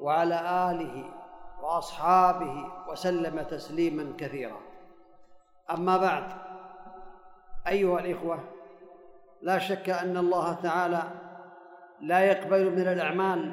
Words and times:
وعلى 0.00 0.70
آله 0.70 1.04
وأصحابه 1.62 2.64
وسلم 2.90 3.42
تسليما 3.42 4.12
كثيرا. 4.18 4.60
أما 5.70 5.96
بعد 5.96 6.24
أيها 7.68 8.00
الإخوة 8.00 8.38
لا 9.42 9.58
شك 9.58 9.90
أن 9.90 10.16
الله 10.16 10.52
تعالى 10.52 11.02
لا 12.00 12.20
يقبل 12.20 12.70
من 12.72 12.88
الأعمال 12.88 13.52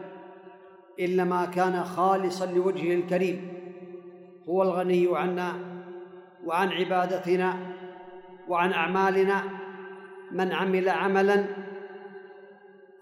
الا 0.99 1.23
ما 1.23 1.45
كان 1.45 1.83
خالصا 1.83 2.45
لوجهه 2.45 2.95
الكريم. 2.95 3.53
هو 4.49 4.63
الغني 4.63 5.17
عنا 5.17 5.53
وعن 6.45 6.71
عبادتنا 6.71 7.57
وعن 8.47 8.73
أعمالنا. 8.73 9.43
من 10.31 10.53
عمل 10.53 10.89
عملا 10.89 11.45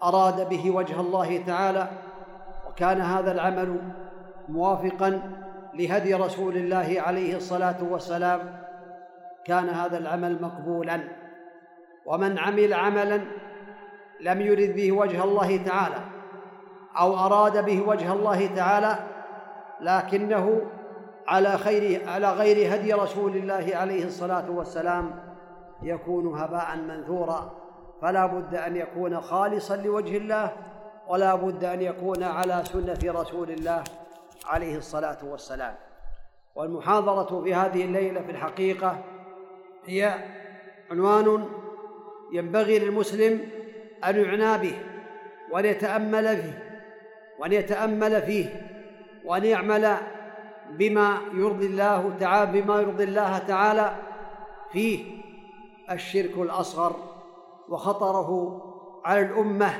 أراد 0.02 0.48
به 0.48 0.70
وجه 0.70 1.00
الله 1.00 1.44
تعالى 1.46 1.88
وكان 2.74 3.00
هذا 3.00 3.32
العمل 3.32 3.78
موافقا 4.48 5.20
لهدي 5.74 6.14
رسول 6.14 6.56
الله 6.56 6.96
عليه 7.06 7.36
الصلاة 7.36 7.76
والسلام. 7.90 8.40
كان 9.44 9.68
هذا 9.68 9.98
العمل 9.98 10.42
مقبولا. 10.42 11.00
ومن 12.06 12.38
عمل 12.38 12.74
عملا 12.74 13.20
لم 14.20 14.40
يرد 14.40 14.74
به 14.76 14.92
وجه 14.92 15.24
الله 15.24 15.56
تعالى 15.56 15.96
أو 16.98 17.16
أراد 17.16 17.64
به 17.64 17.82
وجه 17.88 18.12
الله 18.12 18.46
تعالى 18.46 18.98
لكنه 19.80 20.62
على 21.28 21.58
خير 21.58 22.08
على 22.08 22.32
غير 22.32 22.74
هدي 22.74 22.92
رسول 22.92 23.36
الله 23.36 23.70
عليه 23.74 24.04
الصلاة 24.04 24.50
والسلام 24.50 25.10
يكون 25.82 26.38
هباء 26.38 26.76
منثورا. 26.76 27.52
فلا 28.02 28.26
بد 28.26 28.54
أن 28.54 28.76
يكون 28.76 29.20
خالصا 29.20 29.76
لوجه 29.76 30.16
الله 30.16 30.52
ولا 31.08 31.34
بد 31.34 31.64
أن 31.64 31.82
يكون 31.82 32.22
على 32.22 32.62
سنة 32.72 32.98
رسول 33.20 33.50
الله 33.50 33.84
عليه 34.46 34.76
الصلاة 34.76 35.18
والسلام. 35.24 35.74
والمحاضرة 36.54 37.42
في 37.44 37.54
هذه 37.54 37.84
الليلة 37.84 38.20
في 38.20 38.30
الحقيقة 38.30 39.04
هي 39.86 40.14
عنوان 40.90 41.48
ينبغي 42.32 42.78
للمسلم 42.78 43.48
أن 44.04 44.16
يعنى 44.16 44.58
به 44.58 44.78
وأن 45.50 45.64
يتأمل 45.64 46.36
فيه 46.36 46.80
وأن 47.38 47.52
يتأمل 47.52 48.22
فيه 48.22 48.66
وأن 49.24 49.44
يعمل 49.44 49.96
بما 50.70 51.18
يرضي 51.32 51.66
الله 51.66 52.16
تعالى 52.20 52.60
بما 52.60 52.80
يرضي 52.80 53.04
الله 53.04 53.38
تعالى 53.38 53.94
فيه. 54.72 55.24
الشرك 55.90 56.38
الأصغر 56.38 56.96
وخطره 57.68 58.60
على 59.04 59.20
الأمة 59.20 59.74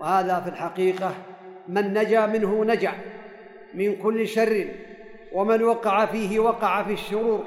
وهذا 0.00 0.40
في 0.40 0.48
الحقيقة 0.48 1.14
من 1.68 1.94
نجا 1.94 2.26
منه 2.26 2.64
نجا 2.64 2.92
من 3.74 3.96
كل 3.96 4.28
شر 4.28 4.68
ومن 5.32 5.62
وقع 5.62 6.06
فيه 6.06 6.38
وقع 6.38 6.82
في 6.82 6.92
الشرور 6.92 7.44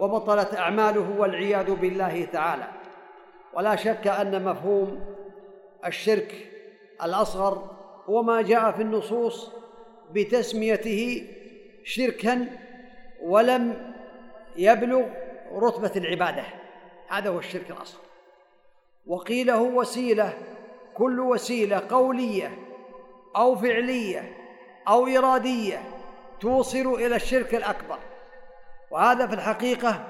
وبطلت 0.00 0.54
أعماله 0.54 1.18
والعياذ 1.18 1.74
بالله 1.74 2.24
تعالى. 2.24 2.64
ولا 3.54 3.76
شك 3.76 4.06
أن 4.06 4.44
مفهوم 4.44 5.04
الشرك 5.86 6.34
الأصغر 7.02 7.70
هو 8.06 8.22
ما 8.22 8.42
جاء 8.42 8.72
في 8.72 8.82
النصوص 8.82 9.50
بتسميته 10.12 11.26
شركا 11.84 12.46
ولم 13.22 13.92
يبلغ 14.56 15.02
رتبة 15.54 15.92
العبادة. 15.96 16.44
هذا 17.08 17.30
هو 17.30 17.38
الشرك 17.38 17.70
الأصغر. 17.70 18.00
وقيل 19.06 19.50
هو 19.50 19.80
وسيلة 19.80 20.32
كل 20.96 21.20
وسيلة 21.20 21.82
قولية 21.90 22.58
أو 23.36 23.56
فعلية 23.56 24.36
أو 24.88 25.06
إرادية 25.06 25.82
توصل 26.40 26.94
إلى 26.94 27.16
الشرك 27.16 27.54
الأكبر. 27.54 27.98
وهذا 28.90 29.26
في 29.26 29.34
الحقيقة 29.34 30.00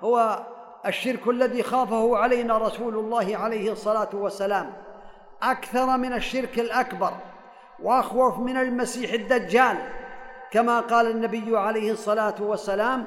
هو 0.00 0.46
الشرك 0.86 1.28
الذي 1.28 1.62
خافه 1.62 2.16
علينا 2.16 2.58
رسول 2.58 2.94
الله 2.94 3.36
عليه 3.36 3.72
الصلاة 3.72 4.08
والسلام. 4.12 4.72
أكثر 5.42 5.96
من 5.96 6.12
الشرك 6.12 6.58
الأكبر 6.58 7.12
وأخوف 7.82 8.38
من 8.38 8.56
المسيح 8.56 9.12
الدجال. 9.12 9.76
كما 10.50 10.80
قال 10.80 11.10
النبي 11.10 11.58
عليه 11.58 11.92
الصلاة 11.92 12.34
والسلام 12.40 13.04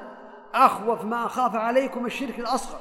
أخوف 0.54 1.04
ما 1.04 1.26
أخاف 1.26 1.56
عليكم 1.56 2.06
الشرك 2.06 2.38
الأصغر. 2.38 2.80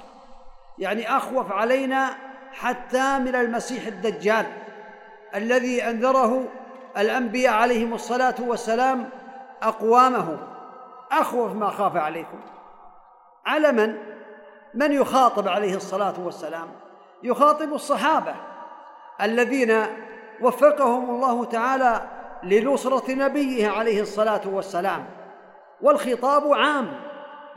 يعني 0.78 1.18
أخوف 1.18 1.52
علينا 1.52 2.31
حتى 2.54 3.20
من 3.20 3.36
المسيح 3.36 3.88
الدجال 3.88 4.46
الذي 5.36 5.84
أنذره 5.84 6.46
الأنبياء 6.98 7.54
عليهم 7.54 7.94
الصلاة 7.94 8.36
والسلام 8.40 9.10
أقوامه. 9.64 10.38
اخوف 11.12 11.52
ما 11.52 11.70
خاف 11.70 11.96
عليكم. 11.96 12.40
على 13.46 13.72
من؟ 13.72 13.98
من 14.74 14.92
يخاطب 14.92 15.48
عليه 15.48 15.76
الصلاة 15.76 16.14
والسلام؟ 16.20 16.68
يخاطب 17.24 17.74
الصحابة 17.74 18.36
الذين 19.22 19.86
وفقهم 20.42 21.10
الله 21.10 21.46
تعالى 21.46 22.02
لنصرة 22.44 23.12
نبيه 23.12 23.70
عليه 23.70 24.02
الصلاة 24.02 24.42
والسلام. 24.46 25.06
والخطاب 25.82 26.54
عام 26.54 26.94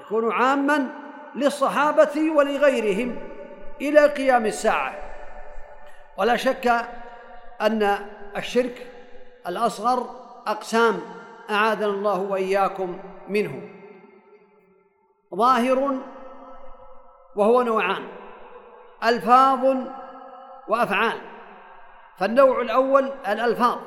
يكون 0.00 0.32
عاما 0.32 0.86
للصحابة 1.34 2.30
ولغيرهم. 2.36 3.33
إلى 3.80 4.06
قيام 4.06 4.46
الساعة. 4.46 4.94
ولا 6.16 6.36
شك 6.36 6.86
أن 7.60 7.98
الشرك 8.36 8.86
الأصغر 9.46 10.10
أقسام 10.46 11.00
أعاذنا 11.50 11.86
الله 11.86 12.20
وإياكم 12.20 12.98
منه. 13.28 13.68
ظاهر 15.34 15.96
وهو 17.36 17.62
نوعان 17.62 18.08
ألفاظ 19.04 19.76
وأفعال. 20.68 21.18
فالنوع 22.18 22.60
الأول 22.60 23.12
الألفاظ 23.28 23.78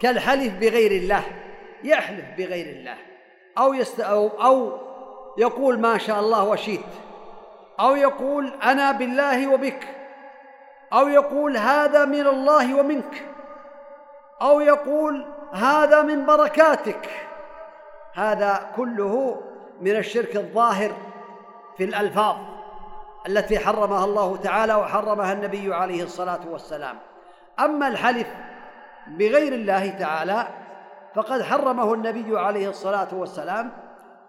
كالحلف 0.00 0.54
بغير 0.54 0.90
الله 0.90 1.24
يحلف 1.84 2.24
بغير 2.38 2.66
الله 2.76 2.96
أو, 3.58 3.74
يست 3.74 4.00
أو, 4.00 4.28
أو 4.28 4.78
يقول 5.38 5.80
ما 5.80 5.98
شاء 5.98 6.20
الله 6.20 6.44
وشيت 6.44 6.80
أو 7.80 7.96
يقول 7.96 8.52
أنا 8.62 8.92
بالله 8.92 9.54
وبك 9.54 9.88
أو 10.92 11.08
يقول 11.08 11.56
هذا 11.56 12.04
من 12.04 12.26
الله 12.26 12.74
ومنك 12.74 13.24
أو 14.42 14.60
يقول 14.60 15.26
هذا 15.52 16.02
من 16.02 16.26
بركاتك. 16.26 17.10
هذا 18.14 18.70
كله 18.76 19.40
من 19.80 19.96
الشرك 19.96 20.36
الظاهر 20.36 20.92
في 21.76 21.84
الألفاظ 21.84 22.36
التي 23.26 23.58
حرمها 23.58 24.04
الله 24.04 24.36
تعالى 24.36 24.74
وحرمها 24.74 25.32
النبي 25.32 25.74
عليه 25.74 26.02
الصلاة 26.02 26.40
والسلام. 26.50 26.96
أما 27.60 27.88
الحلف 27.88 28.28
بغير 29.06 29.52
الله 29.52 29.88
تعالى 29.90 30.46
فقد 31.14 31.42
حرمه 31.42 31.94
النبي 31.94 32.38
عليه 32.38 32.68
الصلاة 32.68 33.08
والسلام. 33.12 33.70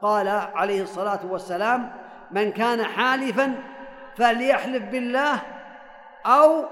قال 0.02 0.28
عليه 0.56 0.82
الصلاة 0.82 1.20
والسلام 1.30 2.05
من 2.32 2.52
كان 2.52 2.84
حالفا 2.84 3.56
فليحلف 4.18 4.84
بالله 4.84 5.42
أو 6.26 6.66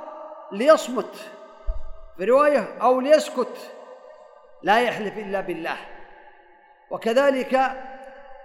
ليصمت 0.52 1.16
في 2.18 2.26
رواية 2.26 2.68
أو 2.82 3.00
ليسكت. 3.00 3.72
لا 4.64 4.82
يحلف 4.82 5.18
إلا 5.18 5.42
بالله. 5.42 5.78
وكذلك 6.90 7.72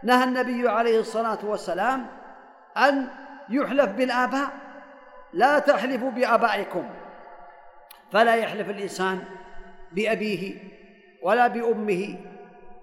نهى 0.02 0.24
النبي 0.24 0.68
عليه 0.68 1.00
الصلاة 1.00 1.38
والسلام 1.42 2.06
أن 2.76 3.08
يحلف 3.48 3.90
بالآباء. 3.90 4.48
لا 5.32 5.58
تحلفوا 5.58 6.10
بآبائكم. 6.10 6.90
فلا 8.12 8.34
يحلف 8.34 8.70
الإنسان 8.70 9.24
بأبيه 9.92 10.54
ولا 11.22 11.46
بأمه 11.46 12.16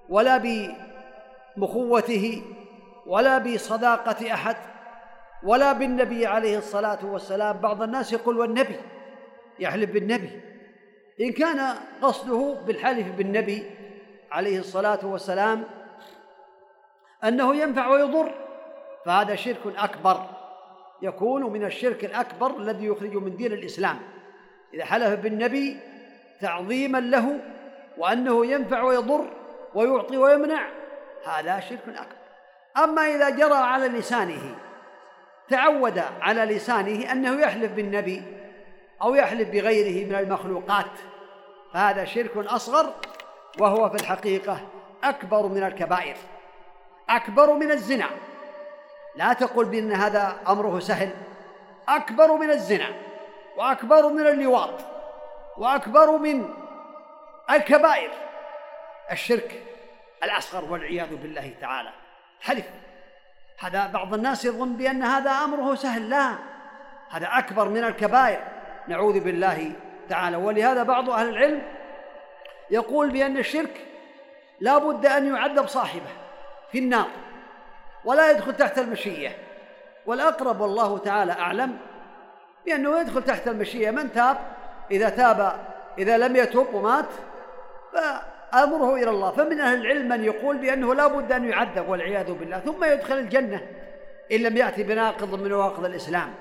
ولا 0.10 0.44
بمخوته 1.58 2.44
ولا 3.06 3.38
بصداقة 3.38 4.34
أحد 4.34 4.56
ولا 5.44 5.74
بالنبي 5.74 6.26
عليه 6.26 6.58
الصلاة 6.58 7.06
والسلام. 7.06 7.58
بعض 7.58 7.82
الناس 7.82 8.14
يقول 8.14 8.38
والنبي 8.38 8.80
يحلف 9.60 9.92
بالنبي. 9.92 10.42
إن 11.22 11.32
كان 11.32 11.76
قصده 12.02 12.56
بالحلف 12.68 13.08
بالنبي 13.08 13.72
عليه 14.32 14.60
الصلاة 14.60 15.06
والسلام 15.06 15.64
أنه 17.24 17.56
ينفع 17.56 17.88
ويضر 17.88 18.32
فهذا 19.06 19.36
شرك 19.36 19.60
أكبر. 19.78 20.26
يكون 21.02 21.44
من 21.44 21.66
الشرك 21.66 22.06
الأكبر 22.06 22.58
الذي 22.58 22.86
يخرج 22.86 23.16
من 23.16 23.38
دين 23.38 23.54
الإسلام. 23.54 24.00
إذا 24.74 24.86
حلف 24.86 25.20
بالنبي 25.20 25.78
تعظيما 26.42 26.98
له 26.98 27.40
وأنه 27.98 28.46
ينفع 28.46 28.84
ويضر 28.84 29.26
ويعطي 29.76 30.18
ويمنع 30.18 30.68
هذا 31.26 31.60
شرك 31.60 31.88
أكبر. 31.88 32.25
أما 32.78 33.02
إذا 33.02 33.30
جرى 33.30 33.54
على 33.54 33.88
لسانه 33.88 34.56
تعود 35.50 36.04
على 36.22 36.46
لسانه 36.46 37.12
أنه 37.12 37.42
يحلف 37.42 37.72
بالنبي 37.72 38.24
أو 39.02 39.16
يحلف 39.16 39.50
بغيره 39.50 40.08
من 40.10 40.16
المخلوقات 40.16 40.92
فهذا 41.74 42.06
شرك 42.06 42.38
أصغر 42.38 42.94
وهو 43.60 43.90
في 43.90 43.96
الحقيقة 43.96 44.60
أكبر 45.04 45.48
من 45.48 45.64
الكبائر 45.64 46.16
أكبر 47.10 47.54
من 47.54 47.72
الزنا. 47.72 48.10
لا 49.16 49.34
تقل 49.34 49.66
بأن 49.66 49.92
هذا 49.92 50.36
أمره 50.48 50.80
سهل 50.80 51.10
أكبر 51.88 52.34
من 52.34 52.50
الزنا 52.50 52.88
وأكبر 53.58 54.10
من 54.10 54.28
اللواط 54.28 54.80
وأكبر 55.58 56.18
من 56.18 56.54
الكبائر. 57.50 58.12
الشرك 59.12 59.64
الأصغر 60.24 60.72
والعياذ 60.72 61.16
بالله 61.16 61.54
تعالى. 61.62 62.05
حلف. 62.46 62.66
هذا 63.60 63.88
بعض 63.88 64.14
الناس 64.14 64.46
يظن 64.46 64.74
بأن 64.74 65.04
هذا 65.04 65.32
أمره 65.32 65.76
سهل 65.76 66.10
لا. 66.10 66.36
هذا 67.10 67.28
أكبر 67.32 67.70
من 67.70 67.84
الكبائر. 67.84 68.40
نعوذ 68.88 69.20
بالله 69.20 69.72
تعالى. 70.10 70.38
ولهذا 70.38 70.84
بعض 70.84 71.10
أهل 71.10 71.30
العلم 71.30 71.62
يقول 72.72 73.10
بأن 73.10 73.38
الشرك 73.38 73.86
لا 74.60 74.78
بد 74.78 75.06
أن 75.06 75.36
يعذب 75.36 75.68
صاحبه 75.68 76.10
في 76.72 76.80
النار 76.80 77.08
ولا 78.06 78.32
يدخل 78.32 78.56
تحت 78.56 78.80
المشيئة 78.80 79.32
والأقرب 80.06 80.62
والله 80.62 80.98
تعالى 80.98 81.32
أعلم 81.32 81.78
بأنه 82.66 83.00
يدخل 83.00 83.24
تحت 83.24 83.48
المشيئة 83.48 83.92
من 83.92 84.14
تاب؟ 84.14 84.38
إذا 84.92 85.10
تاب 85.10 85.60
إذا 85.98 86.18
لم 86.18 86.36
يتب 86.36 86.74
ومات 86.74 87.06
فأمره 88.56 88.96
إلى 88.96 89.10
الله. 89.10 89.32
فمن 89.32 89.62
أهل 89.62 89.82
العلم 89.82 90.10
من 90.10 90.24
يقول 90.24 90.58
بأنه 90.58 90.96
لا 90.96 91.08
بد 91.08 91.32
أن 91.32 91.50
يعذب 91.50 91.90
والعياذ 91.90 92.34
بالله 92.34 92.60
ثم 92.60 92.84
يدخل 92.84 93.18
الجنة 93.18 93.62
إن 94.32 94.38
لم 94.38 94.58
يأتي 94.58 94.84
بناقض 94.84 95.42
من 95.42 95.50
نواقض 95.50 95.86
الإسلام. 95.86 96.34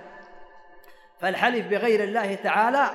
فالحلف 1.21 1.67
بغير 1.67 2.05
الله 2.05 2.35
تعالى 2.35 2.87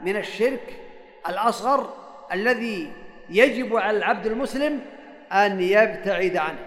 من 0.00 0.16
الشرك 0.16 0.80
الأصغر 1.28 1.94
الذي 2.32 2.92
يجب 3.30 3.76
على 3.76 3.96
العبد 3.96 4.26
المسلم 4.26 4.80
أن 5.32 5.60
يبتعد 5.60 6.36
عنه. 6.36 6.66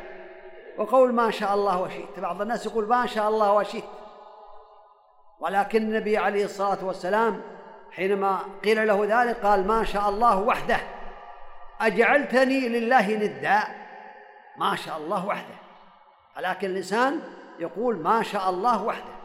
وقول 0.77 1.13
ما 1.13 1.31
شاء 1.31 1.53
الله 1.53 1.81
وشئت. 1.81 2.19
بعض 2.19 2.41
الناس 2.41 2.65
يقول 2.65 2.87
ما 2.87 3.05
شاء 3.05 3.29
الله 3.29 3.53
وشئت. 3.53 3.83
ولكن 5.39 5.81
النبي 5.81 6.17
عليه 6.17 6.45
الصلاة 6.45 6.85
والسلام 6.85 7.41
حينما 7.91 8.39
قيل 8.63 8.87
له 8.87 9.05
ذلك 9.05 9.37
قال 9.37 9.67
ما 9.67 9.83
شاء 9.83 10.09
الله 10.09 10.39
وحده. 10.39 10.79
أجعلتني 11.81 12.69
لله 12.69 13.15
ندا. 13.15 13.63
ما 14.57 14.75
شاء 14.75 14.97
الله 14.97 15.25
وحده. 15.25 15.55
ولكن 16.37 16.69
الإنسان 16.69 17.21
يقول 17.59 17.97
ما 17.97 18.23
شاء 18.23 18.49
الله 18.49 18.83
وحده. 18.83 19.19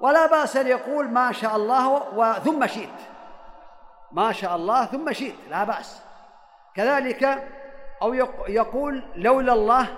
ولا 0.00 0.26
بأس 0.26 0.56
أن 0.56 0.66
يقول 0.66 1.08
ما 1.08 1.32
شاء 1.32 1.56
الله 1.56 2.38
ثم 2.38 2.66
شئت. 2.66 2.88
ما 4.12 4.32
شاء 4.32 4.56
الله 4.56 4.86
ثم 4.86 5.12
شئت. 5.12 5.34
لا 5.50 5.64
بأس. 5.64 6.02
كذلك 6.74 7.48
أو 8.02 8.14
يقول 8.48 9.02
لولا 9.16 9.52
الله 9.52 9.88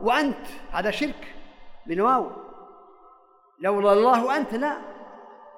وأنت. 0.00 0.46
هذا 0.72 0.90
شرك 0.90 1.34
من 1.86 2.00
واو. 2.00 2.30
لولا 3.58 3.92
الله 3.92 4.24
وأنت 4.24 4.54
لا. 4.54 4.76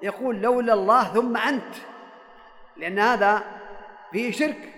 يقول 0.01 0.35
لولا 0.35 0.73
الله 0.73 1.03
ثم 1.03 1.37
أنت. 1.37 1.75
لأن 2.77 2.99
هذا 2.99 3.43
فيه 4.11 4.31
شرك. 4.31 4.73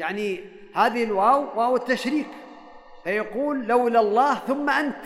يعني 0.00 0.44
هذه 0.74 1.04
الواو 1.04 1.46
واو 1.54 1.76
التشريك 1.76 2.26
فيقول 3.04 3.66
لولا 3.66 4.00
الله 4.00 4.34
ثم 4.34 4.70
أنت 4.70 5.04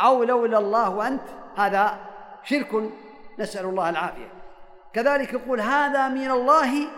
أو 0.00 0.24
لولا 0.24 0.58
الله 0.58 0.90
وأنت 0.90 1.22
هذا 1.56 1.98
شرك 2.44 2.90
نسأل 3.38 3.64
الله 3.64 3.90
العافية. 3.90 4.28
كذلك 4.92 5.32
يقول 5.32 5.60
هذا 5.60 6.08
من 6.08 6.30
الله 6.30 6.88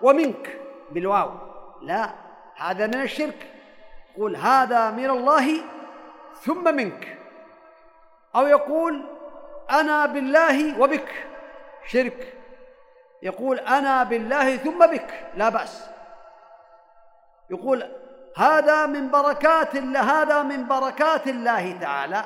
ومنك 0.00 0.60
بالواو. 0.90 1.30
لا 1.82 2.10
هذا 2.56 2.86
من 2.86 3.00
الشرك. 3.00 3.46
يقول 4.16 4.36
هذا 4.36 4.90
من 4.90 5.10
الله 5.10 5.60
ثم 6.42 6.74
منك. 6.74 7.18
أو 8.36 8.46
يقول 8.46 9.02
أنا 9.70 10.06
بالله 10.06 10.80
وبك. 10.80 11.26
شرك. 11.86 12.32
يقول 13.22 13.58
أنا 13.58 14.02
بالله 14.02 14.56
ثم 14.56 14.86
بك. 14.86 15.26
لا 15.36 15.48
بأس. 15.48 15.95
يقول 17.50 17.88
هذا 18.36 18.86
من 18.86 19.10
بركات 19.10 19.74
الله 19.74 20.22
هذا 20.22 20.42
من 20.42 20.68
بركات 20.68 21.26
الله 21.26 21.78
تعالى. 21.80 22.24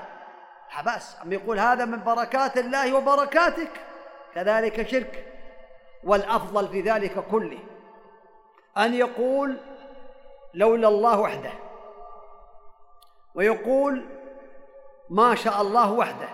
بأس. 0.84 1.17
أم 1.25 1.32
يقول 1.32 1.58
هذا 1.58 1.84
من 1.84 2.05
بركات 2.05 2.56
الله 2.56 2.94
وبركاتك. 2.94 3.70
كذلك 4.34 4.88
شرك. 4.88 5.26
والأفضل 6.05 6.69
في 6.69 6.81
ذلك 6.81 7.25
كله 7.31 7.58
أن 8.78 8.94
يقول 8.94 9.56
لولا 10.55 10.88
الله 10.88 11.20
وحده. 11.20 11.52
ويقول 13.34 14.05
ما 15.11 15.34
شاء 15.34 15.61
الله 15.61 15.93
وحده. 15.93 16.28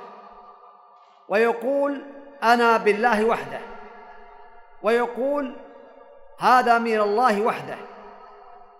ويقول 1.28 2.02
أنا 2.42 2.76
بالله 2.76 3.24
وحده. 3.24 3.60
ويقول 4.82 5.56
هذا 6.38 6.78
من 6.78 7.00
الله 7.00 7.40
وحده. 7.40 7.76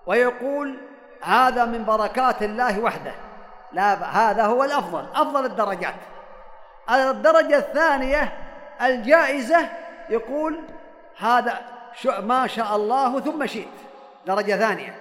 ويقول 0.07 0.79
هذا 1.23 1.65
من 1.65 1.85
بركات 1.85 2.43
الله 2.43 2.81
وحده. 2.81 3.15
لا 3.73 3.95
هذا 3.95 4.47
هو 4.47 4.65
الأفضل 4.65 5.07
أفضل 5.15 5.45
الدرجات. 5.45 5.95
الدرجة 6.91 7.59
الثانية 7.59 8.33
الجائزة 8.83 9.69
يقول 10.11 10.61
هذا 11.19 11.61
ما 12.19 12.47
شاء 12.47 12.77
الله 12.77 13.21
ثم 13.21 13.47
شئت. 13.47 13.69
درجة 14.27 14.57
ثانية. 14.57 14.97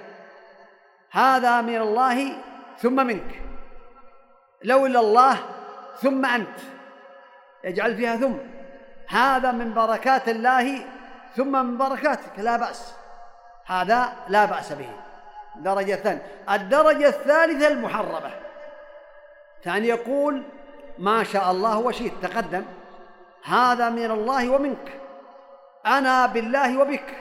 هذا 1.12 1.62
من 1.62 1.82
الله 1.82 2.38
ثم 2.78 2.96
منك. 3.08 3.42
لولا 4.64 5.00
الله 5.00 5.38
ثم 6.02 6.26
أنت. 6.26 6.60
يجعل 7.64 7.96
فيها 7.96 8.16
ثم. 8.16 8.38
هذا 9.08 9.52
من 9.52 9.74
بركات 9.74 10.30
الله 10.30 10.86
ثم 11.36 11.66
من 11.66 11.78
بركاتك. 11.78 12.40
لا 12.40 12.58
بأس. 12.58 12.94
هذا 13.66 14.14
لا 14.28 14.46
بأس 14.46 14.74
به. 14.74 14.90
الدرجة 15.58 15.94
الثانية 15.94 16.22
الدرجة 16.50 17.08
الثالثة 17.08 17.68
المحرمة. 17.68 18.32
كان 19.64 19.86
يقول 19.86 20.44
ما 20.98 21.24
شاء 21.24 21.52
الله 21.52 21.80
وشئت 21.80 22.14
تقدم. 22.22 22.64
هذا 23.44 23.90
من 23.90 24.12
الله 24.12 24.50
ومنك. 24.50 25.00
أنا 25.86 26.26
بالله 26.26 26.82
وبك. 26.82 27.16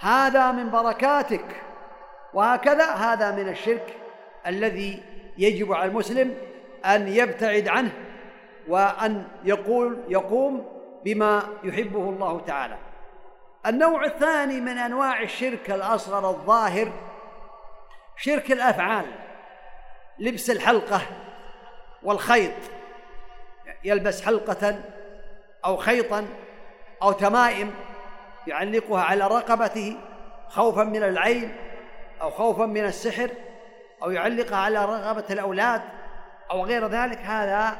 هذا 0.00 0.52
من 0.52 0.70
بركاتك. 0.70 1.44
وهكذا 2.34 2.84
هذا 2.84 3.30
من 3.30 3.48
الشرك 3.48 3.96
الذي 4.46 5.02
يجب 5.38 5.72
على 5.72 5.90
المسلم 5.90 6.34
أن 6.84 7.08
يبتعد 7.08 7.68
عنه 7.68 7.90
وأن 8.68 9.24
يقول 9.44 9.98
يقوم 10.08 10.66
بما 11.04 11.42
يحبه 11.64 12.10
الله 12.10 12.40
تعالى. 12.46 12.76
النوع 13.66 14.04
الثاني 14.04 14.60
من 14.60 14.78
أنواع 14.78 15.22
الشرك 15.22 15.70
الأصغر 15.70 16.30
الظاهر 16.30 16.92
شرك 18.20 18.52
الأفعال. 18.52 19.06
لبس 20.18 20.50
الحلقة 20.50 21.00
والخيط. 22.02 22.52
يلبس 23.84 24.22
حلقة 24.22 24.80
أو 25.64 25.76
خيطا 25.76 26.26
أو 27.02 27.12
تمائم 27.12 27.74
يعلقها 28.46 29.02
على 29.02 29.26
رقبته 29.26 29.96
خوفا 30.48 30.84
من 30.84 31.02
العين 31.02 31.56
أو 32.20 32.30
خوفا 32.30 32.66
من 32.66 32.84
السحر 32.84 33.30
أو 34.02 34.10
يعلقها 34.10 34.56
على 34.56 34.84
رغبة 34.84 35.24
الأولاد 35.30 35.82
أو 36.50 36.64
غير 36.64 36.86
ذلك. 36.86 37.18
هذا 37.18 37.76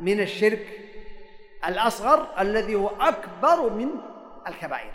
من 0.00 0.20
الشرك 0.20 0.66
الأصغر 1.66 2.26
الذي 2.38 2.74
هو 2.74 2.88
أكبر 3.00 3.70
من 3.70 3.88
الكبائر. 4.48 4.92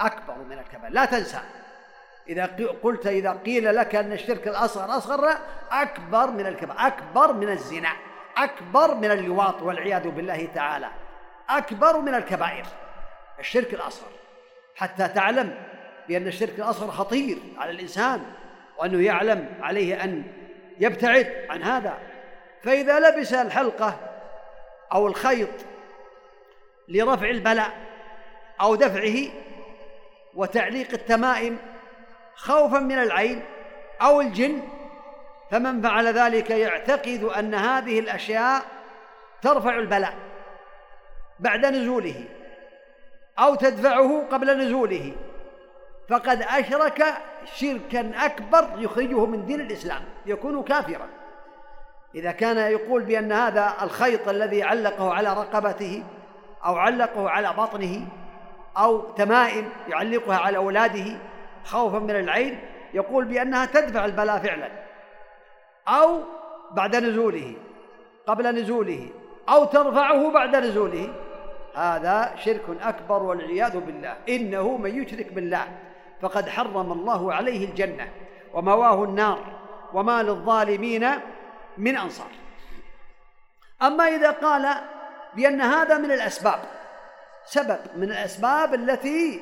أكبر 0.00 0.34
من 0.34 0.58
الكبائر. 0.58 0.92
لا 0.92 1.04
تنسى. 1.04 1.40
إذا 2.28 2.46
قلت 2.82 3.06
إذا 3.06 3.32
قيل 3.32 3.76
لك 3.76 3.94
أن 3.94 4.12
الشرك 4.12 4.48
الأصغر 4.48 4.96
أصغر 4.96 5.38
أكبر 5.70 6.30
من 6.30 6.46
الكبائر 6.46 6.86
أكبر 6.86 7.32
من 7.32 7.48
الزنا 7.48 7.92
أكبر 8.36 8.94
من 8.94 9.10
اللواط 9.10 9.62
والعياذ 9.62 10.08
بالله 10.08 10.48
تعالى 10.54 10.88
أكبر 11.48 12.00
من 12.00 12.14
الكبائر. 12.14 12.66
الشرك 13.38 13.74
الأصغر. 13.74 14.08
حتى 14.76 15.08
تعلم 15.08 15.54
بأن 16.08 16.26
الشرك 16.26 16.58
الأصغر 16.58 16.90
خطير 16.90 17.38
على 17.58 17.70
الإنسان 17.70 18.22
وأنه 18.78 19.04
يعلم 19.04 19.48
عليه 19.60 20.04
أن 20.04 20.22
يبتعد 20.80 21.46
عن 21.50 21.62
هذا. 21.62 21.98
فإذا 22.62 23.00
لبس 23.00 23.34
الحلقة 23.34 24.00
أو 24.92 25.06
الخيط 25.06 25.48
لرفع 26.88 27.30
البلاء 27.30 27.70
أو 28.60 28.74
دفعه 28.74 29.32
وتعليق 30.34 30.92
التمائم 30.92 31.58
خوفا 32.36 32.78
من 32.78 32.98
العين 32.98 33.44
أو 34.02 34.20
الجن 34.20 34.62
فمن 35.50 35.82
فعل 35.82 36.06
ذلك 36.06 36.50
يعتقد 36.50 37.24
أن 37.38 37.54
هذه 37.54 37.98
الأشياء 37.98 38.62
ترفع 39.42 39.78
البلاء 39.78 40.14
بعد 41.40 41.66
نزوله 41.66 42.24
أو 43.38 43.54
تدفعه 43.54 44.26
قبل 44.30 44.58
نزوله. 44.58 45.12
فقد 46.08 46.42
أشرك 46.42 47.04
شركا 47.54 48.12
أكبر 48.26 48.68
يخرجه 48.78 49.26
من 49.26 49.46
دين 49.46 49.60
الإسلام 49.60 50.02
يكون 50.26 50.62
كافرا. 50.62 51.08
إذا 52.14 52.32
كان 52.32 52.72
يقول 52.72 53.02
بأن 53.02 53.32
هذا 53.32 53.74
الخيط 53.82 54.28
الذي 54.28 54.62
علقه 54.62 55.14
على 55.14 55.28
رقبته 55.28 56.04
أو 56.64 56.76
علقه 56.76 57.30
على 57.30 57.52
بطنه 57.52 58.06
أو 58.76 59.00
تمائم 59.00 59.68
يعلقها 59.88 60.36
على 60.36 60.56
أولاده 60.56 61.18
خوفا 61.66 61.98
من 61.98 62.10
العين 62.10 62.60
يقول 62.94 63.24
بأنها 63.24 63.66
تدفع 63.66 64.04
البلاء 64.04 64.38
فعلا 64.38 64.68
أو 65.88 66.20
بعد 66.70 66.96
نزوله 66.96 67.54
قبل 68.26 68.46
نزوله 68.46 69.08
أو 69.48 69.64
ترفعه 69.64 70.30
بعد 70.30 70.56
نزوله. 70.56 71.14
هذا 71.74 72.34
شرك 72.44 72.62
أكبر 72.82 73.22
والعياذ 73.22 73.78
بالله. 73.80 74.16
إنه 74.28 74.76
من 74.76 75.02
يشرك 75.02 75.32
بالله. 75.32 75.68
فقد 76.20 76.48
حرم 76.48 76.92
الله 76.92 77.34
عليه 77.34 77.68
الجنة 77.68 78.08
ومواه 78.54 79.04
النار 79.04 79.40
وما 79.92 80.22
للظالمين 80.22 81.10
من 81.78 81.96
أنصار. 81.96 82.30
أما 83.82 84.08
إذا 84.08 84.30
قال 84.30 84.68
بأن 85.34 85.60
هذا 85.60 85.98
من 85.98 86.12
الأسباب 86.12 86.58
سبب 87.44 87.78
من 87.96 88.10
الأسباب 88.10 88.74
التي 88.74 89.40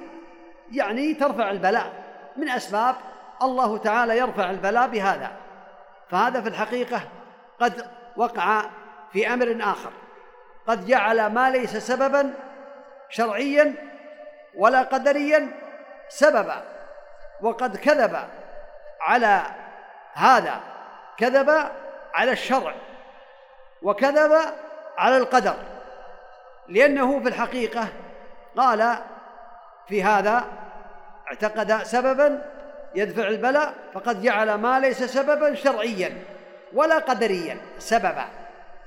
يعني 0.72 1.14
ترفع 1.14 1.50
البلاء. 1.50 2.03
من 2.36 2.48
أسباب 2.48 2.94
الله 3.42 3.78
تعالى 3.78 4.18
يرفع 4.18 4.50
البلاء 4.50 4.86
بهذا. 4.86 5.30
فهذا 6.10 6.40
في 6.40 6.48
الحقيقة 6.48 7.00
قد 7.60 7.90
وقع 8.16 8.62
في 9.12 9.34
أمر 9.34 9.58
آخر. 9.60 9.90
قد 10.66 10.86
جعل 10.86 11.26
ما 11.26 11.50
ليس 11.50 11.76
سببا 11.76 12.34
شرعيا 13.08 13.74
ولا 14.54 14.82
قدريا 14.82 15.48
سببا 16.08 16.62
وقد 17.40 17.76
كذب 17.76 18.28
على 19.00 19.42
هذا 20.12 20.60
كذب 21.16 21.50
على 22.14 22.32
الشرع 22.32 22.74
وكذب 23.82 24.32
على 24.98 25.16
القدر. 25.16 25.56
لأنه 26.68 27.20
في 27.20 27.28
الحقيقة 27.28 27.88
قال 28.56 28.96
في 29.88 30.02
هذا 30.02 30.44
اعتقد 31.34 31.82
سببا 31.82 32.50
يدفع 32.94 33.28
البلاء 33.28 33.74
فقد 33.94 34.22
جعل 34.22 34.54
ما 34.54 34.80
ليس 34.80 35.02
سببا 35.02 35.54
شرعيا 35.54 36.22
ولا 36.72 36.98
قدريا 36.98 37.58
سببا 37.78 38.28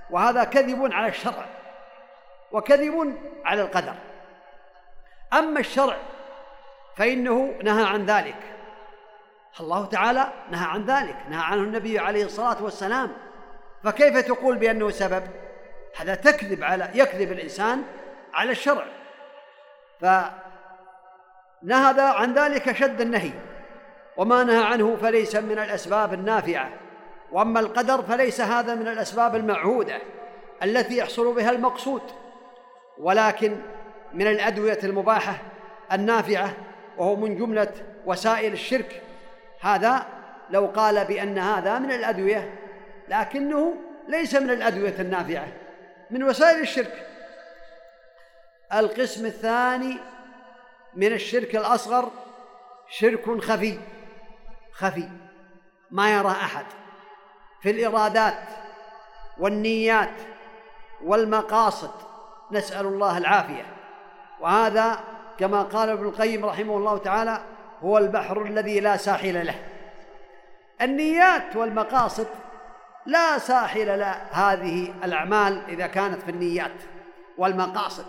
وهذا 0.10 0.44
كذب 0.44 0.94
على 0.94 1.08
الشرع 1.08 1.46
وكذب 2.52 3.18
على 3.46 3.62
القدر. 3.62 3.94
أما 5.34 5.60
الشرع 5.60 5.98
فإنه 6.96 7.54
نهى 7.64 7.84
عن 7.84 8.06
ذلك. 8.06 8.36
الله 9.60 9.86
تعالى 9.86 10.28
نهى 10.52 10.66
عن 10.66 10.86
ذلك 10.86 11.16
نهى 11.30 11.44
عنه 11.44 11.62
النبي 11.64 12.00
عليه 12.00 12.26
الصلاة 12.26 12.64
والسلام. 12.64 13.12
فكيف 13.84 14.18
تقول 14.18 14.58
بأنه 14.58 14.90
سبب؟ 14.90 15.24
هذا 15.98 16.16
تكذب 16.16 16.64
على 16.64 16.90
يكذب 16.94 17.32
الإنسان 17.32 17.84
على 18.34 18.52
الشرع. 18.52 18.86
فنهى 21.62 22.02
عن 22.02 22.34
ذلك 22.34 22.76
شد 22.76 23.02
النهي 23.02 23.32
وما 24.18 24.44
نهى 24.44 24.64
عنه 24.64 24.96
فليس 24.96 25.36
من 25.36 25.60
الأسباب 25.60 26.14
النافعة 26.14 26.70
وأما 27.32 27.60
القدر 27.60 28.02
فليس 28.02 28.42
هذا 28.42 28.76
من 28.76 28.88
الأسباب 28.88 29.36
المعهودة 29.36 30.02
التي 30.64 30.98
يحصل 30.98 31.34
بها 31.34 31.52
المقصود 31.52 32.02
ولكن 32.98 33.56
من 34.14 34.28
الأدوية 34.28 34.80
المباحة 34.84 35.38
النافعة 35.94 36.54
وهو 36.98 37.16
من 37.16 37.38
جملة 37.38 37.72
وسائل 38.06 38.54
الشرك. 38.54 39.02
هذا 39.62 40.06
لو 40.50 40.66
قال 40.66 41.06
بأن 41.06 41.38
هذا 41.38 41.80
من 41.80 41.92
الأدوية 41.92 42.54
لكنه 43.10 43.76
ليس 44.08 44.36
من 44.36 44.50
الأدوية 44.50 44.96
النافعة 45.00 45.48
من 46.12 46.24
وسائل 46.24 46.62
الشرك. 46.62 47.08
القسم 48.74 49.26
الثاني 49.26 49.98
من 50.96 51.14
الشرك 51.14 51.56
الأصغر 51.56 52.12
شرك 52.90 53.42
خفي 53.42 53.80
خفي 54.72 55.10
ما 55.92 56.18
يرى 56.18 56.32
أحد. 56.32 56.66
في 57.62 57.72
الإرادات 57.72 58.40
والنيات 59.38 60.14
والمقاصد 61.04 61.92
نسأل 62.52 62.86
الله 62.86 63.18
العافية. 63.18 63.66
وهذا 64.40 65.00
كما 65.40 65.62
قال 65.62 65.90
ابن 65.90 66.06
القيم 66.06 66.46
رحمه 66.46 66.78
الله 66.78 66.98
تعالى 66.98 67.42
هو 67.84 67.98
البحر 67.98 68.42
الذي 68.42 68.80
لا 68.80 68.98
ساحل 68.98 69.48
له. 69.48 69.56
النيات 70.82 71.56
والمقاصد 71.56 72.28
لا 73.06 73.38
ساحل 73.38 74.00
له. 74.00 74.12
هذه 74.32 74.94
الأعمال 75.04 75.62
إذا 75.68 75.88
كانت 75.88 76.22
في 76.22 76.32
النيات 76.32 76.82
والمقاصد. 77.38 78.06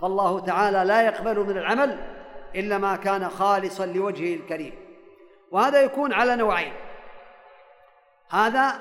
فالله 0.00 0.40
تعالى 0.40 0.84
لا 0.84 1.02
يقبل 1.02 1.38
من 1.38 1.58
العمل 1.58 1.98
إلا 2.54 2.78
ما 2.78 2.96
كان 2.96 3.28
خالصا 3.28 3.86
لوجهه 3.86 4.34
الكريم. 4.34 4.74
وهذا 5.50 5.80
يكون 5.80 6.12
على 6.12 6.36
نوعين. 6.36 6.72
هذا 8.30 8.74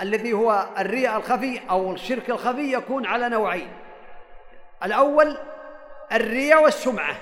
الذي 0.00 0.32
هو 0.32 0.66
الرياء 0.78 1.16
الخفي 1.16 1.60
أو 1.70 1.92
الشرك 1.92 2.30
الخفي 2.30 2.72
يكون 2.72 3.06
على 3.06 3.28
نوعين. 3.28 3.72
الأول 4.84 5.36
الرياء 6.12 6.62
والسمعة. 6.62 7.16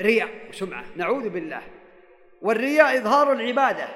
رياء 0.00 0.28
وسمعة 0.50 0.84
نعوذ 0.96 1.28
بالله. 1.28 1.62
والرياء 2.42 2.98
إظهار 2.98 3.32
العبادة 3.32 3.88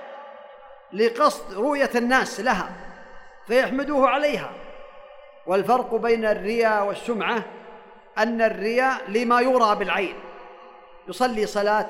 لقصد 0.92 1.54
رؤية 1.54 1.90
الناس 1.94 2.40
لها 2.40 2.71
فيحمدوه 3.47 4.09
عليها. 4.09 4.50
والفرق 5.47 5.94
بين 5.94 6.25
الرياء 6.25 6.85
والسمعة 6.85 7.44
أن 8.19 8.42
الرياء 8.42 9.11
لما 9.11 9.40
يرى 9.40 9.76
بالعين 9.76 10.14
يصلي 11.09 11.47
صلاة 11.47 11.88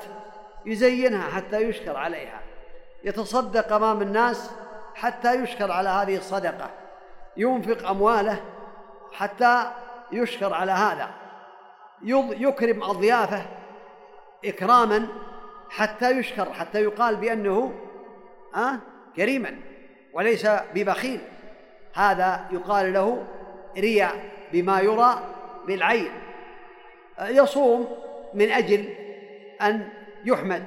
يزينها 0.65 1.29
حتى 1.29 1.57
يشكر 1.61 1.97
عليها 1.97 2.41
يتصدق 3.03 3.73
أمام 3.73 4.01
الناس 4.01 4.51
حتى 4.95 5.33
يشكر 5.33 5.71
على 5.71 5.89
هذه 5.89 6.17
الصدقة 6.17 6.69
ينفق 7.37 7.89
أمواله 7.89 8.41
حتى 9.13 9.71
يشكر 10.11 10.53
على 10.53 10.71
هذا 10.71 11.09
يكرم 12.39 12.83
أضيافه 12.83 13.45
إكراما 14.45 15.07
حتى 15.69 16.11
يشكر 16.11 16.53
حتى 16.53 16.83
يقال 16.83 17.15
بأنه 17.15 17.73
أه 18.55 18.79
كريما 19.15 19.55
وليس 20.13 20.47
ببخيل. 20.75 21.21
هذا 21.93 22.45
يقال 22.51 22.93
له 22.93 23.25
رياء 23.77 24.15
بما 24.53 24.79
يرى 24.79 25.19
بالعين 25.67 26.11
يصوم 27.21 27.97
من 28.33 28.51
أجل 28.51 28.89
أن 29.61 29.89
يحمد. 30.25 30.65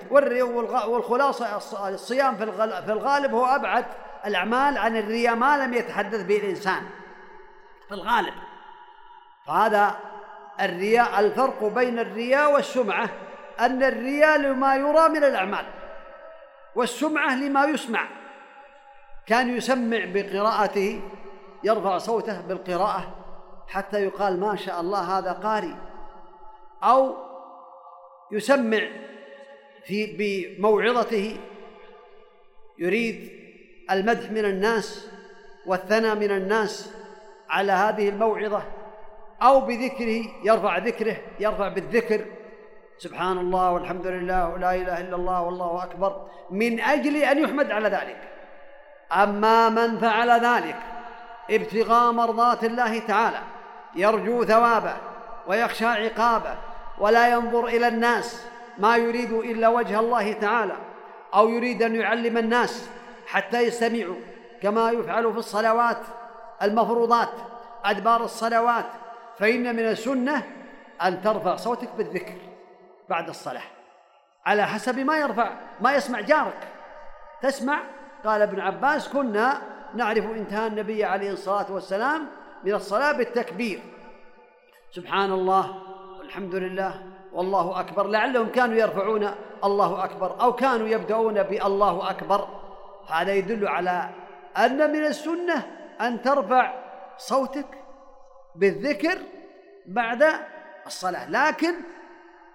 والخلاصة 0.87 1.57
الصيام 1.88 2.37
في 2.37 2.93
الغالب 2.93 3.35
هو 3.35 3.45
أبعد 3.45 3.85
الأعمال 4.26 4.79
عن 4.79 4.97
الرياء 4.97 5.35
ما 5.35 5.57
لم 5.67 5.75
يتحدث 5.75 6.23
به 6.23 6.37
الإنسان 6.37 6.83
في 7.88 7.95
الغالب. 7.95 8.35
فهذا 9.47 9.97
الرياء 10.61 11.21
الفرق 11.21 11.65
بين 11.65 11.99
الرياء 11.99 12.53
والسمعة 12.53 13.09
أن 13.61 13.83
الرياء 13.83 14.38
لما 14.38 14.76
يرى 14.76 15.09
من 15.09 15.25
الأعمال 15.25 15.67
والسمعة 16.75 17.37
لما 17.37 17.65
يسمع. 17.65 18.07
كان 19.26 19.57
يسمع 19.57 19.99
بقراءته 20.05 21.03
يرفع 21.65 21.99
صوته 21.99 22.41
بالقراءة 22.41 23.25
حتى 23.68 24.04
يقال 24.04 24.40
ما 24.40 24.56
شاء 24.56 24.80
الله 24.80 25.18
هذا 25.18 25.32
قارئ 25.32 25.75
أو 26.82 27.16
يسمع 28.32 28.80
في 29.85 30.06
بموعظته 30.58 31.40
يريد 32.78 33.30
المدح 33.90 34.30
من 34.30 34.44
الناس 34.44 35.08
والثنى 35.66 36.14
من 36.14 36.30
الناس 36.30 36.90
على 37.50 37.73
هذه 37.73 38.08
الموعظة 38.08 38.62
أو 39.42 39.61
بذكره 39.61 40.23
يرفع 40.44 40.78
ذكره 40.78 41.16
يرفع 41.40 41.68
بالذكر 41.68 42.26
سبحان 42.99 43.38
الله 43.38 43.73
والحمد 43.73 44.06
لله 44.06 44.49
ولا 44.49 44.75
إله 44.75 45.00
إلا 45.00 45.16
الله 45.16 45.42
والله 45.42 45.85
أكبر 45.85 46.26
من 46.50 46.80
أجل 46.80 47.16
أن 47.16 47.38
يحمد 47.38 47.70
على 47.70 47.88
ذلك. 47.88 48.28
أما 49.12 49.68
من 49.68 49.99
فعل 49.99 50.30
ذلك 50.30 50.76
ابتغاء 51.50 52.12
مرضات 52.12 52.64
الله 52.64 52.99
تعالى 52.99 53.38
يرجو 53.97 54.45
ثوابه 54.45 54.97
ويخشى 55.47 55.87
عقابه 55.87 56.55
ولا 56.99 57.29
ينظر 57.29 57.67
إلى 57.67 57.88
الناس 57.88 58.47
ما 58.79 58.97
يريد 58.97 59.33
إلا 59.33 59.69
وجه 59.69 60.00
الله 60.00 60.33
تعالى 60.33 60.76
أو 61.35 61.49
يريد 61.49 61.83
أن 61.83 61.97
يعلم 61.97 62.38
الناس 62.38 62.88
حتى 63.26 63.61
يستمعوا 63.61 64.17
كما 64.62 64.91
يفعل 64.91 65.33
في 65.33 65.38
الصلوات 65.38 65.99
المفروضات 66.62 67.33
أدبار 67.85 68.25
الصلوات. 68.25 68.87
فإن 69.38 69.76
من 69.76 69.88
السنة 69.88 70.43
أن 71.03 71.23
ترفع 71.23 71.57
صوتك 71.57 71.88
بالذكر 71.99 72.35
بعد 73.09 73.29
الصلاة. 73.29 73.62
على 74.47 74.67
حسب 74.67 74.99
ما 74.99 75.19
يرفع 75.19 75.50
ما 75.81 75.95
يسمع 75.95 76.21
جارك. 76.21 76.69
تسمع؟ 77.43 77.81
قال 78.25 78.43
ابن 78.43 78.61
عباس 78.61 79.09
كنا 79.09 79.62
نعرف 79.95 80.25
انتهاء 80.25 80.67
النبي 80.67 81.05
عليه 81.05 81.31
الصلاة 81.31 81.73
والسلام 81.73 82.26
من 82.65 82.75
الصلاة 82.75 83.13
بالتكبير. 83.13 83.81
سبحان 84.91 85.33
الله 85.33 85.83
والحمد 86.19 86.55
لله 86.55 87.03
والله 87.33 87.81
أكبر. 87.81 88.07
لعلهم 88.07 88.49
كانوا 88.49 88.75
يرفعون 88.75 89.31
الله 89.65 90.05
أكبر 90.05 90.41
أو 90.41 90.53
كانوا 90.53 90.89
يبدأون 90.89 91.43
بالله 91.43 92.11
أكبر. 92.11 92.49
هذا 93.09 93.35
يدل 93.35 93.69
على 93.69 94.11
أن 94.59 94.93
من 94.93 95.05
السنة 95.05 95.67
أن 96.01 96.23
ترفع 96.23 96.75
صوتك 97.19 97.67
بالذكر 98.55 99.19
بعد 99.87 100.25
الصلاة 100.87 101.31
لكن 101.31 101.75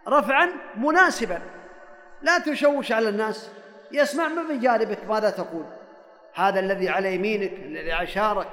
رفعا 0.08 0.50
مناسبا. 0.76 1.42
لا 2.22 2.40
تشوش 2.40 2.92
على 2.92 3.10
الناس 3.10 3.52
يسمع 3.92 4.28
من 4.28 4.58
بجانبك 4.58 5.06
ماذا 5.10 5.30
تقول. 5.30 5.66
هذا 6.34 6.60
الذي 6.60 6.90
على 6.90 7.16
يمينك 7.16 7.54
الذي 7.54 7.92
عشارك 7.92 8.48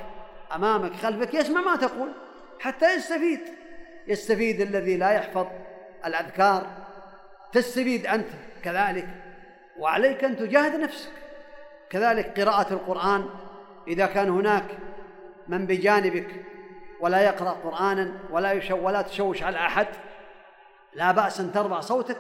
أمامك 0.55 0.93
خلفك 0.93 1.35
يسمع 1.35 1.61
ما 1.61 1.77
تقول. 1.77 2.13
حتى 2.61 2.95
يستفيد. 2.95 3.41
يستفيد 4.07 4.61
الذي 4.61 4.97
لا 4.97 5.11
يحفظ 5.11 5.47
الأذكار. 6.07 6.67
تستفيد 7.53 8.07
أنت 8.07 8.29
كذلك 8.65 9.09
وعليك 9.79 10.25
أن 10.25 10.37
تجاهد 10.37 10.81
نفسك. 10.81 11.13
كذلك 11.91 12.41
قراءة 12.41 12.73
القرآن. 12.73 13.27
إذا 13.89 14.07
كان 14.07 14.29
هناك 14.29 14.65
من 15.49 15.67
بجانبك 15.67 16.45
ولا 17.01 17.21
يقرأ 17.21 17.51
قرآنا 17.51 18.13
ولا 18.31 18.53
يشو 18.53 18.77
ولا 18.77 19.03
تشوش 19.03 19.43
على 19.43 19.57
أحد 19.57 19.87
لا 20.95 21.13
بأس 21.13 21.41
أن 21.41 21.53
ترفع 21.53 21.81
صوتك 21.81 22.19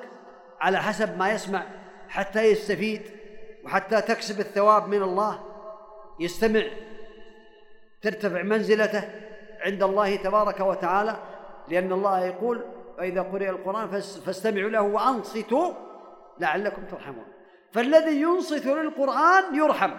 على 0.61 0.79
حسب 0.79 1.19
ما 1.19 1.31
يسمع. 1.33 1.63
حتى 2.09 2.43
يستفيد 2.43 3.03
وحتى 3.65 4.01
تكسب 4.01 4.41
الثواب 4.41 4.89
من 4.89 5.03
الله 5.03 5.45
يستمع 6.21 6.63
ترتفع 8.03 8.43
منزلته 8.43 9.11
عند 9.61 9.83
الله 9.83 10.17
تبارك 10.17 10.61
وتعالى 10.61 11.17
لأن 11.69 11.93
الله 11.93 12.25
يقول 12.25 12.65
فإذا 12.99 13.23
قرئ 13.23 13.51
القرآن 13.51 13.89
فاستمعوا 14.27 14.71
له 14.71 14.83
وأنصتوا 14.83 15.73
لعلكم 16.39 16.83
ترحمون. 16.83 17.25
فالذي 17.73 18.23
ينصت 18.23 18.67
للقرآن 18.67 19.55
يرحم 19.55 19.91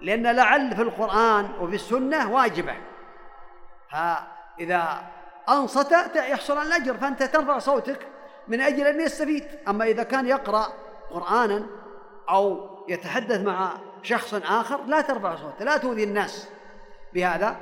لأن 0.00 0.26
لعل 0.26 0.76
في 0.76 0.82
القرآن 0.82 1.50
وفي 1.60 1.74
السنة 1.74 2.32
واجبة. 2.32 2.74
فإذا 3.92 5.02
أنصت 5.48 5.92
يحصل 6.16 6.58
على 6.58 6.68
الأجر 6.68 6.94
فأنت 6.94 7.22
ترفع 7.22 7.58
صوتك 7.58 8.06
من 8.48 8.60
أجل 8.60 8.86
أن 8.86 9.00
يستفيد. 9.00 9.44
أما 9.68 9.84
إذا 9.84 10.02
كان 10.02 10.26
يقرأ 10.26 10.66
قرآنا 11.10 11.66
أو 12.30 12.68
يتحدث 12.88 13.40
مع 13.40 13.72
شخص 14.02 14.34
آخر 14.34 14.84
لا 14.84 15.00
ترفع 15.00 15.36
صوته 15.36 15.64
لا 15.64 15.76
تؤذي 15.76 16.04
الناس. 16.04 16.48
بهذا؟ 17.14 17.56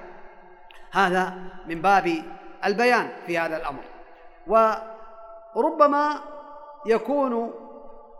هذا 0.92 1.34
من 1.66 1.82
باب 1.82 2.22
البيان 2.64 3.08
في 3.26 3.38
هذا 3.38 3.56
الأمر. 3.56 3.82
وربما 4.46 6.20
يكون 6.86 7.54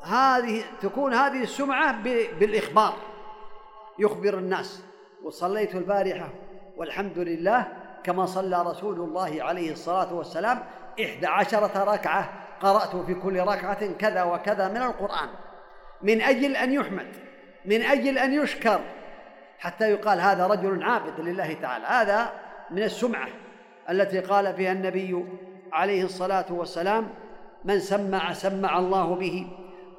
هذه 0.03 0.65
تكون 0.81 1.15
هذه 1.15 1.43
السمعة 1.43 2.03
بالإخبار. 2.39 2.95
يخبر 3.99 4.35
الناس. 4.35 4.83
وصليت 5.25 5.75
البارحة 5.75 6.29
والحمد 6.77 7.19
لله 7.19 7.67
كما 8.05 8.27
صلى 8.27 8.63
رسول 8.63 9.01
الله 9.01 9.43
عليه 9.43 9.73
الصلاة 9.73 10.15
والسلام 10.15 10.63
إحدى 11.05 11.27
عشرة 11.27 11.95
ركعة 11.95 12.29
قرأت 12.61 12.97
في 12.97 13.15
كل 13.15 13.41
ركعة 13.41 13.93
كذا 13.93 14.23
وكذا 14.23 14.69
من 14.69 14.83
القرآن. 14.83 15.29
من 16.03 16.23
أجل 16.23 16.57
أن 16.57 16.73
يحمد 16.73 17.07
من 17.65 17.83
أجل 17.83 18.19
أن 18.19 18.33
يشكر 18.33 18.81
حتى 19.59 19.91
يقال 19.91 20.21
هذا 20.21 20.47
رجل 20.47 20.83
عابد 20.83 21.21
لله 21.21 21.53
تعالى. 21.53 21.87
هذا 21.87 22.33
من 22.71 22.83
السمعة 22.83 23.29
التي 23.91 24.21
قال 24.21 24.55
فيها 24.55 24.73
النبي 24.73 25.25
عليه 25.73 26.05
الصلاة 26.05 26.47
والسلام 26.51 27.09
من 27.65 27.81
سمع 27.81 28.33
سمع 28.33 28.79
الله 28.79 29.15
به 29.15 29.47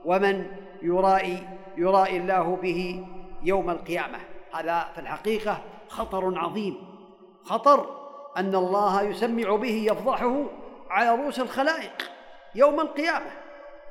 ومن 0.06 0.46
يرائي 0.82 1.48
يرائي 1.78 2.18
الله 2.18 2.56
به 2.56 3.06
يوم 3.44 3.70
القيامة. 3.70 4.18
هذا 4.54 4.88
في 4.96 5.02
الحقيقة 5.02 5.62
خطر 5.88 6.40
عظيم. 6.40 6.78
خطر 7.44 7.98
أن 8.38 8.56
الله 8.56 9.02
يسمع 9.02 9.56
به 9.56 9.86
يفضحه 9.92 10.46
على 10.90 11.16
رؤوس 11.16 11.40
الخلائق 11.40 12.12
يوم 12.56 12.80
القيامة 12.80 13.32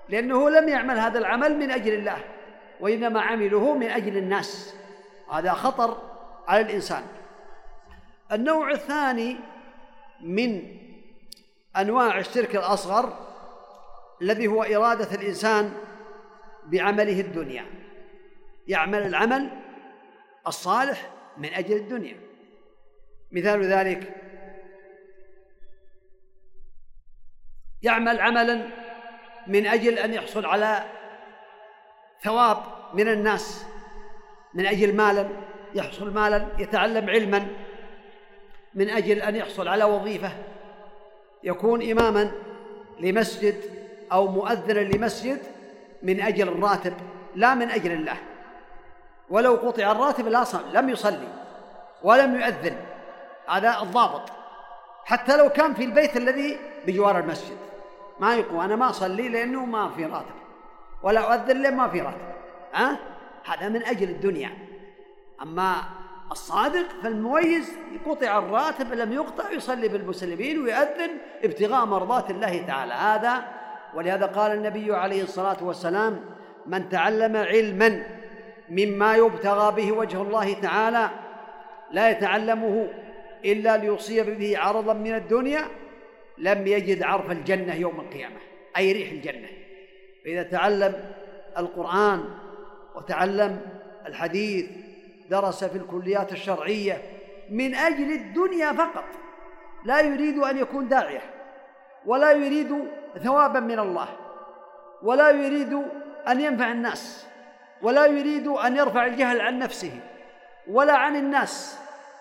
لأنه 0.08 0.50
لم 0.50 0.68
يعمل 0.68 0.98
هذا 0.98 1.18
العمل 1.18 1.58
من 1.58 1.70
أجل 1.70 1.94
الله 1.94 2.16
وإنما 2.80 3.20
عمله 3.20 3.74
من 3.74 3.86
أجل 3.86 4.16
الناس. 4.16 4.74
هذا 5.32 5.52
خطر 5.52 6.02
على 6.48 6.60
الإنسان. 6.60 7.06
النوع 8.32 8.70
الثاني 8.70 9.36
من 10.20 10.76
أنواع 11.76 12.18
الشرك 12.18 12.56
الأصغر 12.56 13.26
الذي 14.22 14.46
هو 14.46 14.62
إرادة 14.62 15.14
الإنسان 15.14 15.72
بعمله 16.64 17.20
الدنيا. 17.20 17.66
يعمل 18.68 19.06
العمل 19.06 19.50
الصالح 20.46 21.10
من 21.38 21.54
أجل 21.54 21.76
الدنيا. 21.76 22.20
مثال 23.32 23.64
ذلك 23.64 24.14
يعمل 27.82 28.20
عملا 28.20 28.68
من 29.46 29.66
أجل 29.66 29.98
أن 29.98 30.14
يحصل 30.14 30.46
على 30.46 30.84
ثواب 32.22 32.62
من 32.94 33.08
الناس. 33.08 33.66
من 34.56 34.66
أجل 34.66 34.96
مالا 34.96 35.28
يحصل 35.74 36.10
مالا 36.10 36.46
يتعلم 36.58 37.10
علما 37.10 37.46
من 38.74 38.90
أجل 38.90 39.22
أن 39.22 39.36
يحصل 39.36 39.68
على 39.68 39.84
وظيفة 39.84 40.30
يكون 41.42 41.90
إماما 41.90 42.32
لمسجد 43.00 43.54
أو 44.12 44.26
مؤذنا 44.26 44.78
لمسجد 44.78 45.38
من 46.02 46.20
أجل 46.20 46.48
الراتب 46.48 46.92
لا 47.34 47.54
من 47.54 47.70
أجل 47.70 47.92
الله. 47.92 48.16
ولو 49.30 49.54
قطع 49.54 49.92
الراتب 49.92 50.28
لا 50.28 50.44
لم 50.72 50.88
يصلي 50.88 51.28
ولم 52.02 52.40
يؤذن. 52.40 52.76
هذا 53.48 53.82
الضابط. 53.82 54.22
حتى 55.04 55.36
لو 55.36 55.48
كان 55.48 55.74
في 55.74 55.84
البيت 55.84 56.16
الذي 56.16 56.58
بجوار 56.86 57.18
المسجد. 57.18 57.56
ما 58.20 58.36
يقول 58.36 58.64
أنا 58.64 58.76
ما 58.76 58.90
أصلي 58.90 59.28
لأنه 59.28 59.64
ما 59.64 59.90
في 59.96 60.04
راتب. 60.04 60.34
ولا 61.02 61.20
أؤذن 61.20 61.62
لأن 61.62 61.76
ما 61.76 61.88
في 61.88 62.00
راتب. 62.00 62.34
ها؟ 62.74 62.90
أه؟ 62.90 63.15
هذا 63.46 63.68
من 63.68 63.82
أجل 63.82 64.08
الدنيا. 64.08 64.50
أما 65.42 65.74
الصادق 66.32 66.86
فالمميز 67.02 67.72
قطع 68.06 68.38
الراتب 68.38 68.92
لم 68.92 69.12
يقطع 69.12 69.50
يصلي 69.50 69.88
بالمسلمين 69.88 70.58
ويؤذن 70.58 71.10
ابتغاء 71.44 71.84
مرضات 71.84 72.30
الله 72.30 72.66
تعالى. 72.66 72.92
هذا 72.92 73.44
ولهذا 73.94 74.26
قال 74.26 74.52
النبي 74.52 74.94
عليه 74.94 75.22
الصلاة 75.22 75.64
والسلام 75.64 76.24
من 76.66 76.88
تعلم 76.88 77.36
علما 77.36 78.06
مما 78.70 79.16
يبتغى 79.16 79.72
به 79.72 79.92
وجه 79.92 80.22
الله 80.22 80.52
تعالى 80.60 81.10
لا 81.90 82.10
يتعلمه 82.10 82.88
إلا 83.44 83.76
ليصيب 83.76 84.38
به 84.38 84.58
عرضا 84.58 84.92
من 84.92 85.14
الدنيا 85.14 85.64
لم 86.38 86.66
يجد 86.66 87.02
عرف 87.02 87.30
الجنة 87.30 87.74
يوم 87.74 88.00
القيامة. 88.00 88.36
أي 88.76 88.92
ريح 88.92 89.10
الجنة. 89.10 89.48
فإذا 90.24 90.42
تعلم 90.42 90.94
القرآن 91.58 92.24
وتعلم 92.96 93.60
الحديث 94.06 94.66
درس 95.30 95.64
في 95.64 95.78
الكليات 95.78 96.32
الشرعية 96.32 97.02
من 97.50 97.74
أجل 97.74 98.12
الدنيا 98.12 98.72
فقط. 98.72 99.04
لا 99.84 100.00
يريد 100.00 100.38
أن 100.38 100.58
يكون 100.58 100.88
داعية 100.88 101.20
ولا 102.06 102.32
يريد 102.32 102.84
ثوابا 103.24 103.60
من 103.60 103.78
الله 103.78 104.08
ولا 105.02 105.30
يريد 105.30 105.82
أن 106.28 106.40
ينفع 106.40 106.72
الناس 106.72 107.26
ولا 107.82 108.06
يريد 108.06 108.46
أن 108.46 108.76
يرفع 108.76 109.06
الجهل 109.06 109.40
عن 109.40 109.58
نفسه 109.58 110.00
ولا 110.70 110.96
عن 110.96 111.16
الناس 111.16 111.78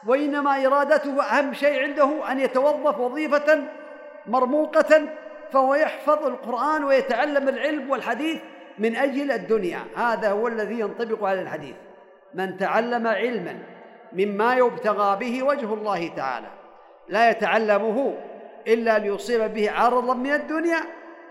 وإنما 0.08 0.66
إرادته 0.66 1.24
أهم 1.24 1.54
شيء 1.54 1.84
عنده 1.84 2.32
أن 2.32 2.40
يتوظف 2.40 3.00
وظيفة 3.00 3.64
مرموقة 4.28 5.02
فهو 5.52 5.76
يحفظ 5.76 6.26
القرآن 6.26 6.84
ويتعلم 6.84 7.50
العلم 7.50 7.90
والحديث 7.90 8.42
من 8.78 8.96
أجل 8.96 9.32
الدنيا. 9.32 9.80
هذا 9.96 10.32
هو 10.32 10.48
الذي 10.48 10.80
ينطبق 10.80 11.24
على 11.24 11.42
الحديث. 11.42 11.76
من 12.34 12.58
تعلم 12.58 13.08
علما 13.08 13.60
مما 14.14 14.56
يبتغى 14.56 15.20
به 15.20 15.44
وجه 15.44 15.74
الله 15.74 16.08
تعالى 16.08 16.48
لا 17.10 17.30
يتعلمه 17.30 18.18
إلا 18.68 19.00
ليصيب 19.00 19.54
به 19.54 19.72
عرضا 19.72 20.14
من 20.14 20.32
الدنيا 20.32 20.80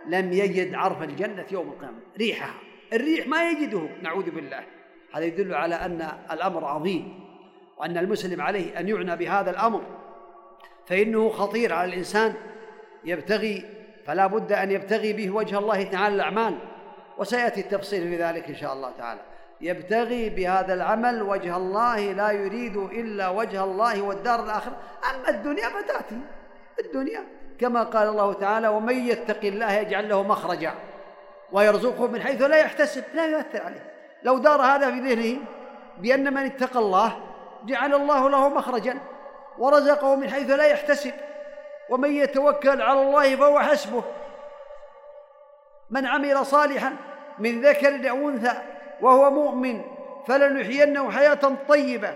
لم 0.07 0.33
يجد 0.33 0.75
عرف 0.75 1.03
الجنة 1.03 1.45
يوم 1.51 1.69
القيامة. 1.69 1.99
ريحها. 2.19 2.55
الريح 2.93 3.27
ما 3.27 3.51
يجده. 3.51 3.89
نعوذ 4.03 4.31
بالله. 4.31 4.61
هذا 5.15 5.25
يدل 5.25 5.55
على 5.55 5.75
أن 5.75 6.09
الأمر 6.33 6.65
عظيم 6.65 7.21
وأن 7.79 7.99
المسلم 7.99 8.41
عليه 8.41 8.81
أن 8.81 8.89
يعنى 8.89 9.17
بهذا 9.17 9.51
الأمر. 9.51 9.83
فإنه 10.87 11.29
خطير 11.29 11.73
على 11.73 11.93
الإنسان. 11.93 12.35
يبتغي 13.05 13.65
فلا 14.07 14.27
بد 14.27 14.53
أن 14.53 14.71
يبتغي 14.71 15.13
به 15.13 15.31
وجه 15.31 15.59
الله 15.59 15.83
تعالى 15.83 16.15
الأعمال. 16.15 16.59
وسيأتي 17.19 17.61
التفصيل 17.61 18.03
في 18.03 18.23
ذلك 18.23 18.49
إن 18.49 18.57
شاء 18.57 18.73
الله 18.73 18.93
تعالى. 18.99 19.21
يبتغي 19.61 20.29
بهذا 20.29 20.75
العمل 20.75 21.23
وجه 21.23 21.57
الله 21.57 22.13
لا 22.13 22.31
يريد 22.31 22.77
إلا 22.77 23.29
وجه 23.29 23.65
الله 23.65 24.03
والدار 24.03 24.45
الآخرة. 24.45 24.77
أما 25.11 25.29
الدنيا 25.29 25.69
فتأتي. 25.69 26.19
الدنيا. 26.81 27.25
كما 27.61 27.83
قال 27.83 28.09
الله 28.09 28.33
تعالى 28.33 28.69
ومن 28.69 29.07
يتق 29.07 29.41
الله 29.45 29.73
يجعل 29.73 30.09
له 30.09 30.23
مخرجا 30.23 30.75
ويرزقه 31.53 32.07
من 32.07 32.23
حيث 32.23 32.43
لا 32.43 32.57
يحتسب. 32.57 33.05
لا 33.15 33.27
يؤثر 33.27 33.63
عليه. 33.63 33.91
لو 34.23 34.39
دار 34.39 34.63
هذا 34.63 34.91
في 34.91 35.01
ذهنه 35.01 35.41
بأن 35.99 36.35
من 36.35 36.43
اتقى 36.45 36.79
الله 36.79 37.13
جعل 37.65 37.95
الله 37.95 38.31
له 38.31 38.49
مخرجا 38.49 38.99
ورزقه 39.59 40.17
من 40.17 40.31
حيث 40.31 40.51
لا 40.51 40.65
يحتسب. 40.65 41.13
ومن 41.91 42.17
يتوكل 42.17 42.83
على 42.83 43.03
الله 43.03 43.37
فهو 43.37 43.61
حسبه. 43.61 44.03
من 45.91 46.07
عمل 46.07 46.47
صالحا 46.47 46.97
من 47.39 47.61
ذكر 47.61 48.11
أو 48.11 48.29
أنثى 48.29 48.55
وهو 49.01 49.31
مؤمن 49.31 49.83
فلنحيينه 50.27 51.11
حياة 51.11 51.41
طيبة 51.69 52.15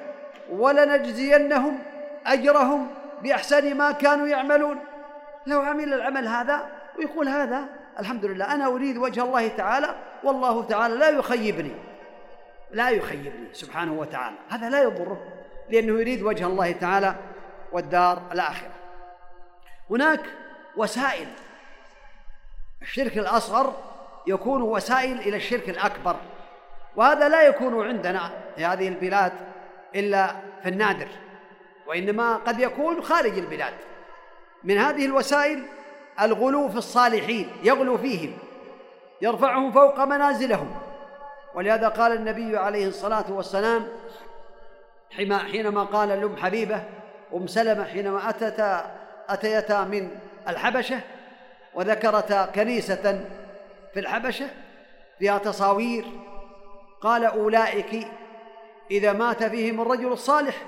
ولنجزينهم 0.51 1.79
أجرهم 2.27 2.89
بأحسن 3.23 3.77
ما 3.77 3.93
كانوا 3.93 4.27
يعملون. 4.27 4.79
لو 5.47 5.61
عمل 5.61 5.95
العمل 5.95 6.29
هذا 6.29 6.67
ويقول 6.99 7.29
هذا 7.29 7.65
الحمد 7.99 8.25
لله 8.25 8.55
أنا 8.55 8.67
أريد 8.67 8.97
وجه 8.97 9.25
الله 9.25 9.49
تعالى 9.49 9.95
والله 10.25 10.63
تعالى 10.63 10.95
لا 10.95 11.09
يخيبني. 11.09 11.75
لا 12.71 12.91
يخيبني 12.91 13.49
سبحانه 13.53 13.93
وتعالى. 13.93 14.37
هذا 14.49 14.71
لا 14.71 14.83
يضره 14.83 15.25
لأنه 15.71 16.01
يريد 16.01 16.23
وجه 16.23 16.47
الله 16.47 16.73
تعالى 16.73 17.15
والدار 17.73 18.23
الآخرة. 18.33 18.71
هناك 19.91 20.21
وسائل 20.77 21.29
الشرك 22.89 23.19
الأصغر 23.19 23.73
يكون 24.27 24.63
وسائل 24.63 25.19
إلى 25.19 25.37
الشرك 25.37 25.69
الأكبر. 25.69 26.17
وهذا 26.97 27.29
لا 27.29 27.43
يكون 27.43 27.89
عندنا 27.89 28.31
في 28.57 28.65
هذه 28.65 28.89
البلاد 28.89 29.33
إلا 29.95 30.35
في 30.63 30.69
النادر 30.69 31.09
وإنما 31.87 32.37
قد 32.37 32.61
يكون 32.61 33.03
خارج 33.03 33.39
البلاد. 33.39 33.75
من 34.65 34.79
هذه 34.79 35.07
الوسائل 35.07 35.63
الغلو 36.21 36.69
في 36.69 36.77
الصالحين 36.77 37.51
يغلو 37.63 37.99
فيهم 37.99 38.33
يرفعهم 39.23 39.73
فوق 39.73 40.01
منازلهم. 40.01 40.75
ولهذا 41.55 41.89
قال 41.89 42.13
النبي 42.13 42.57
عليه 42.57 42.89
الصلاة 42.89 43.33
والسلام 43.33 43.89
حينما 45.53 45.85
قال 45.85 46.09
لأم 46.09 46.37
حبيبة 46.37 46.85
أم 47.35 47.47
سلمة 47.47 47.85
حينما 47.85 48.31
أتتا 48.31 48.91
أتيتا 49.29 49.85
من 49.85 50.11
الحبشة 50.49 51.01
وذكرتا 51.79 52.47
كنيسة 52.47 53.25
في 53.95 54.01
الحبشة 54.01 54.51
فيها 55.19 55.39
تصاوير. 55.39 56.05
قال 57.01 57.25
أولئك 57.25 58.09
إذا 58.91 59.13
مات 59.13 59.45
فيهم 59.45 59.81
الرجل 59.81 60.13
الصالح 60.13 60.63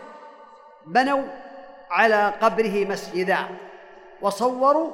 بنوا 0.87 1.23
على 1.91 2.35
قبره 2.43 2.85
مسجدا 2.85 3.39
وصوروا 4.23 4.91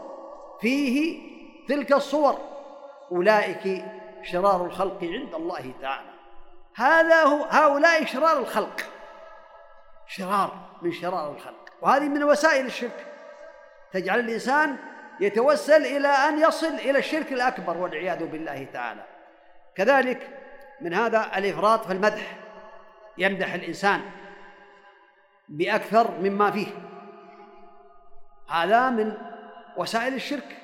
فيه 0.61 1.19
تلك 1.69 1.93
الصور. 1.93 2.39
أولئك 3.13 3.85
شرار 4.23 4.67
الخلق 4.67 4.99
عند 5.03 5.35
الله 5.35 5.73
تعالى. 5.81 6.11
هذا 6.77 7.23
هو 7.23 7.43
هؤلاء 7.43 8.05
شرار 8.05 8.39
الخلق. 8.39 8.81
شرار 10.07 10.53
من 10.83 10.93
شرار 10.93 11.31
الخلق. 11.31 11.73
وهذه 11.83 12.09
من 12.09 12.25
وسائل 12.25 12.67
الشرك. 12.67 13.07
تجعل 13.93 14.21
الإنسان 14.21 14.77
يتوسل 15.21 15.87
إلى 15.87 16.09
أن 16.09 16.39
يصل 16.39 16.75
إلى 16.75 16.99
الشرك 16.99 17.33
الأكبر 17.33 17.77
والعياذ 17.77 18.27
بالله 18.27 18.67
تعالى. 18.73 19.03
كذلك 19.75 20.29
من 20.81 20.95
هذا 20.95 21.31
الإفراط 21.37 21.85
في 21.85 21.93
المدح. 21.93 22.37
يمدح 23.19 23.55
الإنسان 23.55 24.01
بأكثر 25.49 26.11
مما 26.11 26.51
فيه. 26.51 26.67
هذا 28.51 28.91
من 28.91 29.13
وسائل 29.77 30.15
الشرك. 30.15 30.57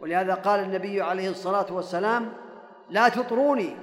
ولهذا 0.00 0.34
قال 0.34 0.60
النبي 0.60 1.02
عليه 1.02 1.28
الصلاة 1.28 1.66
والسلام 1.70 2.32
لا 2.90 3.08
تطروني 3.08 3.76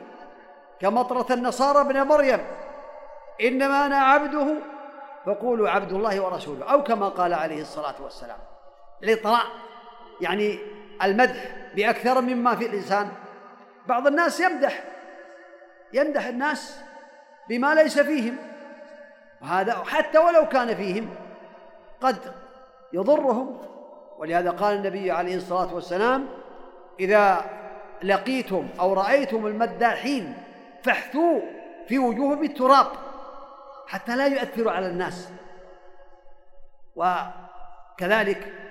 كمطرة 0.80 1.34
النصارى 1.34 1.82
ابن 1.82 2.02
مريم 2.02 2.40
إنما 3.42 3.86
أنا 3.86 3.98
عبده. 3.98 4.48
فقولوا 5.26 5.70
عبد 5.70 5.94
الله 5.94 6.22
ورسوله 6.22 6.72
أو 6.72 6.84
كما 6.84 7.10
قال 7.10 7.34
عليه 7.34 7.62
الصلاة 7.62 7.96
والسلام 8.02 8.38
الإطراء 9.04 9.46
يعني 10.22 10.60
المدح 11.04 11.56
بأكثر 11.76 12.22
مما 12.22 12.56
في 12.56 12.66
الإنسان. 12.66 13.12
بعض 13.88 14.08
الناس 14.08 14.40
يمدح 14.40 14.84
يمدح 15.94 16.26
الناس 16.26 16.80
بما 17.50 17.76
ليس 17.76 18.00
فيهم. 18.00 18.38
وهذا 19.42 19.74
حتى 19.74 20.18
ولو 20.18 20.48
كان 20.48 20.76
فيهم 20.76 21.16
قد 22.02 22.18
يضرهم. 22.94 23.62
ولهذا 24.18 24.52
قال 24.52 24.76
النبي 24.76 25.12
عليه 25.12 25.36
الصلاة 25.36 25.76
والسلام 25.76 26.28
إذا 27.00 27.46
لقيتم 28.04 28.68
أو 28.80 28.94
رأيتم 28.94 29.48
المداحين 29.48 30.38
فاحثوا 30.84 31.40
في 31.88 32.00
وجوههم 32.00 32.44
التراب 32.44 32.88
حتى 33.88 34.16
لا 34.16 34.28
يؤثروا 34.28 34.72
على 34.72 34.88
الناس. 34.88 35.30
وكذلك 36.96 38.65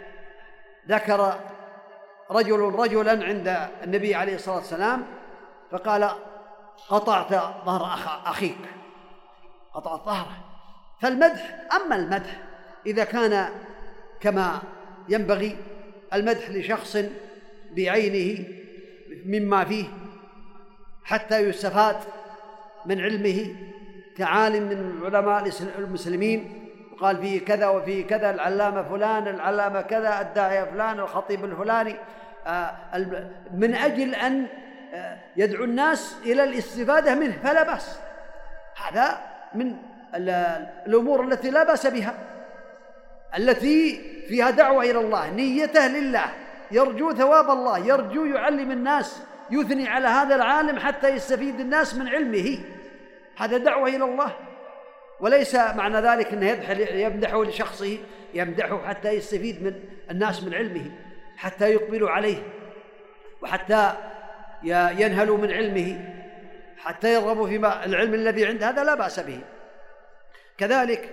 ذكر 0.88 1.40
رجل 2.31 2.61
رجلا 2.61 3.25
عند 3.25 3.68
النبي 3.85 4.14
عليه 4.14 4.35
الصلاة 4.35 4.57
والسلام 4.57 5.07
فقال 5.70 6.11
قطعت 6.88 7.31
ظهر 7.64 7.99
أخيك. 8.27 8.59
قطعت 9.75 10.01
ظهره. 10.01 10.44
فالمدح 11.01 11.66
أما 11.75 11.97
المدح 11.97 12.42
إذا 12.87 13.05
كان 13.05 13.49
كما 14.20 14.62
ينبغي 15.09 15.57
المدح 16.12 16.51
لشخص 16.51 16.97
بعينه 17.77 18.44
مما 19.27 19.64
فيه 19.64 19.85
حتى 21.05 21.38
يستفاد 21.38 21.97
من 22.87 23.01
علمه 23.01 23.57
كعالم 24.16 24.62
من 24.62 25.01
علماء 25.05 25.51
المسلمين 25.79 26.63
وقال 26.95 27.17
فيه 27.17 27.45
كذا 27.45 27.69
وفيه 27.69 28.07
كذا 28.07 28.31
العلامة 28.31 28.83
فلان 28.83 29.29
العلامة 29.29 29.81
كذا 29.83 30.21
الداعية 30.21 30.65
فلان 30.65 31.01
الخطيب 31.01 31.45
الفلاني. 31.45 31.97
آه، 32.47 32.77
من 33.55 33.75
أجل 33.75 34.15
أن 34.15 34.47
آه، 34.95 35.19
يدعو 35.37 35.65
الناس 35.65 36.17
إلى 36.25 36.45
الاستفادة 36.45 37.15
منه 37.15 37.37
فلا 37.43 37.63
بأس. 37.63 37.99
هذا 38.87 39.19
من 39.55 39.77
الأمور 40.87 41.25
التي 41.25 41.51
لا 41.51 41.65
بأس 41.65 41.87
بها. 41.87 42.15
التي 43.39 44.01
فيها 44.29 44.51
دعوة 44.51 44.83
إلى 44.83 45.01
الله 45.01 45.31
نيته 45.31 45.87
لله. 45.87 46.25
يرجو 46.71 47.13
ثواب 47.13 47.51
الله 47.51 47.79
يرجو 47.79 48.25
يعلم 48.25 48.71
الناس 48.71 49.23
يثني 49.51 49.89
على 49.89 50.09
هذا 50.09 50.35
العالم 50.35 50.79
حتى 50.79 51.09
يستفيد 51.09 51.61
الناس 51.61 51.95
من 51.95 52.09
علمه. 52.09 52.59
هذا 53.37 53.57
دعوة 53.57 53.89
إلى 53.89 54.05
الله. 54.05 54.33
وليس 55.20 55.55
معنى 55.55 56.00
ذلك 56.00 56.33
إنه 56.33 56.46
يمدحه 56.92 57.44
لشخصه 57.44 57.98
يمدحه 58.35 58.88
حتى 58.88 59.11
يستفيد 59.11 59.62
من 59.62 59.74
الناس 60.11 60.42
من 60.42 60.55
علمه 60.55 60.90
حتى 61.37 61.70
يقبلوا 61.70 62.11
عليه 62.11 62.42
وحتى 63.42 63.92
ينهلوا 64.64 65.38
من 65.38 65.53
علمه 65.53 66.14
حتى 66.79 67.14
يرغبوا 67.14 67.46
في 67.46 67.57
العلم 67.87 68.14
الذي 68.14 68.46
عنده 68.46 68.70
هذا 68.70 68.85
لا 68.85 68.94
بأس 68.94 69.20
به. 69.20 69.40
كذلك 70.59 71.11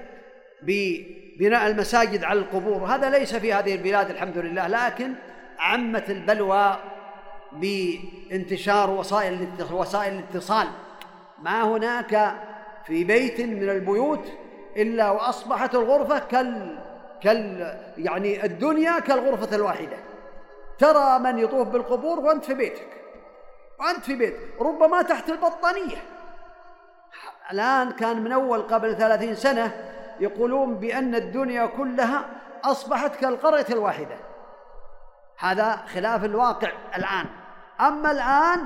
ببناء 0.61 1.67
المساجد 1.67 2.23
على 2.23 2.39
القبور 2.39 2.85
هذا 2.85 3.09
ليس 3.09 3.35
في 3.35 3.53
هذه 3.53 3.75
البلاد 3.75 4.09
الحمد 4.09 4.37
لله 4.37 4.67
لكن 4.67 5.13
عمت 5.59 6.09
البلوى 6.09 6.79
بانتشار 7.51 8.89
وسائل 8.89 9.47
وسائل 9.71 10.13
الاتصال. 10.13 10.67
ما 11.41 11.63
هناك 11.63 12.35
في 12.85 13.03
بيت 13.03 13.41
من 13.41 13.69
البيوت 13.69 14.25
إلا 14.77 15.09
وأصبحت 15.09 15.75
الغرفة 15.75 16.19
كال 16.19 16.79
كال 17.21 17.77
يعني 17.97 18.45
الدنيا 18.45 18.99
كالغرفة 18.99 19.55
الواحدة. 19.55 19.97
ترى 20.79 21.19
من 21.19 21.37
يطوف 21.37 21.67
بالقبور 21.67 22.19
وأنت 22.19 22.45
في 22.45 22.53
بيتك. 22.53 22.87
وأنت 23.79 24.03
في 24.03 24.15
بيتك. 24.15 24.61
ربما 24.61 25.01
تحت 25.01 25.29
البطانية. 25.29 25.97
الآن 27.51 27.91
كان 27.91 28.23
من 28.23 28.31
أول 28.31 28.61
قبل 28.61 28.95
ثلاثين 28.97 29.35
سنة 29.35 29.71
يقولون 30.19 30.75
بأن 30.75 31.15
الدنيا 31.15 31.65
كلها 31.65 32.25
أصبحت 32.63 33.15
كالقرية 33.15 33.65
الواحدة. 33.69 34.15
هذا 35.37 35.75
خلاف 35.75 36.25
الواقع 36.25 36.71
الآن. 36.95 37.25
أما 37.79 38.11
الآن 38.11 38.65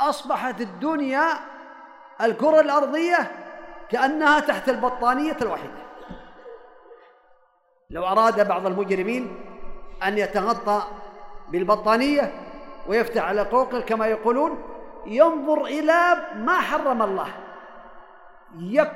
أصبحت 0.00 0.60
الدنيا 0.60 1.26
الكرة 2.20 2.60
الأرضية 2.60 3.30
كأنها 3.90 4.40
تحت 4.40 4.68
البطانية 4.68 5.36
الواحدة. 5.42 5.84
لو 7.90 8.06
أراد 8.06 8.48
بعض 8.48 8.66
المجرمين 8.66 9.36
أن 10.02 10.18
يتغطى 10.18 10.82
بالبطانية 11.48 12.32
ويفتح 12.86 13.22
على 13.22 13.40
قوقل 13.40 13.80
كما 13.80 14.06
يقولون 14.06 14.62
ينظر 15.06 15.64
إلى 15.64 16.16
ما 16.36 16.60
حرم 16.60 17.02
الله. 17.02 17.28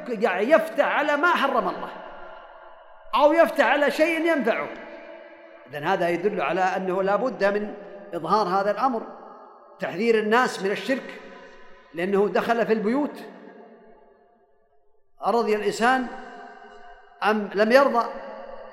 يعني 0.09 0.51
يفتح 0.51 0.87
على 0.87 1.17
ما 1.17 1.29
حرم 1.29 1.69
الله. 1.69 1.91
أو 3.15 3.33
يفتح 3.33 3.67
على 3.67 3.91
شيء 3.91 4.21
ينفعه. 4.21 4.69
إذن 5.71 5.85
هذا 5.85 6.09
يدل 6.09 6.41
على 6.41 6.61
أنه 6.61 7.03
لا 7.03 7.17
بد 7.17 7.45
من 7.45 7.75
إظهار 8.15 8.49
هذا 8.49 8.71
الأمر. 8.71 9.03
تحذير 9.79 10.19
الناس 10.19 10.63
من 10.63 10.71
الشرك. 10.71 11.21
لأنه 11.95 12.29
دخل 12.29 12.67
في 12.67 12.73
البيوت. 12.73 13.25
أرضي 15.27 15.57
الإنسان 15.57 16.07
أم 17.23 17.51
لم 17.55 17.73
يرضى؟ 17.73 18.07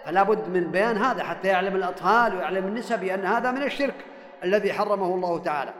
فلا 0.06 0.24
بد 0.24 0.50
من 0.50 0.72
بيان 0.72 0.98
هذا 0.98 1.24
حتى 1.24 1.48
يعلم 1.48 1.76
الأطفال 1.76 2.36
ويعلم 2.36 2.68
النساء 2.68 2.98
بأن 2.98 3.26
هذا 3.26 3.52
من 3.52 3.64
الشرك 3.64 4.06
الذي 4.44 4.74
حرمه 4.74 5.16
الله 5.16 5.40
تعالى. 5.40 5.74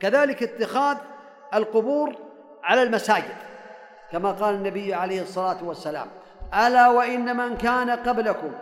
كذلك 0.00 0.42
اتخاذ 0.42 0.96
القبور 1.54 2.16
على 2.62 2.82
المساجد 2.82 3.36
كما 4.12 4.32
قال 4.32 4.54
النبي 4.54 4.94
عليه 4.94 5.22
الصلاة 5.22 5.64
والسلام 5.64 6.06
ألا 6.54 6.88
وإن 6.88 7.36
من 7.36 7.56
كان 7.56 7.90
قبلكم 7.90 8.52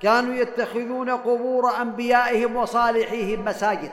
كانوا 0.00 0.34
يتخذون 0.34 1.10
قبور 1.10 1.82
أنبيائهم 1.82 2.56
وصالحيهم 2.56 3.44
مساجد. 3.44 3.90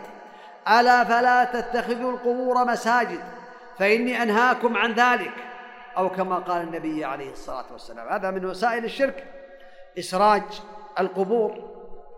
ألا 0.67 1.03
فلا 1.03 1.43
تتخذوا 1.43 2.11
القبور 2.11 2.65
مساجد 2.65 3.19
فإني 3.79 4.23
أنهاكم 4.23 4.77
عن 4.77 4.93
ذلك. 4.93 5.33
أو 5.97 6.09
كما 6.09 6.35
قال 6.35 6.61
النبي 6.61 7.05
عليه 7.05 7.31
الصلاة 7.31 7.65
والسلام 7.71 8.07
هذا 8.07 8.31
من 8.31 8.45
وسائل 8.45 8.85
الشرك 8.85 9.23
إسراج 9.99 10.43
القبور. 10.99 11.75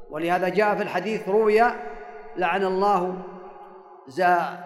ولهذا 0.09 0.49
جاء 0.49 0.75
في 0.75 0.83
الحديث 0.83 1.29
روي 1.29 1.63
لعن 2.35 2.63
الله 2.63 3.17
زا 4.07 4.59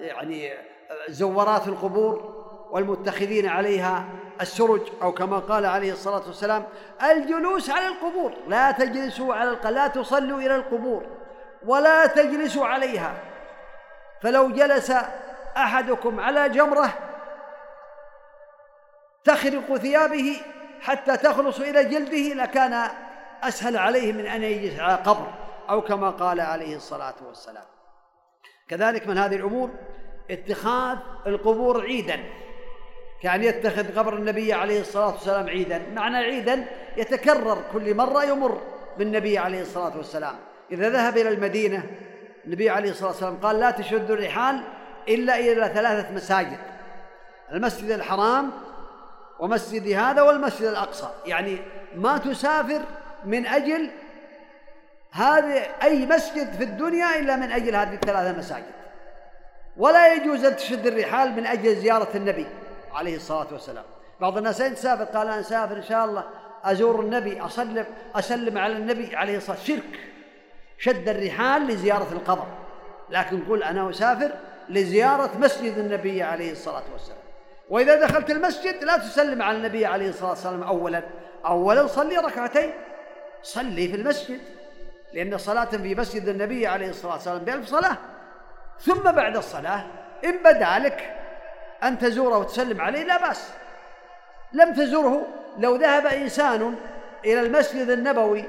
يعني 0.00 0.52
زورات 1.08 1.68
القبور 1.68 2.34
والمتخذين 2.70 3.48
عليها 3.48 4.04
السرج. 4.40 4.80
أو 5.02 5.12
كما 5.12 5.38
قال 5.38 5.66
عليه 5.66 5.92
الصلاة 5.92 6.22
والسلام 6.26 6.64
الجلوس 7.10 7.70
على 7.70 7.88
القبور 7.88 8.32
لا 8.48 8.70
تجلسوا 8.70 9.34
على 9.34 9.56
لا 9.64 9.88
تصلوا 9.88 10.38
إلى 10.38 10.56
القبور. 10.56 11.06
ولا 11.66 12.06
تجلسوا 12.06 12.66
عليها. 12.66 13.14
فلو 14.22 14.48
جلس 14.48 14.92
أحدكم 15.56 16.20
على 16.20 16.48
جمرة 16.48 16.88
تخرق 19.24 19.76
ثيابه 19.76 20.40
حتى 20.80 21.16
تخلص 21.16 21.60
إلى 21.60 21.84
جلده 21.84 22.44
لكان 22.44 22.88
أسهل 23.42 23.76
عليه 23.76 24.12
من 24.12 24.26
أن 24.26 24.42
يجلس 24.42 24.80
على 24.80 24.94
قبر 24.94 25.26
أو 25.70 25.82
كما 25.82 26.10
قال 26.10 26.40
عليه 26.40 26.76
الصلاة 26.76 27.14
والسلام. 27.26 27.64
كذلك 28.68 29.06
من 29.06 29.18
هذه 29.18 29.36
الأمور 29.36 29.70
اتخاذ 30.30 30.98
القبور 31.26 31.82
عيدا 31.82 32.24
كأن 33.22 33.42
يتخذ 33.42 33.98
قبر 33.98 34.14
النبي 34.14 34.52
عليه 34.52 34.80
الصلاة 34.80 35.12
والسلام 35.12 35.48
عيدا. 35.48 35.82
معنى 35.94 36.16
عيدا 36.16 36.66
يتكرر 36.96 37.58
كل 37.72 37.94
مرة 37.94 38.24
يمر 38.24 38.60
بالنبي 38.98 39.38
عليه 39.38 39.60
الصلاة 39.60 39.96
والسلام. 39.96 40.36
إذا 40.72 40.90
ذهب 40.90 41.16
إلى 41.18 41.28
المدينة 41.28 41.82
النبي 42.44 42.70
عليه 42.70 42.90
الصلاة 42.90 43.08
والسلام 43.08 43.36
قال 43.36 43.60
لا 43.60 43.70
تشد 43.70 44.10
الرحال 44.10 44.60
إلا 45.08 45.38
إلى 45.38 45.70
ثلاثة 45.74 46.14
مساجد 46.14 46.58
المسجد 47.52 47.90
الحرام 47.90 48.50
ومسجد 49.38 49.88
هذا 49.88 50.22
والمسجد 50.22 50.66
الأقصى 50.66 51.08
يعني 51.26 51.58
ما 51.94 52.18
تسافر 52.18 52.80
من 53.24 53.46
أجل 53.46 53.90
هذه 55.12 55.66
أي 55.82 56.06
مسجد 56.06 56.52
في 56.52 56.64
الدنيا 56.64 57.18
إلا 57.18 57.36
من 57.36 57.52
أجل 57.52 57.76
هذه 57.76 57.94
الثلاثة 57.94 58.38
مساجد. 58.38 58.76
ولا 59.76 60.14
يجوز 60.14 60.44
أن 60.44 60.56
تشد 60.56 60.86
الرحال 60.86 61.32
من 61.32 61.46
أجل 61.46 61.76
زيارة 61.76 62.08
النبي 62.14 62.46
عليه 62.92 63.16
الصلاة 63.16 63.46
والسلام. 63.52 63.84
بعض 64.20 64.36
الناس 64.36 64.60
أين 64.60 64.74
تسافر 64.74 65.04
قال 65.04 65.28
أنا 65.28 65.40
أسافر 65.40 65.76
إن 65.76 65.82
شاء 65.82 66.04
الله 66.04 66.24
أزور 66.64 67.00
النبي 67.00 67.46
أسلم 67.46 67.86
أسلم 68.14 68.58
على 68.58 68.76
النبي 68.76 69.16
عليه 69.16 69.36
الصلاة 69.36 69.56
والسلام. 69.56 69.80
شرك. 69.80 70.00
شد 70.78 71.08
الرحال 71.08 71.66
لزيارة 71.66 72.08
القبر. 72.12 72.46
لكن 73.10 73.44
قل 73.44 73.62
أنا 73.62 73.90
أسافر 73.90 74.30
لزيارة 74.68 75.30
مسجد 75.38 75.78
النبي 75.78 76.22
عليه 76.22 76.52
الصلاة 76.52 76.82
والسلام. 76.92 77.18
وإذا 77.70 78.00
دخلت 78.00 78.30
المسجد 78.30 78.84
لا 78.84 78.96
تسلم 78.96 79.42
على 79.42 79.56
النبي 79.58 79.86
عليه 79.86 80.08
الصلاة 80.08 80.30
والسلام 80.30 80.62
أولا. 80.62 81.02
أولا 81.46 81.86
صلي 81.86 82.16
ركعتين. 82.16 82.72
صلي 83.42 83.88
في 83.88 83.96
المسجد. 83.96 84.40
لأن 85.12 85.38
صلاة 85.38 85.64
في 85.64 85.94
مسجد 85.94 86.28
النبي 86.28 86.66
عليه 86.66 86.88
الصلاة 86.88 87.12
والسلام 87.12 87.38
بألف 87.38 87.68
صلاة. 87.68 87.96
ثم 88.80 89.12
بعد 89.12 89.36
الصلاة 89.36 89.86
إن 90.24 90.38
بدأ 90.38 90.78
لك 90.78 91.16
أن 91.82 91.98
تزوره 91.98 92.38
وتسلم 92.38 92.80
عليه 92.80 93.04
لا 93.04 93.28
بأس. 93.28 93.50
لم 94.52 94.74
تزره 94.74 95.26
لو 95.58 95.76
ذهب 95.76 96.06
إنسان 96.06 96.74
إلى 97.24 97.40
المسجد 97.40 97.88
النبوي 97.88 98.44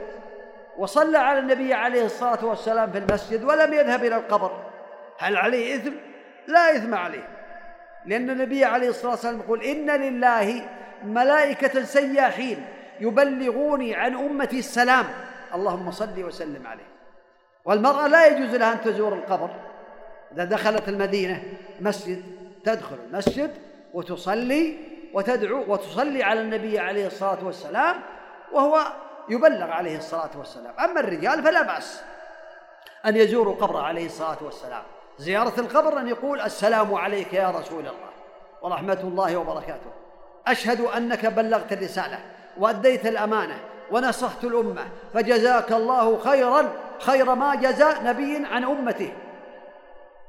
وصلى 0.77 1.17
على 1.17 1.39
النبي 1.39 1.73
عليه 1.73 2.05
الصلاة 2.05 2.45
والسلام 2.45 2.91
في 2.91 2.97
المسجد 2.97 3.43
ولم 3.43 3.73
يذهب 3.73 4.03
إلى 4.03 4.15
القبر. 4.15 4.63
هل 5.17 5.35
عليه 5.35 5.75
إثم؟ 5.75 5.93
لا 6.47 6.75
إثم 6.75 6.95
عليه. 6.95 7.27
لأن 8.05 8.29
النبي 8.29 8.65
عليه 8.65 8.89
الصلاة 8.89 9.11
والسلام 9.11 9.39
يقول 9.39 9.63
إن 9.63 9.91
لله 9.91 10.69
ملائكة 11.03 11.83
سياحين 11.83 12.65
يبلغوني 12.99 13.95
عن 13.95 14.15
أمتي 14.15 14.59
السلام. 14.59 15.05
اللهم 15.55 15.91
صل 15.91 16.23
وسلم 16.23 16.67
عليه. 16.67 16.87
والمرأة 17.65 18.07
لا 18.07 18.27
يجوز 18.27 18.55
لها 18.55 18.73
أن 18.73 18.81
تزور 18.81 19.13
القبر. 19.13 19.49
إذا 20.33 20.43
دخلت 20.43 20.89
المدينة 20.89 21.43
مسجد 21.79 22.23
تدخل 22.63 22.97
المسجد 23.09 23.51
وتصلي 23.93 24.77
وتدعو 25.13 25.63
وتصلي 25.67 26.23
على 26.23 26.41
النبي 26.41 26.79
عليه 26.79 27.07
الصلاة 27.07 27.45
والسلام 27.45 27.95
وهو 28.51 28.79
يبلغ 29.29 29.71
عليه 29.71 29.97
الصلاة 29.97 30.29
والسلام. 30.37 30.73
أما 30.79 30.99
الرجال 30.99 31.43
فلا 31.43 31.61
بأس 31.61 32.01
أن 33.05 33.15
يزوروا 33.15 33.55
قبره 33.55 33.81
عليه 33.81 34.05
الصلاة 34.05 34.37
والسلام. 34.41 34.83
زيارة 35.17 35.59
القبر 35.59 35.99
أن 35.99 36.07
يقول 36.07 36.41
السلام 36.41 36.95
عليك 36.95 37.33
يا 37.33 37.49
رسول 37.49 37.79
الله 37.79 38.09
ورحمة 38.61 38.99
الله 39.03 39.37
وبركاته. 39.37 39.91
أشهد 40.47 40.81
أنك 40.81 41.25
بلغت 41.25 41.73
الرسالة 41.73 42.19
وأديت 42.57 43.05
الأمانة 43.05 43.59
ونصحت 43.91 44.43
الأمة 44.43 44.87
فجزاك 45.13 45.71
الله 45.71 46.17
خيرا 46.17 46.69
خير 46.99 47.35
ما 47.35 47.55
جزى 47.55 47.89
نبي 48.03 48.45
عن 48.51 48.63
أمته. 48.63 49.13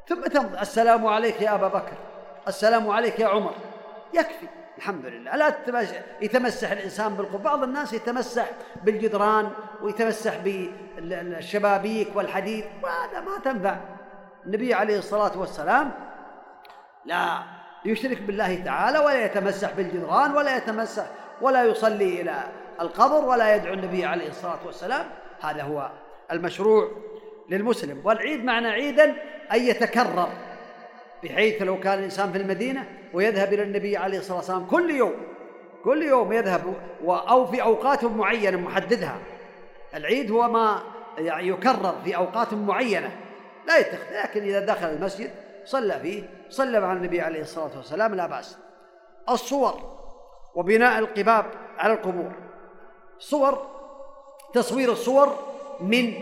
ثم 0.08 0.22
تمضي 0.22 0.60
السلام 0.60 1.06
عليك 1.06 1.42
يا 1.42 1.54
أبا 1.54 1.68
بكر 1.68 1.96
السلام 2.48 2.90
عليك 2.90 3.20
يا 3.20 3.26
عمر. 3.26 3.54
يكفي. 4.14 4.46
الحمد 4.78 5.06
لله. 5.06 5.36
لا 5.36 5.54
يتمسح 6.20 6.70
الإنسان 6.70 7.14
بالقبور 7.14 7.40
بعض 7.40 7.62
الناس 7.62 7.92
يتمسح 7.92 8.50
بالجدران 8.84 9.50
ويتمسح 9.82 10.36
بالشبابيك 10.36 12.16
والحديد. 12.16 12.64
وهذا 12.82 13.20
ما 13.20 13.38
تنفع. 13.44 13.76
النبي 14.46 14.74
عليه 14.74 14.98
الصلاة 14.98 15.38
والسلام 15.38 15.90
لا 17.04 17.42
يشرك 17.84 18.22
بالله 18.22 18.64
تعالى 18.64 18.98
ولا 18.98 19.24
يتمسح 19.24 19.72
بالجدران 19.72 20.34
ولا 20.34 20.56
يتمسح 20.56 21.06
ولا 21.40 21.64
يصلي 21.64 22.20
إلى 22.20 22.42
القبر 22.80 23.24
ولا 23.24 23.56
يدعو 23.56 23.74
النبي 23.74 24.04
عليه 24.04 24.28
الصلاة 24.28 24.66
والسلام. 24.66 25.06
هذا 25.40 25.62
هو 25.62 25.90
المشروع 26.32 26.90
للمسلم. 27.50 28.00
والعيد 28.04 28.44
معنى 28.44 28.68
عيدا 28.68 29.04
أن 29.52 29.60
يتكرر. 29.60 30.28
بحيث 31.24 31.62
لو 31.62 31.80
كان 31.80 31.98
الإنسان 31.98 32.32
في 32.32 32.38
المدينة 32.38 32.88
ويذهب 33.12 33.52
إلى 33.52 33.62
النبي 33.62 33.96
عليه 33.96 34.18
الصلاة 34.18 34.36
والسلام 34.36 34.66
كل 34.66 34.90
يوم 34.90 35.14
كل 35.84 36.02
يوم 36.02 36.32
يذهب 36.32 36.74
أو 37.08 37.46
في 37.46 37.62
أوقات 37.62 38.04
معينة 38.04 38.58
محددها. 38.58 39.18
العيد 39.94 40.30
هو 40.30 40.48
ما 40.48 40.82
يعني 41.18 41.48
يكرر 41.48 41.94
في 42.04 42.16
أوقات 42.16 42.54
معينة. 42.54 43.16
لا 43.66 43.78
يتخذ 43.78 44.22
لكن 44.22 44.42
إذا 44.42 44.60
دخل 44.60 44.86
المسجد 44.86 45.30
صلى 45.64 46.00
فيه 46.00 46.22
صلى 46.48 46.80
مع 46.80 46.92
النبي 46.92 47.20
عليه 47.20 47.40
الصلاة 47.40 47.76
والسلام 47.76 48.14
لا 48.14 48.26
بأس. 48.26 48.58
الصور 49.28 49.98
وبناء 50.54 50.98
القباب 50.98 51.46
على 51.78 51.92
القبور. 51.92 52.32
صور 53.18 53.66
تصوير 54.54 54.92
الصور 54.92 55.38
من 55.80 56.14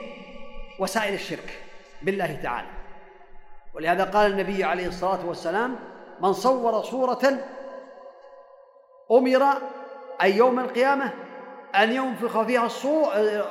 وسائل 0.78 1.14
الشرك 1.14 1.60
بالله 2.02 2.40
تعالى. 2.42 2.75
ولهذا 3.76 4.04
قال 4.04 4.30
النبي 4.30 4.64
عليه 4.64 4.86
الصلاة 4.86 5.26
والسلام 5.26 5.76
من 6.20 6.32
صور 6.32 6.82
صورة 6.82 7.38
أمر 9.10 9.46
أي 10.22 10.36
يوم 10.36 10.60
القيامة 10.60 11.12
أن 11.74 11.92
ينفخ 11.92 12.42
فيها 12.42 12.68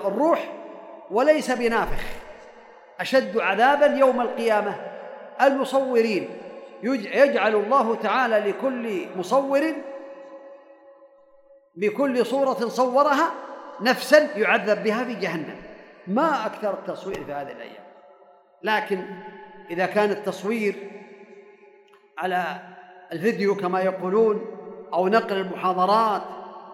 الروح 0.08 0.52
وليس 1.12 1.52
بنافخ 1.52 2.04
أشد 3.00 3.38
عذابا 3.38 3.86
يوم 3.86 4.22
القيامة. 4.22 4.76
المصورين 5.42 6.30
يجعل 6.84 7.56
الله 7.56 7.96
تعالى 7.96 8.40
لكل 8.52 9.06
مصور 9.16 9.74
بكل 11.76 12.26
صورة 12.26 12.68
صورها 12.68 13.32
نفسا 13.82 14.38
يعذب 14.38 14.84
بها 14.84 15.04
في 15.04 15.14
جهنم. 15.14 15.62
ما 16.08 16.46
أكثر 16.46 16.74
التصوير 16.74 17.24
في 17.24 17.34
هذه 17.34 17.52
الأيام. 17.52 17.86
لكن 18.64 19.06
إذا 19.70 19.86
كان 19.86 20.12
التصوير 20.12 20.76
على 22.18 22.44
الفيديو 23.12 23.56
كما 23.56 23.82
يقولون 23.82 24.42
أو 24.94 25.08
نقل 25.08 25.38
المحاضرات 25.38 26.22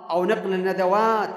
أو 0.10 0.26
نقل 0.26 0.54
الندوات 0.54 1.30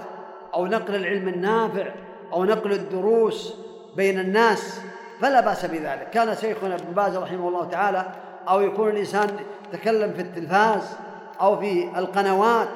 أو 0.54 0.66
نقل 0.66 0.94
العلم 0.94 1.28
النافع 1.28 1.86
أو 2.32 2.44
نقل 2.44 2.72
الدروس 2.72 3.54
بين 3.96 4.20
الناس 4.20 4.80
فلا 5.20 5.40
بأس 5.40 5.66
بذلك. 5.66 6.10
كان 6.10 6.36
شيخنا 6.36 6.74
ابن 6.74 6.92
باز 6.94 7.16
رحمه 7.16 7.48
الله 7.48 7.68
تعالى 7.68 8.06
أو 8.48 8.60
يكون 8.60 8.88
الإنسان 8.88 9.36
يتكلم 9.72 10.12
في 10.12 10.22
التلفاز 10.22 10.96
أو 11.40 11.60
في 11.60 11.98
القنوات 11.98 12.68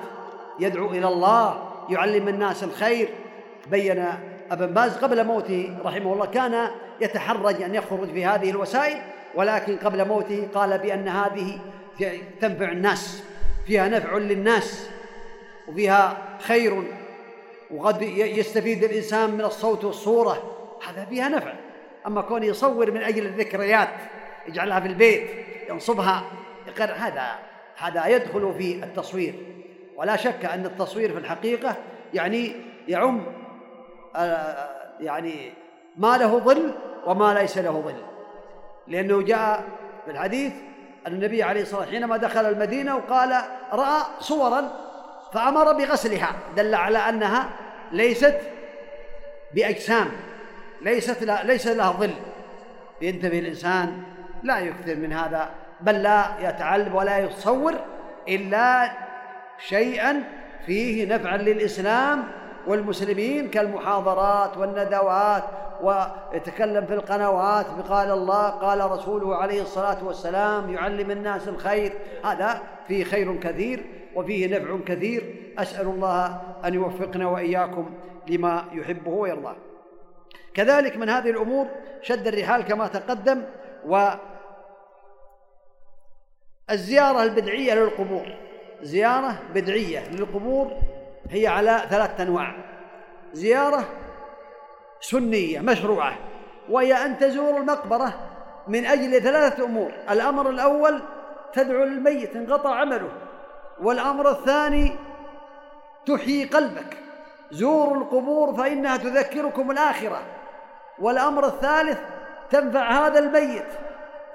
يدعو 0.60 0.90
إلى 0.90 1.08
الله 1.08 1.68
يعلم 1.88 2.28
الناس 2.28 2.64
الخير 2.64 3.08
بين 3.70 4.06
أبن 4.50 4.66
باز 4.66 4.96
قبل 4.96 5.24
موته 5.24 5.78
رحمه 5.84 6.12
الله 6.12 6.26
كان 6.26 6.70
يتحرج 7.00 7.62
أن 7.62 7.74
يخرج 7.74 8.08
في 8.08 8.24
هذه 8.24 8.50
الوسائل 8.50 8.98
ولكن 9.34 9.76
قبل 9.76 10.08
موته 10.08 10.48
قال 10.54 10.78
بأن 10.78 11.08
هذه 11.08 11.60
تنفع 12.40 12.72
الناس 12.72 13.22
فيها 13.66 13.88
نفع 13.88 14.16
للناس 14.16 14.88
وفيها 15.68 16.18
خير 16.40 16.82
وقد 17.70 18.02
يستفيد 18.02 18.84
الإنسان 18.84 19.30
من 19.30 19.44
الصوت 19.44 19.84
والصورة 19.84 20.56
هذا 20.88 21.04
فيها 21.04 21.28
نفع. 21.28 21.52
أما 22.06 22.20
كون 22.20 22.42
يصور 22.42 22.90
من 22.90 23.02
أجل 23.02 23.26
الذكريات 23.26 23.88
يجعلها 24.48 24.80
في 24.80 24.86
البيت 24.86 25.28
ينصبها 25.70 26.24
يقر 26.66 26.92
هذا 26.94 27.38
هذا 27.76 28.06
يدخل 28.06 28.54
في 28.58 28.74
التصوير. 28.74 29.34
ولا 29.96 30.16
شك 30.16 30.44
أن 30.44 30.66
التصوير 30.66 31.12
في 31.12 31.18
الحقيقة 31.18 31.76
يعني 32.14 32.52
يعم 32.88 33.22
آه، 34.16 34.68
يعني 35.00 35.52
ما 35.96 36.16
له 36.16 36.38
ظل 36.38 36.74
وما 37.08 37.34
ليس 37.34 37.58
له 37.58 37.70
ظل. 37.70 38.02
لأنه 38.86 39.22
جاء 39.22 39.64
في 40.04 40.10
الحديث 40.10 40.52
أن 41.06 41.12
النبي 41.12 41.42
عليه 41.42 41.62
الصلاة 41.62 41.80
والسلام 41.80 42.02
حينما 42.02 42.16
دخل 42.16 42.46
المدينة 42.46 42.96
وقال 42.96 43.42
رأى 43.72 44.02
صورا 44.20 44.70
فأمر 45.32 45.72
بغسلها 45.72 46.34
دل 46.56 46.74
على 46.74 46.98
أنها 46.98 47.48
ليست 47.92 48.40
بأجسام 49.54 50.08
ليست 50.82 51.22
لا 51.22 51.44
ليس 51.44 51.66
لها 51.66 51.92
ظل. 51.92 52.14
ينتبه 53.02 53.38
الإنسان 53.38 54.02
لا 54.42 54.58
يكثر 54.58 54.96
من 54.96 55.12
هذا 55.12 55.50
بل 55.80 56.02
لا 56.02 56.26
يتعلم 56.40 56.94
ولا 56.94 57.18
يتصور 57.18 57.74
إلا 58.28 58.90
شيئا 59.58 60.24
فيه 60.66 61.14
نفعا 61.14 61.36
للإسلام 61.36 62.24
والمسلمين 62.66 63.50
كالمحاضرات 63.50 64.56
والندوات 64.56 65.44
ويتكلم 65.82 66.86
في 66.86 66.94
القنوات 66.94 67.66
بقال 67.78 68.10
الله 68.10 68.48
قال 68.48 68.90
رسوله 68.90 69.36
عليه 69.36 69.62
الصلاة 69.62 70.04
والسلام 70.04 70.70
يعلم 70.74 71.10
الناس 71.10 71.48
الخير. 71.48 71.92
هذا 72.24 72.62
فيه 72.88 73.04
خير 73.04 73.40
كثير 73.40 73.84
وفيه 74.14 74.58
نفع 74.58 74.78
كثير. 74.86 75.52
أسأل 75.58 75.86
الله 75.86 76.40
أن 76.64 76.74
يوفقنا 76.74 77.28
وإياكم 77.28 77.90
لما 78.28 78.64
يحبه 78.72 79.10
ويرضاه. 79.10 79.56
كذلك 80.54 80.96
من 80.96 81.08
هذه 81.08 81.30
الأمور 81.30 81.66
شد 82.02 82.26
الرحال 82.26 82.64
كما 82.64 82.86
تقدم 82.86 83.42
والزيارة 86.68 87.22
البدعية 87.22 87.74
للقبور. 87.74 88.26
زيارة 88.82 89.38
بدعية 89.54 90.08
للقبور 90.08 90.72
هي 91.30 91.46
على 91.46 91.82
ثلاثة 91.90 92.22
أنواع. 92.22 92.54
زيارة 93.32 93.84
سنية 95.00 95.60
مشروعة 95.60 96.14
وهي 96.68 96.94
أن 96.94 97.18
تزور 97.18 97.56
المقبرة 97.56 98.14
من 98.68 98.86
أجل 98.86 99.22
ثلاثة 99.22 99.64
أمور. 99.64 99.90
الأمر 100.10 100.50
الأول 100.50 101.02
تدعو 101.52 101.84
للميت 101.84 102.36
انقطع 102.36 102.74
عمله. 102.74 103.08
والأمر 103.82 104.30
الثاني 104.30 104.92
تحيي 106.06 106.44
قلبك. 106.44 106.96
زوروا 107.50 107.96
القبور 107.96 108.54
فإنها 108.54 108.96
تذكركم 108.96 109.70
الآخرة. 109.70 110.22
والأمر 110.98 111.46
الثالث 111.46 111.98
تنفع 112.50 113.06
هذا 113.06 113.18
الميت 113.18 113.68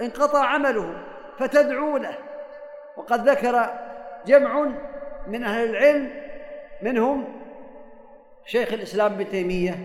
انقطع 0.02 0.45
عمله 0.45 1.04
فتدعو 1.39 1.97
له. 1.97 2.17
وقد 2.97 3.30
ذكر 3.30 3.69
جمع 4.26 4.69
من 5.28 5.43
أهل 5.43 5.69
العلم 5.69 6.10
منهم 6.82 7.26
شيخ 8.45 8.73
الإسلام 8.73 9.13
ابن 9.13 9.30
تيمية. 9.30 9.78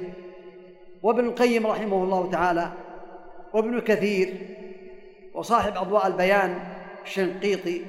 وابن 1.02 1.26
القيم 1.26 1.66
رحمه 1.66 2.04
الله 2.04 2.30
تعالى 2.30 2.68
وابن 3.52 3.80
كثير 3.80 4.34
وصاحب 5.34 5.76
أضواء 5.76 6.06
البيان 6.06 6.58
الشنقيطي 7.04 7.82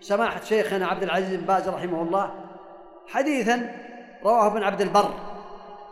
سماحة 0.00 0.40
شيخنا 0.40 0.86
عبد 0.86 1.02
العزيز 1.02 1.34
بن 1.34 1.46
باز 1.46 1.68
رحمه 1.68 2.02
الله. 2.02 2.34
حديثا 3.08 3.74
رواه 4.24 4.46
ابن 4.46 4.62
عبد 4.62 4.80
البر 4.80 5.10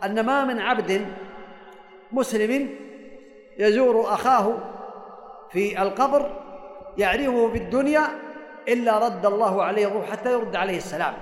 أن 0.03 0.25
ما 0.25 0.45
من 0.45 0.59
عبد 0.59 1.05
مسلم 2.11 2.69
يزور 3.57 4.13
أخاه 4.13 4.53
في 5.51 5.81
القبر 5.81 6.41
يعرفه 6.97 7.49
في 7.49 7.57
الدنيا 7.57 8.07
إلا 8.67 9.05
رد 9.05 9.25
الله 9.25 9.63
عليه 9.63 9.87
الروح 9.87 10.11
حتى 10.11 10.31
يرد 10.31 10.55
عليه 10.55 10.77
السلام. 10.77 11.13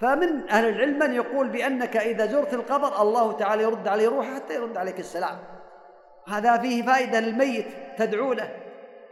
فمن 0.00 0.50
أهل 0.50 0.68
العلم 0.68 0.98
من 0.98 1.14
يقول 1.14 1.48
بأنك 1.48 1.96
إذا 1.96 2.26
زرت 2.26 2.54
القبر 2.54 3.02
الله 3.02 3.32
تعالى 3.32 3.62
يرد 3.62 3.88
عليه 3.88 4.08
روحه 4.08 4.34
حتى 4.34 4.54
يرد 4.54 4.76
عليك 4.76 5.00
السلام. 5.00 5.38
هذا 6.28 6.58
فيه 6.58 6.82
فائدة 6.82 7.20
للميت 7.20 7.66
تدعو 7.98 8.32
له. 8.32 8.50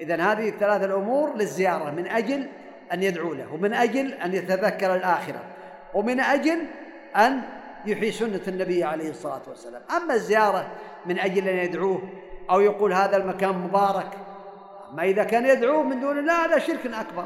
إذا 0.01 0.15
هذه 0.15 0.49
الثلاث 0.49 0.85
الأمور 0.85 1.37
للزيارة 1.37 1.91
من 1.91 2.07
أجل 2.07 2.49
أن 2.93 3.03
يدعو 3.03 3.35
له 3.35 3.55
ومن 3.55 3.75
أجل 3.75 4.13
أن 4.13 4.35
يتذكر 4.35 4.95
الآخرة 4.95 5.43
ومن 5.95 6.21
أجل 6.21 6.67
أن 7.17 7.41
يحيي 7.87 8.13
سنة 8.13 8.41
النبي 8.49 8.85
عليه 8.85 9.11
الصلاة 9.11 9.43
والسلام. 9.49 9.83
أما 9.97 10.15
الزيارة 10.15 10.67
من 11.07 11.19
أجل 11.19 11.49
أن 11.49 11.57
يدعوه 11.57 12.03
أو 12.51 12.61
يقول 12.61 12.93
هذا 12.93 13.17
المكان 13.17 13.55
مبارك 13.55 14.09
أما 14.91 15.03
إذا 15.03 15.25
كان 15.25 15.47
يدعوه 15.47 15.83
من 15.83 16.01
دون 16.01 16.19
الله 16.19 16.45
هذا 16.45 16.59
شرك 16.59 16.87
أكبر. 16.87 17.25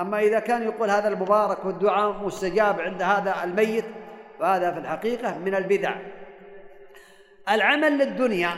أما 0.00 0.20
إذا 0.20 0.38
كان 0.38 0.62
يقول 0.62 0.90
هذا 0.90 1.08
المبارك 1.08 1.64
والدعاء 1.64 2.12
مستجاب 2.12 2.80
عند 2.80 3.02
هذا 3.02 3.44
الميت 3.44 3.84
فهذا 4.40 4.72
في 4.72 4.78
الحقيقة 4.78 5.38
من 5.38 5.54
البدع. 5.54 5.94
العمل 7.50 7.98
للدنيا 7.98 8.50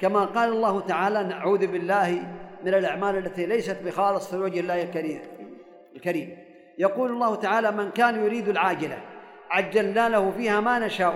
كما 0.00 0.24
قال 0.24 0.48
الله 0.48 0.80
تعالى 0.80 1.22
نعوذ 1.22 1.66
بالله 1.66 2.22
من 2.64 2.74
الأعمال 2.74 3.16
التي 3.16 3.46
ليست 3.46 3.76
بخالص 3.84 4.30
في 4.30 4.36
وجه 4.36 4.60
الله 4.60 4.82
الكريم 4.82 5.20
الكريم. 5.96 6.38
يقول 6.78 7.10
الله 7.10 7.34
تعالى 7.34 7.70
من 7.70 7.90
كان 7.90 8.24
يريد 8.24 8.48
العاجلة 8.48 8.98
عجلنا 9.50 10.08
له 10.08 10.30
فيها 10.30 10.60
ما 10.60 10.78
نشاء. 10.78 11.14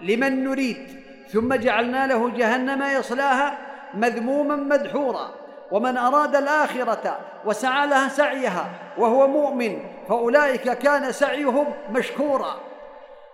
لمن 0.00 0.44
نريد 0.44 0.88
ثم 1.28 1.54
جعلنا 1.54 2.06
له 2.06 2.30
جهنم 2.30 2.82
يصلاها 2.82 3.58
مذموما 3.94 4.56
مدحورا. 4.56 5.43
ومن 5.70 5.96
أراد 5.96 6.36
الآخرة 6.36 7.18
وسعى 7.44 7.86
لها 7.86 8.08
سعيها 8.08 8.66
وهو 8.98 9.26
مؤمن 9.26 9.78
فأولئك 10.08 10.70
كان 10.70 11.12
سعيهم 11.12 11.66
مشكورا. 11.90 12.54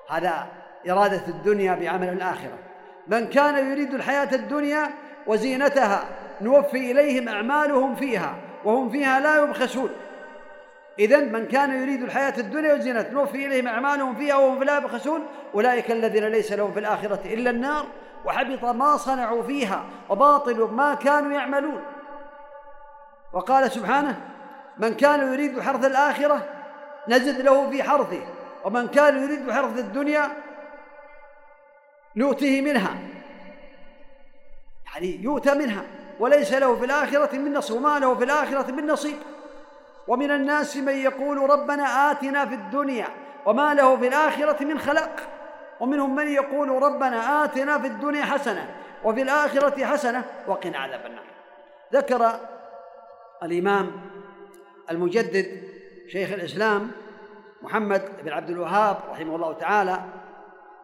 هذا 0.09 0.47
إرادة 0.91 1.23
الدنيا 1.29 1.75
بعمل 1.75 2.09
الآخرة. 2.09 2.59
من 3.07 3.27
كان 3.27 3.71
يريد 3.71 3.95
الحياة 3.95 4.35
الدنيا 4.35 4.91
وزينتها 5.27 6.05
نوفي 6.41 6.91
إليهم 6.91 7.29
أعمالهم 7.29 7.95
فيها 7.95 8.35
وهم 8.65 8.91
فيها 8.91 9.21
لا 9.21 9.43
يبخسون. 9.43 9.91
إذا 10.99 11.21
من 11.21 11.47
كان 11.47 11.83
يريد 11.83 12.03
الحياة 12.03 12.35
الدنيا 12.39 12.75
وزينتها 12.75 13.13
نوفي 13.13 13.47
إليهم 13.47 13.67
أعمالهم 13.67 14.15
فيها 14.15 14.37
وهم 14.37 14.63
لا 14.63 14.77
يبخسون. 14.77 15.27
أولئك 15.55 15.91
الذين 15.91 16.25
ليس 16.25 16.53
لهم 16.53 16.73
في 16.73 16.81
الآخرة 16.81 17.21
إلا 17.25 17.51
النار 17.51 17.87
وحبط 18.25 18.65
ما 18.65 18.97
صنعوا 18.97 19.43
فيها 19.43 19.85
وباطل 20.09 20.61
ما 20.61 20.95
كانوا 20.95 21.33
يعملون. 21.33 21.83
وقال 23.33 23.73
سبحانه 23.73 24.21
من 24.79 24.95
كان 24.95 25.33
يريد 25.33 25.61
حرث 25.61 25.85
الآخرة 25.85 26.49
نزد 27.09 27.41
له 27.41 27.71
في 27.71 27.83
حرثه 27.83 28.23
ومن 28.65 28.89
كان 28.89 29.23
يريد 29.23 29.51
حرث 29.51 29.79
الدنيا 29.79 30.31
نؤته 32.17 32.61
منها. 32.61 32.95
يعني 34.87 35.23
يؤتى 35.23 35.55
منها 35.55 35.83
وليس 36.21 36.53
له 36.53 36.77
في 36.77 36.85
الآخرة 36.85 37.37
من 37.37 37.53
نصيب 37.53 37.77
وما 37.77 37.99
له 37.99 38.15
في 38.15 38.25
الآخرة 38.25 38.73
من 38.73 38.87
نصيب. 38.87 39.17
ومن 40.09 40.31
الناس 40.31 40.77
من 40.77 40.97
يقول 40.97 41.51
ربنا 41.51 42.11
آتنا 42.11 42.47
في 42.47 42.55
الدنيا 42.55 43.09
وما 43.47 43.75
له 43.75 43.97
في 43.97 44.09
الآخرة 44.09 44.65
من 44.65 44.79
خلاق. 44.79 45.21
ومنهم 45.81 46.15
من 46.15 46.29
يقول 46.29 46.83
ربنا 46.83 47.45
آتنا 47.45 47.79
في 47.79 47.87
الدنيا 47.87 48.25
حسنة 48.25 48.75
وفي 49.05 49.23
الآخرة 49.23 49.85
حسنة 49.85 50.25
وقنا 50.47 50.79
عذاب 50.79 51.07
النار. 51.07 51.25
ذكر 51.93 52.41
الإمام 53.43 53.91
المجدد 54.91 55.63
شيخ 56.09 56.33
الإسلام 56.33 56.91
محمد 57.63 58.09
بن 58.23 58.33
عبد 58.33 58.51
الوهاب 58.51 58.97
رحمه 59.11 59.37
الله 59.37 59.53
تعالى 59.53 60.01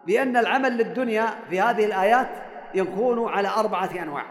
بأن 0.07 0.36
العمل 0.36 0.76
للدنيا 0.76 1.26
في 1.50 1.61
هذه 1.61 1.84
الآيات 1.84 2.28
يكون 2.74 3.28
على 3.28 3.48
أربعة 3.48 3.90
أنواع. 4.02 4.24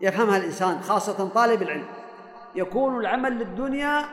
يفهمها 0.00 0.36
الإنسان 0.36 0.80
خاصة 0.80 1.28
طالب 1.28 1.62
العلم. 1.62 1.86
يكون 2.54 3.00
العمل 3.00 3.32
للدنيا 3.32 4.04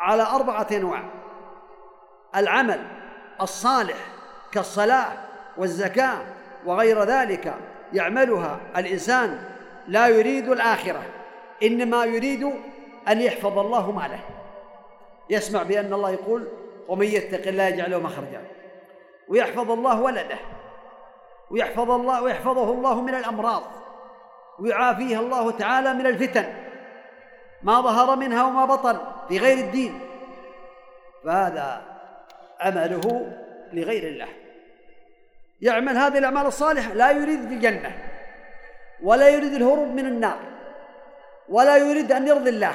على 0.00 0.22
أربعة 0.22 0.66
أنواع. 0.72 1.04
العمل 2.36 2.80
الصالح 3.40 3.96
كالصلاة 4.52 5.12
والزكاة 5.56 6.18
وغير 6.66 7.04
ذلك 7.04 7.54
يعملها 7.92 8.60
الإنسان 8.76 9.38
لا 9.88 10.08
يريد 10.08 10.48
الآخرة. 10.48 11.02
إنما 11.62 12.04
يريد 12.04 12.52
أن 13.08 13.20
يحفظ 13.20 13.58
الله 13.58 13.90
ماله. 13.92 14.20
يسمع 15.30 15.62
بأن 15.62 15.92
الله 15.92 16.10
يقول 16.10 16.48
ومن 16.88 17.06
يتق 17.06 17.48
الله 17.48 17.64
يجعل 17.64 17.90
له 17.90 17.98
مخرجا. 17.98 18.42
ويحفظ 19.28 19.70
الله 19.70 20.00
ولده. 20.00 20.38
ويحفظ 21.50 21.90
الله 21.90 22.22
ويحفظه 22.22 22.72
الله 22.72 23.00
من 23.00 23.14
الأمراض. 23.14 23.62
ويعافيه 24.58 25.20
الله 25.20 25.50
تعالى 25.50 25.94
من 25.94 26.06
الفتن. 26.06 26.54
ما 27.62 27.80
ظهر 27.80 28.16
منها 28.16 28.44
وما 28.44 28.64
بطن 28.64 28.98
في 29.28 29.38
غير 29.38 29.58
الدين. 29.58 30.00
فهذا 31.24 31.82
عمله 32.60 33.32
لغير 33.72 34.02
الله. 34.02 34.28
يعمل 35.60 35.96
هذه 35.96 36.18
الأعمال 36.18 36.46
الصالحة 36.46 36.94
لا 36.94 37.10
يريد 37.10 37.52
الجنة 37.52 37.92
ولا 39.02 39.28
يريد 39.28 39.52
الهروب 39.52 39.88
من 39.88 40.06
النار. 40.06 40.38
ولا 41.48 41.76
يريد 41.76 42.12
أن 42.12 42.28
يرضي 42.28 42.50
الله 42.50 42.74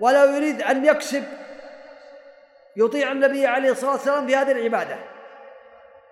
ولا 0.00 0.24
يريد 0.24 0.62
أن 0.62 0.84
يكسب. 0.84 1.24
يطيع 2.76 3.12
النبي 3.12 3.46
عليه 3.46 3.70
الصلاة 3.70 3.92
والسلام 3.92 4.26
في 4.26 4.36
هذه 4.36 4.52
العبادة 4.52 4.96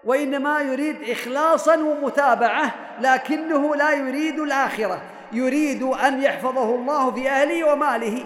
وإنما 0.04 0.60
يريد 0.60 1.10
إخلاصا 1.10 1.76
ومتابعة 1.76 2.74
لكنه 3.00 3.76
لا 3.76 3.92
يريد 3.92 4.38
الآخرة. 4.38 5.02
يريد 5.32 5.82
أن 5.82 6.22
يحفظه 6.22 6.74
الله 6.74 7.10
في 7.10 7.28
أهله 7.28 7.72
وماله 7.72 8.24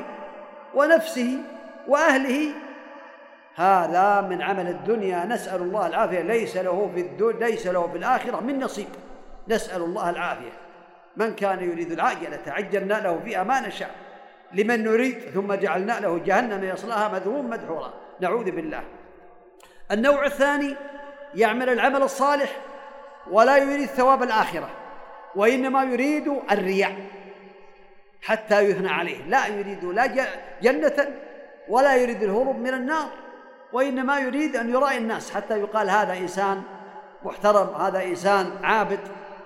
ونفسه 0.75 1.39
وأهله. 1.89 2.53
هذا 3.57 4.21
من 4.21 4.43
عمل 4.43 4.69
الدنيا. 4.69 5.25
نسأل 5.25 5.63
الله 5.63 5.87
العافية. 5.87 6.21
ليس 6.21 6.57
له 6.57 6.91
في 6.95 7.01
الدنيا 7.01 7.49
ليس 7.49 7.67
له 7.67 7.89
في 7.93 7.99
الآخرة 7.99 8.41
من 8.41 8.61
نصيب. 8.61 8.89
نسأل 9.49 9.83
الله 9.83 10.11
العافية. 10.11 10.53
من 11.17 11.35
كان 11.35 11.71
يريد 11.71 11.93
العاجلة 11.93 12.41
عجلنا 12.47 12.95
له 12.95 13.21
فيها 13.25 13.45
ما 13.45 13.69
نشاء 13.69 13.91
لمن 14.53 14.85
نريد؟ 14.85 15.19
ثم 15.35 15.55
جعلنا 15.55 16.01
له 16.01 16.19
جهنم 16.19 16.65
يصلاها 16.65 17.09
مذموم 17.09 17.51
مدحورا. 17.51 17.95
نعوذ 18.21 18.51
بالله. 18.51 18.83
النوع 19.91 20.27
الثاني 20.27 20.77
يعمل 21.35 21.69
العمل 21.69 22.03
الصالح 22.03 22.57
ولا 23.31 23.57
يريد 23.57 23.89
ثواب 23.89 24.23
الآخرة 24.23 24.69
وإنما 25.35 25.85
يريد 25.85 26.35
الرياء 26.51 26.97
حتى 28.23 28.61
يثنى 28.61 28.91
عليه. 28.91 29.23
لا 29.23 29.47
يريد 29.47 29.85
لا 29.85 30.07
جنة 30.63 31.09
ولا 31.69 31.97
يريد 31.97 32.23
الهروب 32.23 32.57
من 32.57 32.75
النار 32.75 33.09
وإنما 33.73 34.19
يريد 34.19 34.57
أن 34.57 34.71
يرائي 34.71 34.99
الناس. 34.99 35.31
حتى 35.31 35.61
يقال 35.61 35.91
هذا 35.91 36.13
إنسان 36.13 36.63
محترم 37.23 37.75
هذا 37.75 38.03
إنسان 38.03 38.53
عابد. 38.63 39.01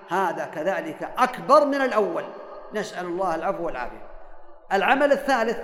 هذا 0.09 0.45
كذلك 0.45 1.09
أكبر 1.17 1.65
من 1.65 1.81
الأول. 1.81 2.23
نسأل 2.73 3.05
الله 3.05 3.35
العفو 3.35 3.65
والعافية. 3.65 4.07
العمل 4.73 5.11
الثالث 5.11 5.57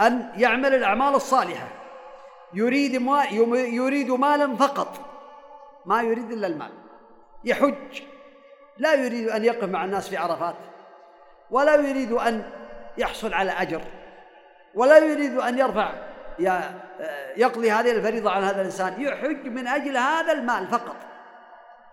أن 0.00 0.32
يعمل 0.36 0.74
الأعمال 0.74 1.14
الصالحة. 1.14 1.66
يريد 2.54 2.96
ما 2.96 3.24
يريد 3.52 4.10
مالا 4.10 4.56
فقط. 4.56 4.98
ما 5.86 6.02
يريد 6.02 6.32
إلا 6.32 6.46
المال. 6.46 6.70
يحج. 7.44 8.02
لا 8.78 8.94
يريد 8.94 9.28
أن 9.28 9.44
يقف 9.44 9.64
مع 9.64 9.84
الناس 9.84 10.08
في 10.08 10.16
عرفات. 10.16 10.54
ولا 11.50 11.74
يريد 11.74 12.12
أن 12.12 12.50
يحصل 12.98 13.34
على 13.34 13.50
أجر. 13.50 13.82
ولا 14.74 14.98
يريد 14.98 15.38
أن 15.38 15.58
يرفع 15.58 15.92
يقضي 17.36 17.70
هذه 17.70 17.90
الفريضة 17.90 18.30
عن 18.30 18.42
هذا 18.42 18.60
الإنسان. 18.60 19.00
يحج 19.02 19.46
من 19.46 19.66
أجل 19.66 19.96
هذا 19.96 20.32
المال 20.32 20.66
فقط. 20.66 20.96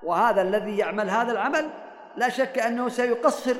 وهذا 0.08 0.42
الذي 0.42 0.78
يعمل 0.78 1.10
هذا 1.10 1.32
العمل 1.32 1.70
لا 2.16 2.30
شك 2.30 2.60
أنه 2.60 2.90
سيقصر 2.90 3.56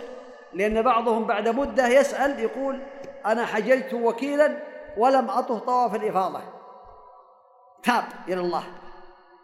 لأن 0.54 0.82
بعضهم 0.82 1.26
بعد 1.26 1.48
مدة 1.48 1.88
يسأل 1.88 2.40
يقول 2.40 2.80
أنا 3.26 3.46
حججت 3.46 3.94
وكيلا 3.94 4.58
ولم 4.98 5.30
أطه 5.30 5.60
طواف 5.60 5.96
الإفاضة. 5.96 6.42
تاب 7.84 8.04
إلى 8.28 8.42
الله. 8.42 8.64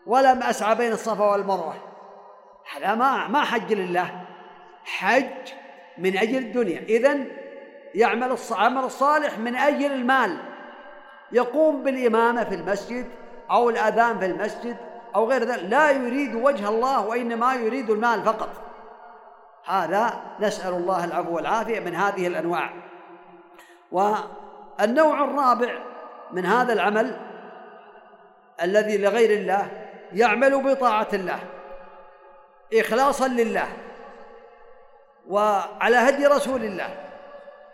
ولم 0.06 0.44
أسعى 0.44 0.76
بين 0.76 0.92
الصفا 0.92 1.26
والمروة. 1.32 1.76
هذا 2.76 2.96
ما 2.96 3.28
ما 3.28 3.42
حج 3.42 3.74
لله. 3.74 4.26
حج 4.84 5.54
من 5.98 6.18
أجل 6.18 6.38
الدنيا. 6.38 6.80
إذن 6.80 7.28
يعمل 7.96 8.38
العمل 8.52 8.84
الصالح 8.84 9.40
من 9.40 9.56
أجل 9.56 9.92
المال. 9.92 10.38
يقوم 11.32 11.84
بالإمامة 11.84 12.44
في 12.44 12.56
المسجد 12.56 13.06
أو 13.52 13.70
الأذان 13.70 14.20
في 14.20 14.26
المسجد 14.26 14.78
أو 15.16 15.30
غير 15.30 15.44
ذلك 15.44 15.64
لا 15.64 15.92
يريد 15.92 16.36
وجه 16.36 16.70
الله 16.70 17.08
وإنما 17.08 17.54
يريد 17.54 17.90
المال 17.90 18.24
فقط. 18.24 18.50
هذا 19.66 20.22
نسأل 20.40 20.74
الله 20.74 21.06
العفو 21.06 21.36
والعافية 21.36 21.80
من 21.80 21.96
هذه 21.96 22.28
الأنواع. 22.28 22.74
والنوع 23.92 25.24
الرابع 25.24 25.80
من 26.32 26.46
هذا 26.46 26.74
العمل 26.74 27.18
الذي 28.62 28.98
لغير 28.98 29.40
الله 29.40 29.68
يعمل 30.14 30.64
بطاعة 30.64 31.08
الله 31.14 31.40
إخلاصا 32.74 33.28
لله 33.28 33.68
وعلى 35.28 35.98
هدي 35.98 36.28
رسول 36.28 36.64
الله 36.64 36.90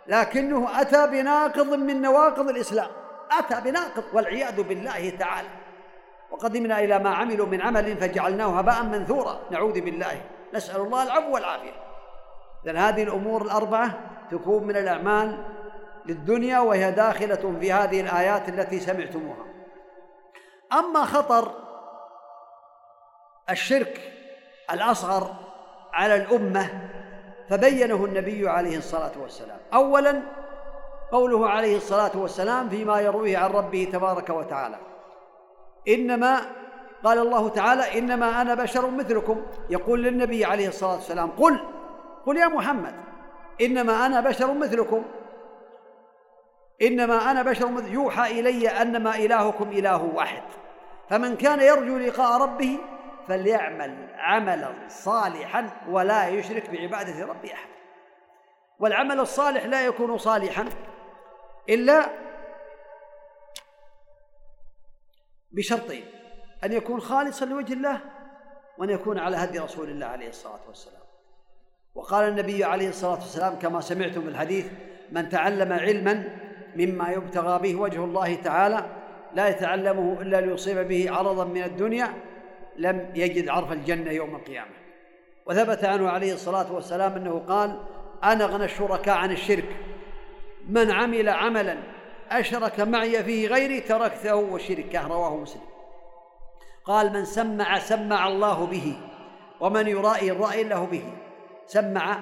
لكنه 0.06 0.80
أتى 0.80 1.06
بناقض 1.06 1.74
من 1.74 2.02
نواقض 2.02 2.48
الإسلام. 2.48 2.88
أتى 3.38 3.60
بناقض 3.70 4.04
والعياذ 4.12 4.62
بالله 4.62 5.10
تعالى. 5.10 5.48
وقدمنا 6.30 6.78
إلى 6.78 6.98
ما 6.98 7.10
عملوا 7.10 7.46
من 7.46 7.60
عمل 7.60 7.96
فجعلناه 7.96 8.58
هباء 8.58 8.82
منثورا. 8.82 9.40
نعوذ 9.50 9.80
بالله. 9.80 10.22
نسأل 10.54 10.80
الله 10.80 11.02
العفو 11.02 11.34
والعافية. 11.34 11.72
لأن 12.64 12.76
هذه 12.76 13.02
الأمور 13.02 13.42
الأربعة 13.42 13.98
تكون 14.30 14.64
من 14.64 14.76
الأعمال 14.76 15.38
للدنيا 16.06 16.58
وهي 16.58 16.92
داخلة 16.92 17.54
في 17.60 17.72
هذه 17.72 18.00
الآيات 18.00 18.48
التي 18.48 18.80
سمعتموها. 18.80 19.44
أما 20.72 21.04
خطر 21.04 21.52
الشرك 23.50 24.12
الأصغر 24.70 25.34
على 25.92 26.16
الأمة 26.16 26.90
فبينه 27.48 28.04
النبي 28.04 28.48
عليه 28.48 28.78
الصلاة 28.78 29.12
والسلام. 29.22 29.58
أولا 29.74 30.22
قوله 31.12 31.48
عليه 31.48 31.76
الصلاة 31.76 32.10
والسلام 32.14 32.68
فيما 32.68 33.00
يرويه 33.00 33.38
عن 33.38 33.50
ربه 33.50 33.88
تبارك 33.92 34.30
وتعالى. 34.30 34.89
إنما 35.88 36.40
قال 37.04 37.18
الله 37.18 37.48
تعالى 37.48 37.98
إنما 37.98 38.40
أنا 38.42 38.54
بشر 38.54 38.90
مثلكم. 38.90 39.42
يقول 39.70 40.02
للنبي 40.02 40.44
عليه 40.44 40.68
الصلاة 40.68 40.94
والسلام 40.94 41.30
قل 41.30 41.60
قل 42.26 42.36
يا 42.36 42.46
محمد 42.46 42.94
إنما 43.60 44.06
أنا 44.06 44.20
بشر 44.20 44.54
مثلكم. 44.54 45.04
إنما 46.82 47.30
أنا 47.30 47.42
بشر 47.42 47.68
مثل 47.68 47.92
يوحى 47.92 48.40
إلي 48.40 48.68
أنما 48.68 49.16
إلهكم 49.16 49.68
إله 49.68 50.02
واحد. 50.14 50.42
فمن 51.10 51.36
كان 51.36 51.60
يرجو 51.60 51.98
لقاء 51.98 52.42
ربه 52.42 52.78
فليعمل 53.28 54.08
عملا 54.18 54.68
صالحا 54.88 55.70
ولا 55.88 56.28
يشرك 56.28 56.70
بعبادة 56.70 57.26
ربه 57.26 57.52
أحد. 57.52 57.68
والعمل 58.80 59.20
الصالح 59.20 59.64
لا 59.64 59.86
يكون 59.86 60.18
صالحا 60.18 60.64
إلا 61.68 62.06
بشرطين 65.52 66.04
أن 66.64 66.72
يكون 66.72 67.00
خالصا 67.00 67.44
لوجه 67.44 67.72
الله 67.72 68.00
وأن 68.78 68.90
يكون 68.90 69.18
على 69.18 69.36
هدي 69.36 69.58
رسول 69.58 69.90
الله 69.90 70.06
عليه 70.06 70.28
الصلاة 70.28 70.60
والسلام. 70.68 71.00
وقال 71.94 72.28
النبي 72.28 72.64
عليه 72.64 72.88
الصلاة 72.88 73.14
والسلام 73.14 73.54
كما 73.54 73.80
سمعتم 73.80 74.22
في 74.22 74.28
الحديث 74.28 74.66
من 75.12 75.28
تعلم 75.28 75.72
علما 75.72 76.24
مما 76.76 77.10
يبتغى 77.10 77.58
به 77.58 77.80
وجه 77.80 78.04
الله 78.04 78.34
تعالى 78.34 78.86
لا 79.34 79.48
يتعلمه 79.48 80.22
إلا 80.22 80.40
ليصيب 80.40 80.88
به 80.88 81.10
عرضا 81.10 81.44
من 81.44 81.62
الدنيا 81.62 82.14
لم 82.76 83.10
يجد 83.14 83.48
عرف 83.48 83.72
الجنة 83.72 84.10
يوم 84.10 84.36
القيامة. 84.36 84.70
وثبت 85.46 85.84
عنه 85.84 86.08
عليه 86.08 86.34
الصلاة 86.34 86.72
والسلام 86.72 87.12
أنه 87.12 87.38
قال 87.48 87.80
أنا 88.24 88.44
أغنى 88.44 88.64
الشركاء 88.64 89.16
عن 89.16 89.30
الشرك. 89.32 89.76
من 90.68 90.90
عمل 90.90 91.28
عملا 91.28 91.76
أشرك 92.30 92.80
معي 92.80 93.24
فيه 93.24 93.48
غيري 93.48 93.80
تركته 93.80 94.34
وشركه 94.34 95.06
رواه 95.06 95.36
مسلم. 95.36 95.62
قال 96.84 97.12
من 97.12 97.24
سمع 97.24 97.78
سمع 97.78 98.28
الله 98.28 98.66
به 98.66 98.96
ومن 99.60 99.88
يرائي 99.88 100.30
الرأي 100.32 100.64
له 100.64 100.84
به. 100.84 101.04
سمع 101.66 102.18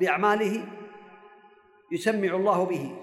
بأعماله 0.00 0.64
يسمع 1.92 2.34
الله 2.34 2.64
به 2.64 2.96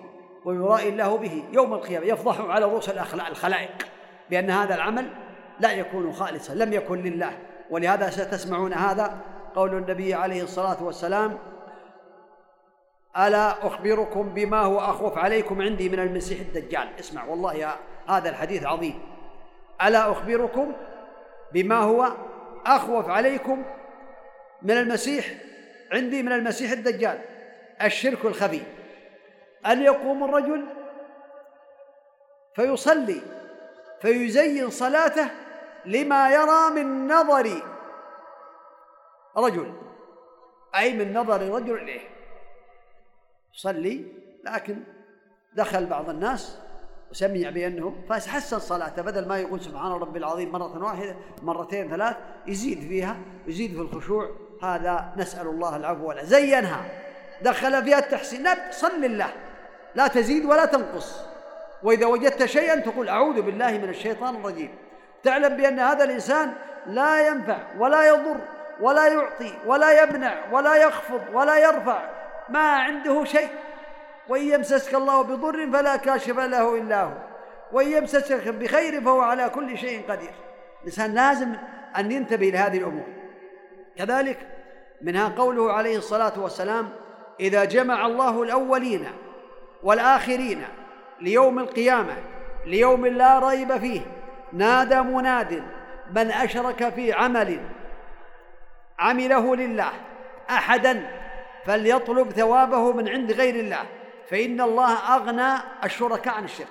ويرائي 0.45 0.89
الله 0.89 1.17
به. 1.17 1.43
يوم 1.51 1.73
القيامة 1.73 2.05
يفضح 2.05 2.39
على 2.39 2.65
رؤوس 2.65 2.89
الخلائق 2.89 3.87
بأن 4.29 4.49
هذا 4.49 4.75
العمل 4.75 5.09
لا 5.59 5.71
يكون 5.71 6.13
خالصا 6.13 6.53
لم 6.53 6.73
يكن 6.73 7.03
لله. 7.03 7.37
ولهذا 7.69 8.09
ستسمعون 8.09 8.73
هذا 8.73 9.17
قول 9.55 9.77
النبي 9.77 10.13
عليه 10.13 10.43
الصلاة 10.43 10.83
والسلام 10.83 11.37
ألا 13.17 13.67
أخبركم 13.67 14.29
بما 14.29 14.59
هو 14.59 14.79
أخوف 14.79 15.17
عليكم 15.17 15.61
عندي 15.61 15.89
من 15.89 15.99
المسيح 15.99 16.39
الدجال؟ 16.39 16.89
اسمع 16.99 17.25
والله 17.25 17.53
يا 17.53 17.75
هذا 18.09 18.29
الحديث 18.29 18.65
عظيم. 18.65 18.99
ألا 19.81 20.11
أخبركم 20.11 20.73
بما 21.53 21.75
هو 21.75 22.11
أخوف 22.65 23.09
عليكم 23.09 23.63
من 24.61 24.71
المسيح؟ 24.71 25.25
عندي 25.91 26.23
من 26.23 26.31
المسيح 26.31 26.71
الدجال. 26.71 27.19
الشرك 27.83 28.25
الخفي. 28.25 28.61
أن 29.65 29.81
يقوم 29.81 30.23
الرجل 30.23 30.65
فيصلي 32.55 33.21
فيزين 34.01 34.69
صلاته 34.69 35.27
لما 35.85 36.29
يرى 36.29 36.69
من 36.83 37.07
نظر 37.07 37.61
رجل. 39.37 39.73
أي 40.75 40.93
من 40.93 41.13
نظر 41.13 41.41
رجل 41.55 41.77
إليه 41.77 42.16
يصلي 43.57 44.05
لكن 44.43 44.83
دخل 45.53 45.85
بعض 45.85 46.09
الناس 46.09 46.57
وسمع 47.11 47.49
بأنه 47.49 47.95
فحسن 48.09 48.59
صلاته 48.59 49.01
بدل 49.01 49.27
ما 49.27 49.37
يقول 49.37 49.61
سبحان 49.61 49.91
ربي 49.91 50.19
العظيم 50.19 50.51
مرة 50.51 50.83
واحدة 50.83 51.15
مرتين 51.41 51.89
ثلاث 51.89 52.15
يزيد 52.47 52.79
فيها 52.79 53.17
يزيد 53.47 53.73
في 53.73 53.81
الخشوع. 53.81 54.29
هذا 54.63 55.13
نسأل 55.17 55.47
الله 55.47 55.75
العفو 55.75 56.07
والعافية. 56.07 56.29
زينها. 56.29 56.85
دخل 57.41 57.83
فيها 57.83 57.99
التحسين. 57.99 58.43
لا 58.43 58.55
صل 58.71 59.05
الله 59.05 59.29
لا 59.95 60.07
تزيد 60.07 60.45
ولا 60.45 60.65
تنقص. 60.65 61.21
وإذا 61.83 62.05
وجدت 62.05 62.45
شيئا 62.45 62.75
تقول 62.75 63.09
أعوذ 63.09 63.41
بالله 63.41 63.71
من 63.71 63.89
الشيطان 63.89 64.35
الرجيم. 64.35 64.69
تعلم 65.23 65.57
بأن 65.57 65.79
هذا 65.79 66.03
الإنسان 66.03 66.53
لا 66.87 67.27
ينفع 67.27 67.57
ولا 67.77 68.07
يضر 68.07 68.37
ولا 68.81 69.07
يعطي 69.07 69.53
ولا 69.65 70.03
يمنع 70.03 70.51
ولا 70.51 70.75
يخفض 70.75 71.21
ولا 71.33 71.57
يرفع 71.57 72.16
ما 72.49 72.71
عنده 72.71 73.23
شيء. 73.23 73.49
وإن 74.29 74.41
يمسسك 74.41 74.95
الله 74.95 75.21
بضر 75.21 75.71
فلا 75.71 75.95
كاشف 75.95 76.39
له 76.39 76.77
إلا 76.77 77.03
هو. 77.03 77.13
وإن 77.71 77.91
يمسسك 77.91 78.47
بخير 78.47 79.01
فهو 79.01 79.21
على 79.21 79.49
كل 79.49 79.77
شيء 79.77 80.11
قدير. 80.11 80.33
الإنسان 80.81 81.13
لازم 81.13 81.53
أن 81.97 82.11
ينتبه 82.11 82.45
لهذه 82.45 82.77
الأمور. 82.77 83.07
كذلك 83.97 84.37
منها 85.01 85.27
قوله 85.37 85.73
عليه 85.73 85.97
الصلاة 85.97 86.39
والسلام 86.39 86.89
إذا 87.39 87.65
جمع 87.65 88.05
الله 88.05 88.43
الأولين 88.43 89.07
والآخرين 89.83 90.63
ليوم 91.21 91.59
القيامة 91.59 92.15
ليوم 92.65 93.05
لا 93.05 93.39
ريب 93.39 93.77
فيه 93.77 94.01
نادى 94.53 95.01
مناد 95.01 95.63
من 96.15 96.31
أشرك 96.31 96.89
في 96.89 97.13
عمل 97.13 97.59
عمله 98.99 99.55
لله 99.55 99.91
أحدا 100.49 101.07
فليطلب 101.65 102.31
ثوابه 102.31 102.91
من 102.91 103.09
عند 103.09 103.31
غير 103.31 103.55
الله. 103.55 103.85
فإن 104.29 104.61
الله 104.61 105.15
أغنى 105.15 105.61
الشركاء 105.83 106.33
عن 106.33 106.43
الشرك. 106.43 106.67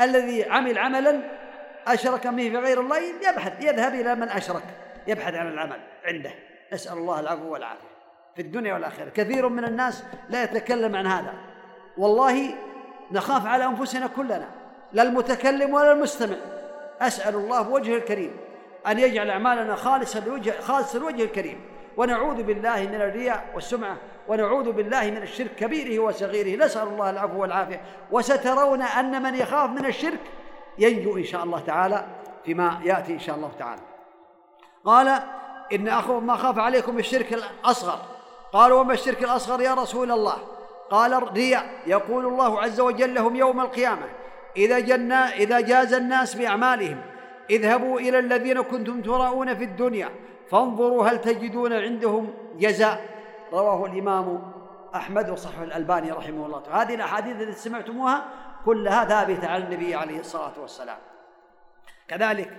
الذي 0.00 0.44
عمل 0.44 0.78
عملا 0.78 1.20
أشرك 1.86 2.26
به 2.26 2.50
في 2.50 2.56
غير 2.56 2.80
الله 2.80 2.98
يبحث 2.98 3.64
يذهب 3.64 3.94
إلى 3.94 4.14
من 4.14 4.28
أشرك 4.28 4.62
يبحث 5.06 5.34
عن 5.34 5.48
العمل 5.48 5.80
عنده. 6.04 6.30
نسأل 6.72 6.98
الله 6.98 7.20
العفو 7.20 7.52
والعافية. 7.52 7.90
في 8.36 8.42
الدنيا 8.42 8.74
والآخرة. 8.74 9.08
كثير 9.08 9.48
من 9.48 9.64
الناس 9.64 10.04
لا 10.28 10.42
يتكلم 10.42 10.96
عن 10.96 11.06
هذا. 11.06 11.34
والله 11.98 12.54
نخاف 13.10 13.46
على 13.46 13.64
أنفسنا 13.64 14.06
كلنا 14.06 14.48
لا 14.92 15.02
المتكلم 15.02 15.74
ولا 15.74 15.92
المستمع. 15.92 16.36
أسأل 17.00 17.34
الله 17.34 17.62
بوجهه 17.62 17.96
الكريم 17.96 18.36
أن 18.86 18.98
يجعل 18.98 19.30
أعمالنا 19.30 19.76
خالصة 19.76 20.26
لوجه 20.26 20.60
خالصة 20.60 20.98
لوجه 20.98 21.24
الكريم. 21.24 21.60
ونعوذ 22.00 22.42
بالله 22.42 22.82
من 22.82 22.94
الرياء 22.94 23.44
والسمعة 23.54 23.96
ونعوذ 24.28 24.72
بالله 24.72 25.10
من 25.10 25.22
الشرك 25.22 25.54
كبيره 25.54 26.02
وصغيره. 26.02 26.64
نسأل 26.64 26.88
الله 26.88 27.10
العفو 27.10 27.42
والعافية. 27.42 27.80
وسترون 28.10 28.82
أن 28.82 29.22
من 29.22 29.34
يخاف 29.34 29.70
من 29.70 29.86
الشرك 29.86 30.20
ينجو 30.78 31.16
إن 31.16 31.24
شاء 31.24 31.44
الله 31.44 31.60
تعالى 31.60 32.06
فيما 32.44 32.80
يأتي 32.84 33.12
إن 33.12 33.18
شاء 33.18 33.36
الله 33.36 33.50
تعالى. 33.58 33.82
قال 34.84 35.22
إن 35.72 35.88
أخو 35.88 36.20
ما 36.20 36.36
خاف 36.36 36.58
عليكم 36.58 36.98
الشرك 36.98 37.32
الأصغر. 37.32 37.98
قالوا 38.52 38.80
وما 38.80 38.92
الشرك 38.92 39.24
الأصغر 39.24 39.60
يا 39.60 39.74
رسول 39.74 40.10
الله؟ 40.10 40.36
قال 40.90 41.14
الرياء. 41.14 41.66
يقول 41.86 42.26
الله 42.26 42.60
عز 42.60 42.80
وجل 42.80 43.14
لهم 43.14 43.36
يوم 43.36 43.60
القيامة 43.60 44.06
إذا, 44.56 44.78
جنا 44.78 45.32
إذا 45.32 45.60
جاز 45.60 45.94
الناس 45.94 46.34
بأعمالهم 46.34 47.00
اذهبوا 47.50 48.00
إلى 48.00 48.18
الذين 48.18 48.62
كنتم 48.62 49.00
تراؤون 49.02 49.54
في 49.54 49.64
الدنيا. 49.64 50.08
فانظروا 50.50 51.06
هل 51.06 51.20
تجدون 51.20 51.72
عندهم 51.72 52.34
جزاء؟ 52.58 53.08
رواه 53.52 53.86
الإمام 53.86 54.52
أحمد 54.94 55.30
وصححه 55.30 55.64
الألباني 55.64 56.10
رحمه 56.10 56.46
الله 56.46 56.82
هذه 56.82 56.94
الأحاديث 56.94 57.36
التي 57.36 57.60
سمعتموها 57.60 58.24
كلها 58.64 59.04
ثابتة 59.04 59.48
عن 59.48 59.62
النبي 59.62 59.94
عليه 59.94 60.20
الصلاة 60.20 60.60
والسلام. 60.60 60.98
كذلك 62.08 62.50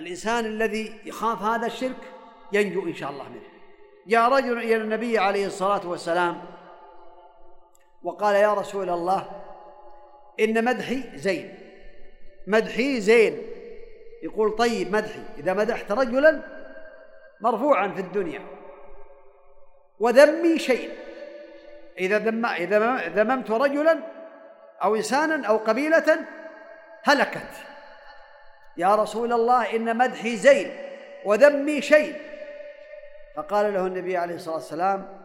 الإنسان 0.00 0.44
الذي 0.44 1.00
يخاف 1.04 1.42
هذا 1.42 1.66
الشرك 1.66 2.12
ينجو 2.52 2.86
إن 2.86 2.94
شاء 2.94 3.10
الله 3.10 3.28
منه. 3.28 3.48
جاء 4.06 4.28
رجل 4.28 4.58
إلى 4.58 4.76
النبي 4.76 5.18
عليه 5.18 5.46
الصلاة 5.46 5.88
والسلام 5.88 6.44
وقال 8.02 8.34
يا 8.34 8.54
رسول 8.54 8.90
الله 8.90 9.30
إن 10.40 10.64
مدحي 10.64 11.18
زين. 11.18 11.54
مدحي 12.46 13.00
زين. 13.00 13.55
يقول 14.22 14.56
طيب 14.56 14.92
مدحي 14.92 15.22
إذا 15.38 15.52
مدحت 15.54 15.92
رجلا 15.92 16.40
مرفوعا 17.40 17.88
في 17.88 18.00
الدنيا. 18.00 18.42
وذمي 19.98 20.58
شيء. 20.58 20.90
إذا 21.98 22.18
ذم 22.18 22.46
إذا 22.46 22.96
ذممت 23.08 23.50
رجلا 23.50 23.98
أو 24.82 24.96
إنسانا 24.96 25.48
أو 25.48 25.56
قبيلة 25.56 26.18
هلكت. 27.02 27.50
يا 28.76 28.94
رسول 28.94 29.32
الله 29.32 29.76
إن 29.76 29.96
مدحي 29.96 30.36
زين 30.36 30.76
وذمي 31.24 31.82
شيء. 31.82 32.20
فقال 33.36 33.74
له 33.74 33.86
النبي 33.86 34.16
عليه 34.16 34.34
الصلاة 34.34 34.54
والسلام 34.54 35.18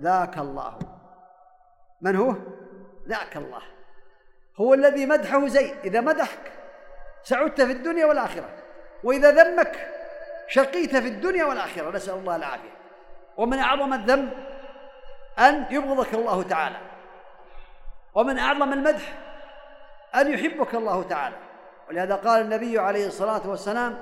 ذاك 0.00 0.38
الله. 0.38 0.78
من 2.00 2.16
هو؟ 2.16 2.34
ذاك 3.08 3.36
الله. 3.36 3.62
هو 4.56 4.74
الذي 4.74 5.06
مدحه 5.06 5.46
زين. 5.46 5.74
إذا 5.84 6.00
مدحك 6.00 6.52
سعدت 7.22 7.60
في 7.60 7.72
الدنيا 7.72 8.06
والآخرة. 8.06 8.48
وإذا 9.04 9.30
ذمك 9.30 9.88
شقيت 10.48 10.96
في 10.96 11.08
الدنيا 11.08 11.44
والآخرة. 11.44 11.90
نسأل 11.90 12.14
الله 12.14 12.36
العافية. 12.36 12.78
ومن 13.36 13.58
أعظم 13.58 13.92
الذنب 13.92 14.32
أن 15.38 15.66
يبغضك 15.70 16.14
الله 16.14 16.42
تعالى. 16.42 16.76
ومن 18.14 18.38
أعظم 18.38 18.72
المدح 18.72 19.12
أن 20.14 20.32
يحبك 20.32 20.74
الله 20.74 21.02
تعالى. 21.02 21.36
ولهذا 21.88 22.14
قال 22.14 22.42
النبي 22.42 22.78
عليه 22.78 23.06
الصلاة 23.06 23.48
والسلام 23.48 23.98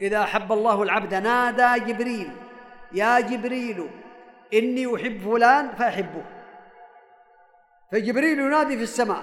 إذا 0.00 0.22
أحب 0.22 0.52
الله 0.52 0.82
العبد 0.82 1.14
نادى 1.14 1.92
جبريل 1.92 2.30
يا 2.92 3.20
جبريل 3.20 3.90
إني 4.54 4.96
أحب 4.96 5.20
فلان 5.24 5.70
فأحبه. 5.70 6.24
فجبريل 7.92 8.38
ينادي 8.38 8.76
في 8.76 8.82
السماء. 8.82 9.22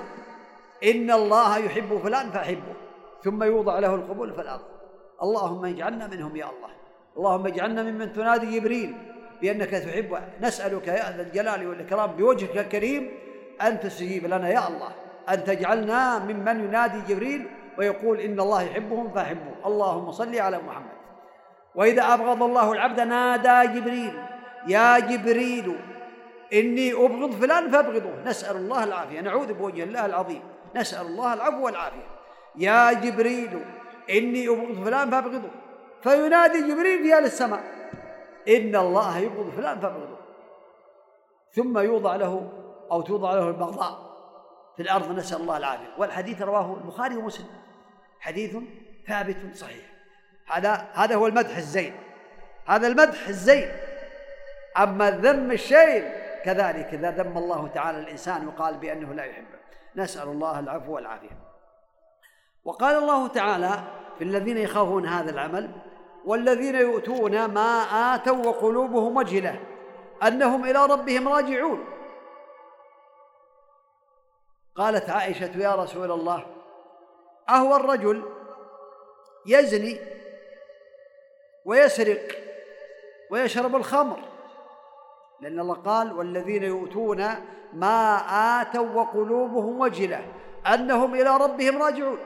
إن 0.84 1.12
الله 1.12 1.58
يحب 1.58 1.98
فلان 2.04 2.32
فأحبه 2.32 2.74
ثم 3.24 3.44
يوضع 3.44 3.80
له 3.80 3.96
القبول 3.96 4.34
في 4.34 4.42
الأرض. 4.42 4.66
اللهم 5.24 5.66
اجعلنا 5.66 6.08
منهم 6.08 6.36
يا 6.36 6.46
الله. 6.46 6.70
اللهم 7.18 7.48
اجعلنا 7.48 7.84
ممن 7.84 8.14
تنادي 8.14 8.60
جبريل 8.60 8.96
بأنك 9.42 9.70
تحب. 9.70 10.18
نسألك 10.42 10.88
يا 10.88 11.18
ذا 11.18 11.22
الجلال 11.22 11.68
والإكرام 11.68 12.12
بوجهك 12.12 12.58
الكريم 12.58 13.12
أن 13.62 13.80
تستجيب 13.80 14.26
لنا 14.26 14.50
يا 14.50 14.68
الله. 14.68 14.92
أن 15.30 15.44
تجعلنا 15.44 16.20
ممن 16.20 16.66
ينادي 16.66 17.14
جبريل 17.14 17.48
ويقول 17.78 18.20
إن 18.20 18.40
الله 18.40 18.62
يحبهم 18.62 19.12
فأحبه 19.12 19.54
اللهم 19.66 20.12
صل 20.12 20.36
على 20.36 20.58
محمد. 20.58 20.96
وإذا 21.76 22.14
أبغض 22.14 22.44
الله 22.44 22.72
العبد 22.72 23.00
نادى 23.00 23.80
جبريل 23.80 24.14
يا 24.68 25.00
جبريل 25.00 25.76
إني 26.54 26.94
أبغض 26.94 27.32
فلان 27.32 27.72
فأبغضه. 27.72 28.24
نسأل 28.26 28.56
الله 28.56 28.84
العافية. 28.84 29.22
نعوذ 29.22 29.54
بوجه 29.54 29.84
الله 29.84 30.06
العظيم. 30.06 30.42
نسأل 30.76 31.06
الله 31.06 31.34
العفو 31.34 31.66
والعافية. 31.66 32.08
يا 32.56 32.94
جبريل 32.94 33.66
إني 34.10 34.48
أبغض 34.48 34.84
فلان 34.86 35.12
فأبغضه. 35.12 35.50
فينادي 36.04 36.62
جبريل 36.62 37.04
في 37.04 37.18
أهل 37.18 37.26
السماء 37.26 37.64
إن 38.48 38.76
الله 38.76 39.18
يبغض 39.18 39.50
فلان 39.50 39.80
فأبغضه. 39.80 40.18
ثم 41.52 41.78
يوضع 41.78 42.16
له 42.16 42.52
أو 42.92 43.02
توضع 43.02 43.34
له 43.34 43.48
البغضاء 43.48 44.16
في 44.76 44.82
الأرض 44.82 45.12
نسأل 45.12 45.42
الله 45.42 45.58
العافية. 45.58 45.94
والحديث 45.98 46.42
رواه 46.42 46.78
البخاري 46.84 47.16
ومسلم. 47.16 47.48
حديث 48.20 48.58
ثابت 49.08 49.38
صحيح. 49.54 49.86
هذا 50.48 50.88
هذا 50.94 51.16
هو 51.16 51.28
المدح 51.28 51.58
الزين. 51.58 51.94
هذا 52.68 52.88
المدح 52.88 53.28
الزين. 53.28 53.72
أما 54.78 55.08
الذم 55.08 55.52
الشين 55.52 56.04
كذلك 56.46 56.94
إذا 56.94 57.12
ذم 57.12 57.38
الله 57.38 57.68
تعالى 57.68 58.00
الإنسان 58.00 58.48
وقال 58.48 58.78
بأنه 58.78 59.14
لا 59.14 59.24
يحبه. 59.24 59.65
نسأل 59.96 60.28
الله 60.28 60.60
العفو 60.60 60.96
والعافية. 60.96 61.38
وقال 62.64 62.96
الله 62.96 63.28
تعالى 63.28 63.84
في 64.18 64.24
الذين 64.24 64.58
يخافون 64.58 65.06
هذا 65.06 65.32
العمل 65.32 65.72
والذين 66.26 66.76
يؤتون 66.76 67.46
ما 67.46 67.82
آتوا 68.16 68.46
وقلوبهم 68.46 69.18
وجلة 69.18 69.60
أنهم 70.28 70.66
إلى 70.66 70.86
ربهم 70.86 71.28
راجعون. 71.28 71.86
قالت 74.76 75.10
عائشة 75.10 75.58
يا 75.58 75.76
رسول 75.76 76.12
الله 76.12 76.46
أهو 77.50 77.76
الرجل 77.76 78.24
يزني 79.46 80.00
ويسرق 81.66 82.28
ويشرب 83.32 83.76
الخمر. 83.76 84.35
لأن 85.42 85.60
الله 85.60 85.76
قال 85.76 86.14
والذين 86.14 86.64
يؤتون 86.64 87.26
ما 87.74 88.18
آتوا 88.62 88.90
وقلوبهم 88.94 89.80
وجلة 89.80 90.26
أنهم 90.74 91.16
إلى 91.16 91.38
ربهم 91.38 91.84
راجعون. 91.84 92.18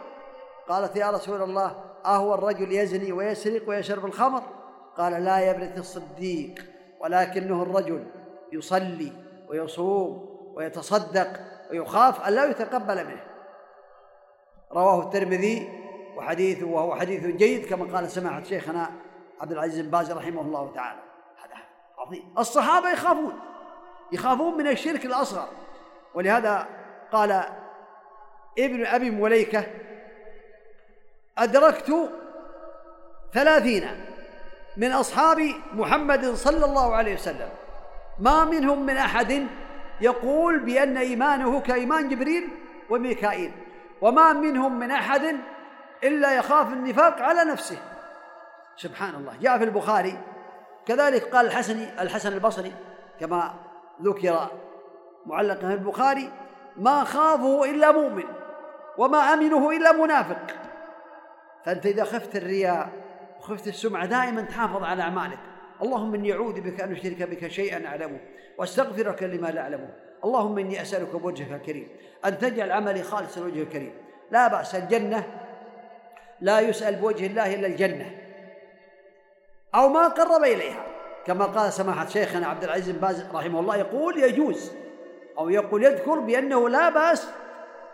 قالت 0.69 0.95
يا 0.95 1.11
رسول 1.11 1.41
الله 1.41 1.75
أهو 2.05 2.33
الرجل 2.33 2.71
يزني 2.71 3.11
ويسرق 3.11 3.69
ويشرب 3.69 4.05
الخمر؟ 4.05 4.43
قال 4.97 5.23
لا 5.23 5.39
يا 5.39 5.51
ابنة 5.51 5.77
الصديق 5.77 6.65
ولكنه 6.99 7.63
الرجل 7.63 8.05
يصلي 8.51 9.11
ويصوم 9.49 10.29
ويتصدق 10.55 11.27
ويخاف 11.71 12.27
أن 12.27 12.33
لا 12.33 12.45
يتقبل 12.45 13.07
منه. 13.07 13.23
رواه 14.71 15.03
الترمذي 15.03 15.69
وحديثه 16.17 16.67
وهو 16.67 16.95
حديث 16.95 17.25
جيد 17.25 17.65
كما 17.65 17.97
قال 17.97 18.11
سماحة 18.11 18.43
شيخنا 18.43 18.89
عبد 19.41 19.51
العزيز 19.51 19.79
بن 19.79 19.89
باز 19.89 20.11
رحمه 20.11 20.41
الله 20.41 20.71
تعالى. 20.75 21.08
الصحابة 22.37 22.91
يخافون 22.91 23.39
يخافون 24.11 24.57
من 24.57 24.67
الشرك 24.67 25.05
الأصغر. 25.05 25.47
ولهذا 26.13 26.67
قال 27.11 27.43
ابن 28.59 28.85
أبي 28.85 29.09
مليكة 29.11 29.63
أدركت 31.37 32.09
ثلاثين 33.33 34.05
من 34.77 34.91
أصحاب 34.91 35.53
محمد 35.73 36.25
صلى 36.25 36.65
الله 36.65 36.95
عليه 36.95 37.13
وسلم. 37.13 37.49
ما 38.19 38.45
منهم 38.45 38.85
من 38.85 38.97
أحد 38.97 39.47
يقول 40.01 40.59
بأن 40.59 40.97
إيمانه 40.97 41.61
كإيمان 41.61 42.09
جبريل 42.09 42.49
وميكائيل 42.89 43.51
وما 44.01 44.33
منهم 44.33 44.79
من 44.79 44.91
أحد 44.91 45.35
إلا 46.03 46.35
يخاف 46.35 46.73
النفاق 46.73 47.21
على 47.21 47.43
نفسه. 47.43 47.77
سبحان 48.77 49.15
الله. 49.15 49.33
جاء 49.41 49.57
في 49.57 49.63
البخاري 49.63 50.17
كذلك 50.89 51.23
قال 51.23 51.45
الحسن 51.45 51.79
الحسن 51.99 52.33
البصري 52.33 52.71
كما 53.19 53.53
ذكر 54.01 54.47
معلقا 55.25 55.67
في 55.67 55.73
البخاري 55.73 56.31
ما 56.77 57.03
خافه 57.03 57.71
إلا 57.71 57.91
مؤمن 57.91 58.23
وما 58.97 59.17
أمنه 59.17 59.71
إلا 59.71 59.91
منافق. 59.91 60.47
فأنت 61.65 61.85
إذا 61.85 62.03
خفت 62.03 62.35
الرياء 62.35 62.89
وخفت 63.39 63.67
السمعة 63.67 64.05
دائما 64.05 64.41
تحافظ 64.41 64.83
على 64.83 65.03
أعمالك. 65.03 65.39
اللهم 65.81 66.15
إني 66.15 66.33
أعوذ 66.33 66.61
بك 66.61 66.81
أن 66.81 66.91
أشرك 66.91 67.23
بك 67.23 67.47
شيئا 67.47 67.87
أعلمه 67.87 68.19
وأستغفرك 68.57 69.23
لما 69.23 69.47
لا 69.47 69.61
أعلمه. 69.61 69.89
اللهم 70.25 70.57
إني 70.57 70.81
أسألك 70.81 71.15
بوجهك 71.15 71.51
الكريم 71.51 71.87
أن 72.25 72.37
تجعل 72.37 72.71
عملي 72.71 73.03
خالصا 73.03 73.41
لوجهك 73.41 73.67
الكريم. 73.67 73.93
لا 74.31 74.47
بأس 74.47 74.75
الجنة 74.75 75.23
لا 76.41 76.59
يسأل 76.59 76.95
بوجه 76.95 77.27
الله 77.27 77.55
إلا 77.55 77.67
الجنة. 77.67 78.28
أو 79.75 79.89
ما 79.89 80.07
قرب 80.07 80.43
إليها. 80.43 80.83
كما 81.25 81.45
قال 81.45 81.73
سماحة 81.73 82.07
شيخنا 82.07 82.47
عبد 82.47 82.63
العزيز 82.63 82.89
بن 82.89 82.99
باز 82.99 83.25
رحمه 83.33 83.59
الله 83.59 83.77
يقول 83.77 84.23
يجوز 84.23 84.71
أو 85.37 85.49
يقول 85.49 85.83
يذكر 85.83 86.19
بأنه 86.19 86.69
لا 86.69 86.89
بأس 86.89 87.27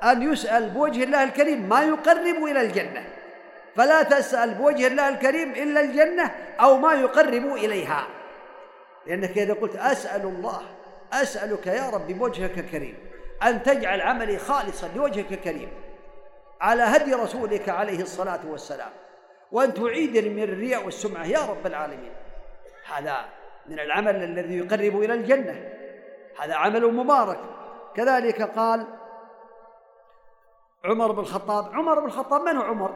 أن 0.03 0.21
يسأل 0.21 0.69
بوجه 0.69 1.03
الله 1.03 1.23
الكريم 1.23 1.69
ما 1.69 1.83
يقرب 1.83 2.43
إلى 2.43 2.61
الجنة. 2.61 3.05
فلا 3.75 4.03
تسأل 4.03 4.53
بوجه 4.53 4.87
الله 4.87 5.09
الكريم 5.09 5.51
إلا 5.51 5.81
الجنة 5.81 6.31
أو 6.59 6.77
ما 6.77 6.93
يقرب 6.93 7.45
إليها. 7.55 8.07
لأنك 9.07 9.37
إذا 9.37 9.53
قلت 9.53 9.75
أسأل 9.75 10.21
الله 10.21 10.61
أسألك 11.13 11.67
يا 11.67 11.89
رب 11.89 12.07
بوجهك 12.07 12.59
الكريم 12.59 12.97
أن 13.43 13.63
تجعل 13.63 14.01
عملي 14.01 14.37
خالصا 14.37 14.89
لوجهك 14.95 15.31
الكريم 15.31 15.69
على 16.61 16.83
هدي 16.83 17.13
رسولك 17.13 17.69
عليه 17.69 18.01
الصلاة 18.01 18.39
والسلام. 18.49 18.91
وأن 19.55 19.73
تعيدني 19.73 20.29
من 20.29 20.43
الرياء 20.43 20.85
والسمعة 20.85 21.25
يا 21.25 21.45
رب 21.45 21.67
العالمين. 21.67 22.13
هذا 22.93 23.25
من 23.65 23.79
العمل 23.79 24.15
الذي 24.23 24.57
يقرب 24.57 25.01
إلى 25.01 25.13
الجنة. 25.13 25.69
هذا 26.39 26.55
عمل 26.55 26.93
مبارك. 26.93 27.39
كذلك 27.95 28.41
قال 28.41 28.87
عمر 30.85 31.11
بن 31.11 31.19
الخطاب 31.19 31.73
عمر 31.73 31.99
بن 31.99 32.05
الخطاب 32.05 32.41
من 32.41 32.57
هو 32.57 32.63
عمر؟ 32.63 32.95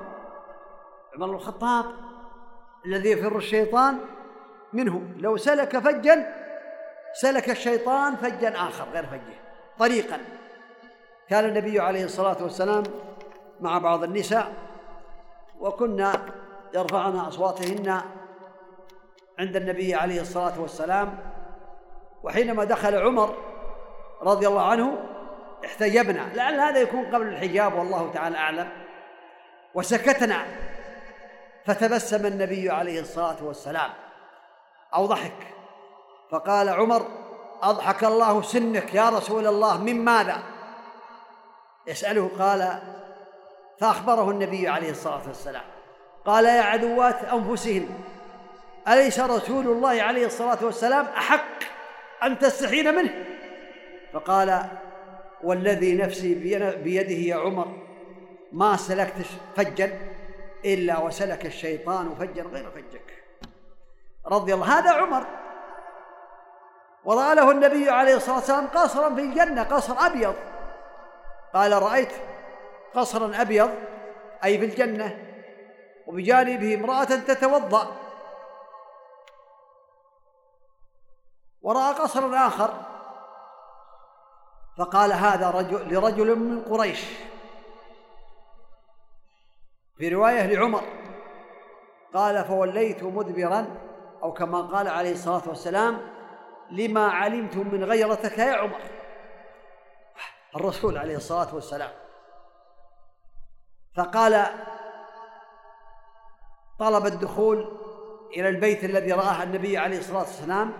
عمر 1.16 1.28
بن 1.28 1.34
الخطاب 1.34 1.86
الذي 2.86 3.12
يفر 3.12 3.38
الشيطان 3.38 3.99
منه. 4.74 5.01
لو 5.18 5.38
سلك 5.38 5.78
فجا 5.78 6.34
سلك 7.14 7.49
الشيطان 7.49 8.16
فجا 8.16 8.49
آخر 8.55 8.86
غير 8.93 9.05
فجه 9.05 9.36
طريقا. 9.78 10.18
كان 11.30 11.45
النبي 11.45 11.80
عليه 11.80 12.03
الصلاة 12.03 12.43
والسلام 12.43 12.84
مع 13.60 13.78
بعض 13.78 14.03
النساء 14.03 14.53
وكنا 15.60 16.39
يرفعن 16.74 17.16
أصواتهن 17.16 18.02
عند 19.40 19.56
النبي 19.56 19.96
عليه 19.96 20.22
الصلاة 20.22 20.62
والسلام 20.62 21.20
وحينما 22.24 22.64
دخل 22.64 22.96
عمر 22.96 23.36
رضي 24.22 24.48
الله 24.48 24.62
عنه 24.62 24.98
احتجبنا. 25.66 26.34
لعل 26.34 26.60
هذا 26.60 26.80
يكون 26.80 27.06
قبل 27.06 27.28
الحجاب 27.28 27.74
والله 27.74 28.12
تعالى 28.14 28.38
أعلم. 28.38 28.70
وسكتنا 29.74 30.46
فتبسم 31.66 32.26
النبي 32.26 32.70
عليه 32.70 33.00
الصلاة 33.00 33.44
والسلام. 33.44 33.90
أو 34.96 35.06
ضحك. 35.06 35.48
فقال 36.32 36.70
عمر 36.70 37.06
أضحك 37.62 38.04
الله 38.04 38.42
سنك 38.42 38.94
يا 38.94 39.10
رسول 39.10 39.48
الله 39.48 39.84
من 39.84 40.06
ماذا؟ 40.06 40.38
يسأله 41.88 42.30
قال 42.40 42.80
فأخبره 43.80 44.30
النبي 44.30 44.68
عليه 44.68 44.92
الصلاة 44.92 45.28
والسلام. 45.28 45.79
قال 46.26 46.46
يا 46.46 46.62
عدوات 46.62 47.24
أنفسهن 47.24 47.90
أليس 48.88 49.20
رسول 49.20 49.68
الله 49.68 50.02
عليه 50.02 50.26
الصلاة 50.26 50.58
والسلام 50.62 51.06
أحق 51.06 51.64
أن 52.24 52.40
تستحين 52.40 52.96
منه؟ 52.96 53.26
فقال 54.14 54.66
والذي 55.44 55.96
نفسي 55.96 56.34
بيده 56.84 57.36
يا 57.36 57.36
عمر 57.36 57.68
ما 58.52 58.78
سلكت 58.78 59.26
فجا 59.56 60.00
إلا 60.66 61.00
وسلك 61.00 61.46
الشيطان 61.46 62.16
فجا 62.16 62.44
غير 62.44 62.72
فجك. 62.72 63.24
رضي 64.28 64.54
الله 64.54 64.80
هذا 64.80 64.92
عمر. 64.92 65.26
ورأى 67.06 67.36
له 67.36 67.52
النبي 67.52 67.90
عليه 67.90 68.16
الصلاة 68.16 68.36
والسلام 68.36 68.68
قصرا 68.68 69.16
في 69.16 69.22
الجنة 69.22 69.64
قصر 69.64 69.94
أبيض. 70.06 70.36
قال 71.54 71.82
رأيت 71.84 72.12
قصرا 72.96 73.42
أبيض 73.42 73.70
أي 74.44 74.60
في 74.60 74.66
الجنة. 74.66 75.29
وبجانبه 76.10 76.76
امرأة 76.76 77.03
تتوضأ. 77.03 77.95
ورأى 81.62 81.93
قصرا 81.93 82.47
آخر 82.47 82.74
فقال 84.78 85.14
هذا 85.14 85.49
رجل 85.51 85.93
لرجل 85.93 86.39
من 86.39 86.64
قريش. 86.64 87.05
في 89.97 90.10
رواية 90.10 90.45
لعمر 90.45 90.84
قال 92.14 92.45
فوليت 92.45 93.03
مدبرا 93.03 93.68
أو 94.24 94.34
كما 94.34 94.62
قال 94.62 94.88
عليه 94.88 95.12
الصلاة 95.12 95.43
والسلام 95.47 96.12
لما 96.72 97.07
علمت 97.07 97.55
من 97.55 97.84
غيرتك 97.84 98.38
يا 98.38 98.53
عمر 98.53 98.82
الرسول 100.55 100.97
عليه 100.97 101.16
الصلاة 101.16 101.55
والسلام. 101.55 101.91
فقال 103.95 104.45
طلب 106.80 107.06
الدخول 107.06 107.66
إلى 108.38 108.50
البيت 108.50 108.84
الذي 108.84 109.12
رآه 109.12 109.44
النبي 109.44 109.78
عليه 109.78 110.00
الصلاة 110.00 110.20
والسلام. 110.20 110.74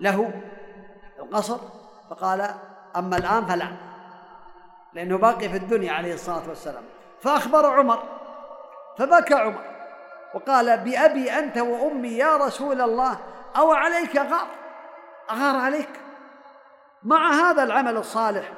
له 0.00 0.42
القصر 1.18 1.58
فقال 2.10 2.54
أما 2.96 3.16
الآن 3.16 3.46
فلا 3.46 3.68
لأنه 4.94 5.18
باقي 5.18 5.48
في 5.48 5.56
الدنيا 5.56 5.92
عليه 5.92 6.14
الصلاة 6.14 6.48
والسلام. 6.48 6.82
فأخبر 7.20 7.66
عمر 7.66 8.02
فبكى 8.98 9.34
عمر 9.34 9.64
وقال 10.34 10.78
بأبي 10.78 11.30
أنت 11.30 11.58
وأمي 11.58 12.08
يا 12.08 12.36
رسول 12.36 12.80
الله 12.80 13.18
أو 13.56 13.72
عليك 13.72 14.16
غار؟ 14.16 14.46
أغار 15.30 15.56
عليك؟ 15.56 15.88
مع 17.02 17.30
هذا 17.30 17.62
العمل 17.62 17.96
الصالح 17.96 18.52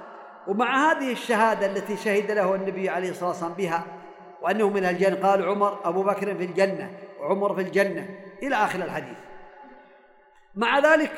ومع 0.47 0.91
هذه 0.91 1.13
الشهادة 1.13 1.67
التي 1.67 1.97
شهد 1.97 2.31
له 2.31 2.55
النبي 2.55 2.89
عليه 2.89 3.11
الصلاة 3.11 3.29
والسلام 3.29 3.53
بها 3.53 3.85
وأنه 4.45 4.69
من 4.69 4.85
الجنة. 4.85 5.29
قال 5.29 5.45
عمر 5.45 5.89
أبو 5.89 6.03
بكر 6.03 6.35
في 6.35 6.45
الجنة 6.45 6.91
وعمر 7.21 7.55
في 7.55 7.61
الجنة. 7.61 8.09
إلى 8.43 8.55
آخر 8.57 8.79
الحديث. 8.79 9.17
مع 10.55 10.79
ذلك 10.79 11.13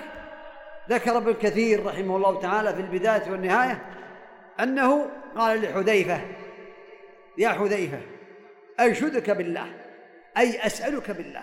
ذكر 0.91 1.16
ابن 1.16 1.33
كثير 1.33 1.87
رحمه 1.87 2.16
الله 2.16 2.41
تعالى 2.41 2.74
في 2.74 2.81
البداية 2.81 3.31
والنهاية 3.31 3.83
أنه 4.61 5.07
قال 5.37 5.62
لحذيفة 5.62 6.20
يا 7.39 7.49
حذيفة 7.49 7.99
أنشدك 8.81 9.31
بالله 9.31 9.66
أي 10.39 10.66
أسألك 10.66 11.11
بالله 11.11 11.43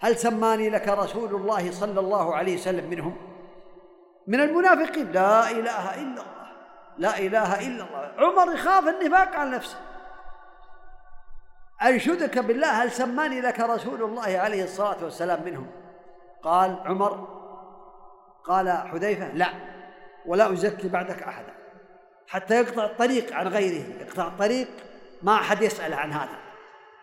هل 0.00 0.16
سماني 0.16 0.70
لك 0.70 0.88
رسول 0.88 1.34
الله 1.34 1.70
صلى 1.70 2.00
الله 2.00 2.34
عليه 2.34 2.54
وسلم 2.54 2.90
منهم؟ 2.90 3.16
من 4.26 4.40
المنافقين. 4.40 5.12
لا 5.12 5.50
إله 5.50 5.94
إلا 5.94 6.22
الله 6.22 6.24
لا 6.98 7.18
إله 7.18 7.66
إلا 7.66 7.84
الله. 7.84 8.12
عمر 8.18 8.54
يخاف 8.54 8.88
النفاق 8.88 9.36
عن 9.36 9.50
نفسه. 9.50 9.78
أنشدك 11.88 12.38
بالله 12.38 12.82
هل 12.82 12.90
سماني 12.90 13.40
لك 13.40 13.60
رسول 13.60 14.02
الله 14.02 14.38
عليه 14.38 14.64
الصلاة 14.64 15.04
والسلام 15.04 15.42
منهم؟ 15.44 15.66
قال 16.42 16.80
عمر. 16.84 17.28
قال 18.44 18.70
حذيفة 18.70 19.28
لا 19.28 19.48
ولا 20.26 20.52
أزكي 20.52 20.88
بعدك 20.88 21.22
أحدا. 21.22 21.54
حتى 22.28 22.54
يقطع 22.54 22.84
الطريق 22.84 23.34
عن 23.34 23.48
غيره 23.48 23.84
يقطع 24.00 24.26
الطريق 24.26 24.68
ما 25.22 25.34
أحد 25.34 25.62
يسأل 25.62 25.94
عن 25.94 26.12
هذا. 26.12 26.38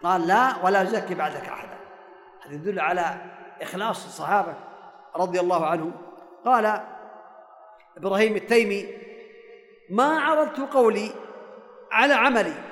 قال 0.03 0.27
لا 0.27 0.55
ولا 0.63 0.82
أزكي 0.82 1.15
بعدك 1.15 1.49
أحدا. 1.49 1.77
هذا 2.45 2.53
يدل 2.53 2.80
على 2.80 3.15
إخلاص 3.61 4.05
الصحابة 4.05 4.53
رضي 5.15 5.39
الله 5.39 5.65
عنهم. 5.65 5.91
قال 6.45 6.82
إبراهيم 7.97 8.36
التيمي 8.36 8.86
ما 9.89 10.19
عرضت 10.19 10.59
قولي 10.73 11.11
على 11.91 12.13
عملي 12.13 12.68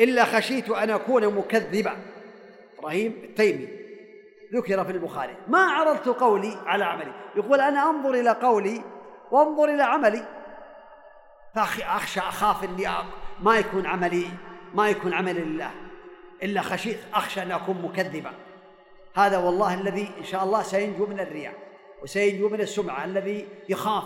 إلا 0.00 0.24
خشيت 0.24 0.70
أن 0.70 0.90
أكون 0.90 1.34
مكذبا. 1.34 1.96
إبراهيم 2.78 3.20
التيمي 3.24 3.68
ذكر 4.54 4.84
في 4.84 4.92
البخاري. 4.92 5.34
ما 5.48 5.58
عرضت 5.58 6.08
قولي 6.08 6.58
على 6.66 6.84
عملي. 6.84 7.12
يقول 7.36 7.60
أنا 7.60 7.90
أنظر 7.90 8.14
إلى 8.14 8.30
قولي 8.30 8.82
وأنظر 9.30 9.64
إلى 9.64 9.82
عملي. 9.82 10.24
فأخشى 11.54 12.20
أخاف 12.20 12.64
أني 12.64 12.88
ما 13.42 13.58
يكون 13.58 13.86
عملي 13.86 14.26
ما 14.74 14.88
يكون 14.88 15.12
عملي 15.14 15.40
لله 15.40 15.70
إلا 16.42 16.62
خشيت 16.62 16.98
أخشى 17.14 17.42
أن 17.42 17.52
أكون 17.52 17.82
مكذبا. 17.82 18.30
هذا 19.14 19.38
والله 19.38 19.74
الذي 19.74 20.10
إن 20.18 20.24
شاء 20.24 20.44
الله 20.44 20.62
سينجو 20.62 21.06
من 21.06 21.20
الرياء 21.20 21.54
وسينجو 22.02 22.48
من 22.48 22.60
السمعة. 22.60 23.04
الذي 23.04 23.48
يخاف 23.68 24.04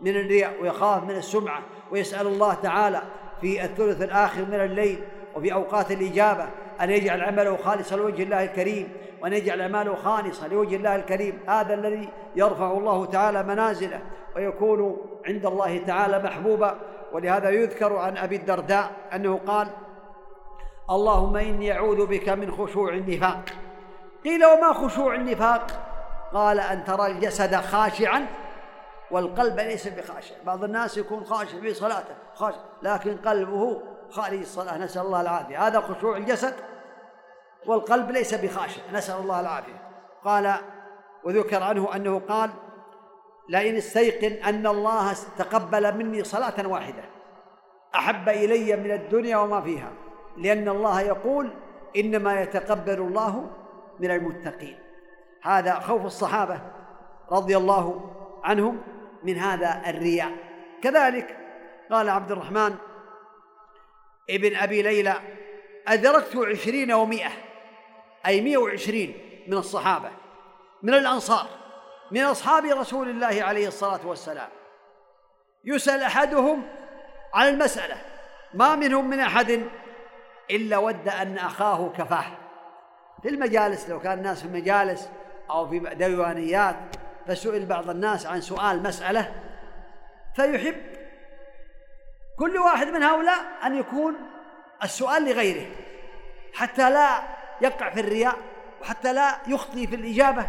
من 0.00 0.16
الرياء 0.16 0.62
ويخاف 0.62 1.02
من 1.02 1.16
السمعة. 1.16 1.62
ويسأل 1.90 2.26
الله 2.26 2.54
تعالى 2.54 3.02
في 3.40 3.64
الثلث 3.64 4.02
الآخر 4.02 4.44
من 4.44 4.54
الليل 4.54 5.04
وفي 5.36 5.52
أوقات 5.52 5.90
الإجابة 5.90 6.48
أن 6.80 6.90
يجعل 6.90 7.22
عمله 7.22 7.56
خالصا 7.56 7.96
لوجه 7.96 8.22
الله 8.22 8.44
الكريم 8.44 8.88
وأن 9.22 9.32
يجعل 9.32 9.60
أعماله 9.60 9.94
خالصة 9.94 10.48
لوجه 10.48 10.76
الله 10.76 10.96
الكريم. 10.96 11.40
هذا 11.48 11.74
الذي 11.74 12.08
يرفع 12.36 12.72
الله 12.72 13.06
تعالى 13.06 13.42
منازله 13.42 14.00
ويكون 14.36 14.96
عند 15.26 15.46
الله 15.46 15.78
تعالى 15.78 16.18
محبوبا. 16.18 16.78
ولهذا 17.12 17.50
يذكر 17.50 17.96
عن 17.96 18.16
أبي 18.16 18.36
الدرداء 18.36 18.90
أنه 19.14 19.40
قال 19.46 19.68
اللهم 20.90 21.36
إني 21.36 21.72
أعوذ 21.72 22.06
بك 22.06 22.28
من 22.28 22.52
خشوع 22.52 22.92
النفاق. 22.92 23.44
قيل 24.24 24.44
وما 24.44 24.72
خشوع 24.72 25.14
النفاق؟ 25.14 25.66
قال 26.34 26.60
أن 26.60 26.84
ترى 26.84 27.06
الجسد 27.06 27.56
خاشعا 27.56 28.26
والقلب 29.10 29.60
ليس 29.60 29.88
بخاشع. 29.88 30.34
بعض 30.46 30.64
الناس 30.64 30.98
يكون 30.98 31.24
خاشع 31.24 31.60
في 31.60 31.74
صلاته 31.74 32.14
خاشع 32.34 32.58
لكن 32.82 33.16
قلبه 33.16 33.82
خارج 34.14 34.38
الصلاة 34.38 34.78
نسأل 34.78 35.02
الله 35.02 35.20
العافية. 35.20 35.66
هذا 35.66 35.80
خشوع 35.80 36.16
الجسد 36.16 36.54
والقلب 37.66 38.10
ليس 38.10 38.34
بخاشع. 38.34 38.82
نسأل 38.92 39.20
الله 39.20 39.40
العافية. 39.40 39.88
قال 40.24 40.54
وذكر 41.24 41.62
عنه 41.62 41.96
أنه 41.96 42.18
قال 42.28 42.50
لئن 43.48 43.76
استيقن 43.76 44.42
أن 44.44 44.66
الله 44.66 45.12
تقبل 45.38 45.96
مني 45.96 46.24
صلاة 46.24 46.68
واحدة 46.68 47.04
أحب 47.94 48.28
إلي 48.28 48.76
من 48.76 48.90
الدنيا 48.90 49.36
وما 49.36 49.60
فيها 49.60 49.92
لأن 50.36 50.68
الله 50.68 51.00
يقول 51.00 51.50
إنما 51.96 52.40
يتقبل 52.40 52.98
الله 52.98 53.50
من 54.00 54.10
المتقين. 54.10 54.78
هذا 55.42 55.74
خوف 55.74 56.04
الصحابة 56.04 56.60
رضي 57.32 57.56
الله 57.56 58.10
عنهم 58.44 58.78
من 59.22 59.38
هذا 59.38 59.82
الرياء. 59.86 60.32
كذلك 60.82 61.36
قال 61.90 62.08
عبد 62.08 62.32
الرحمن 62.32 62.74
ابن 64.30 64.56
أبي 64.56 64.82
ليلى 64.82 65.14
أدركت 65.88 66.36
عشرين 66.36 66.92
ومائة 66.92 67.30
أي 68.26 68.40
مئة 68.40 68.56
وعشرين 68.56 69.18
من 69.46 69.56
الصحابة 69.56 70.10
من 70.82 70.94
الأنصار 70.94 71.46
من 72.10 72.20
أصحاب 72.20 72.64
رسول 72.64 73.08
الله 73.08 73.42
عليه 73.42 73.68
الصلاة 73.68 74.06
والسلام. 74.06 74.48
يسأل 75.64 76.02
أحدهم 76.02 76.62
عن 77.34 77.48
المسألة 77.48 77.96
ما 78.54 78.76
منهم 78.76 79.10
من 79.10 79.20
أحد 79.20 79.62
إلا 80.50 80.78
ود 80.78 81.08
أن 81.08 81.38
أخاه 81.38 81.92
كفاه. 81.98 82.24
في 83.22 83.28
المجالس 83.28 83.90
لو 83.90 84.00
كان 84.00 84.18
الناس 84.18 84.40
في 84.40 84.46
المجالس 84.46 85.08
أو 85.50 85.68
في 85.68 85.78
ديوانيات 85.78 86.76
فسئل 87.26 87.66
بعض 87.66 87.90
الناس 87.90 88.26
عن 88.26 88.40
سؤال 88.40 88.82
مسألة 88.82 89.34
فيحب 90.36 90.76
كل 92.38 92.56
واحد 92.56 92.88
من 92.88 93.02
هؤلاء 93.02 93.44
أن 93.64 93.74
يكون 93.74 94.16
السؤال 94.82 95.24
لغيره 95.24 95.66
حتى 96.54 96.90
لا 96.90 97.22
يقع 97.60 97.90
في 97.90 98.00
الرياء 98.00 98.36
وحتى 98.82 99.12
لا 99.12 99.36
يخطي 99.46 99.86
في 99.86 99.96
الإجابة. 99.96 100.46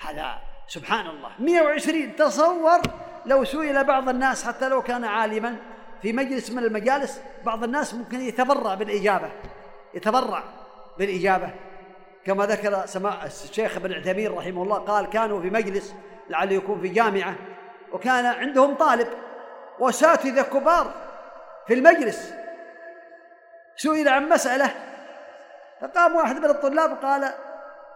هذا 0.00 0.38
سبحان 0.68 1.06
الله 1.06 1.30
120 1.38 2.16
تصور 2.16 2.80
لو 3.26 3.44
سئل 3.44 3.84
بعض 3.84 4.08
الناس 4.08 4.44
حتى 4.44 4.68
لو 4.68 4.82
كان 4.82 5.04
عالما 5.04 5.56
في 6.02 6.12
مجلس 6.12 6.50
من 6.50 6.64
المجالس 6.64 7.20
بعض 7.44 7.64
الناس 7.64 7.94
ممكن 7.94 8.20
يتبرع 8.20 8.74
بالإجابة 8.74 9.30
يتبرع 9.94 10.42
بالإجابة. 10.98 11.50
كما 12.24 12.46
ذكر 12.46 12.86
سماع 12.86 13.24
الشيخ 13.24 13.76
ابن 13.76 13.92
عثيمين 13.92 14.32
رحمه 14.32 14.62
الله 14.62 14.78
قال 14.78 15.06
كانوا 15.06 15.40
في 15.40 15.50
مجلس 15.50 15.94
لعله 16.30 16.52
يكون 16.52 16.80
في 16.80 16.88
جامعة. 16.88 17.34
وكان 17.92 18.26
عندهم 18.26 18.74
طالب 18.74 19.08
وأساتذة 19.78 20.42
كبار 20.42 20.92
في 21.66 21.74
المجلس. 21.74 22.32
سئل 23.76 24.08
عن 24.08 24.28
مسألة 24.28 24.70
فقام 25.80 26.16
واحد 26.16 26.36
من 26.36 26.44
الطلاب 26.44 26.98
قال 27.02 27.24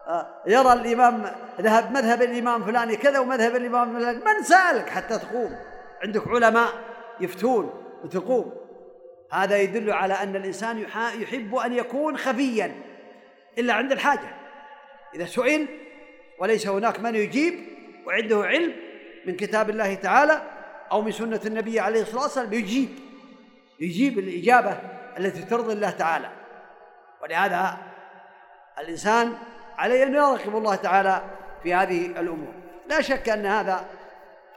آه، 0.09 0.43
يرى 0.47 0.73
الإمام 0.73 1.33
ذهب 1.61 1.93
مذهب 1.93 2.23
الإمام 2.23 2.65
فلاني 2.65 2.97
كذا 2.97 3.19
ومذهب 3.19 3.57
الإمام 3.57 3.99
فلاني. 3.99 4.19
من 4.19 4.43
سألك 4.43 4.89
حتى 4.89 5.19
تقوم؟ 5.19 5.57
عندك 6.05 6.29
علماء 6.29 6.69
يفتون 7.21 7.85
وتقوم. 8.05 8.53
هذا 9.33 9.57
يدل 9.57 9.93
على 9.93 10.15
أن 10.15 10.37
الإنسان 10.37 10.79
يحب 11.15 11.55
أن 11.55 11.73
يكون 11.73 12.17
خفيا 12.17 12.75
إلا 13.59 13.75
عند 13.75 13.93
الحاجة. 13.93 14.37
إذا 15.15 15.25
سئل 15.25 15.67
وليس 16.39 16.67
هناك 16.67 17.01
من 17.01 17.15
يجيب 17.15 17.55
وعنده 18.07 18.43
علم 18.45 18.73
من 19.27 19.37
كتاب 19.37 19.71
الله 19.71 19.95
تعالى 19.95 20.43
أو 20.93 21.03
من 21.03 21.13
سنة 21.13 21.41
النبي 21.47 21.81
عليه 21.81 22.03
الصلاة 22.03 22.23
والسلام 22.23 22.53
يجيب 22.53 22.89
يجيب 23.81 24.19
الإجابة 24.19 24.79
التي 25.19 25.43
ترضي 25.43 25.73
الله 25.73 25.91
تعالى. 25.91 26.31
ولهذا 27.23 27.79
الإنسان 28.79 29.33
عليه 29.79 30.03
أن 30.03 30.15
يراقب 30.15 30.57
الله 30.57 30.75
تعالى 30.75 31.23
في 31.63 31.75
هذه 31.75 32.07
الأمور. 32.07 32.55
لا 32.87 33.01
شك 33.01 33.29
أن 33.29 33.47
هذا 33.47 33.85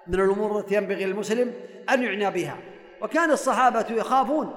من 0.08 0.20
الأمور 0.20 0.60
التي 0.60 0.76
ينبغي 0.76 1.06
للمسلم 1.06 1.54
أن 1.90 2.04
يعنى 2.04 2.32
بها. 2.32 2.58
وكان 3.02 3.32
الصحابة 3.32 3.86
يخافون. 3.90 4.56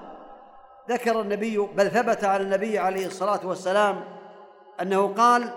ذكر 0.88 1.20
النبي 1.20 1.58
بل 1.58 1.90
ثبت 1.90 2.24
على 2.24 2.42
النبي 2.42 2.78
عليه 2.78 3.06
الصلاة 3.06 3.46
والسلام 3.46 4.04
أنه 4.82 5.14
قال 5.14 5.54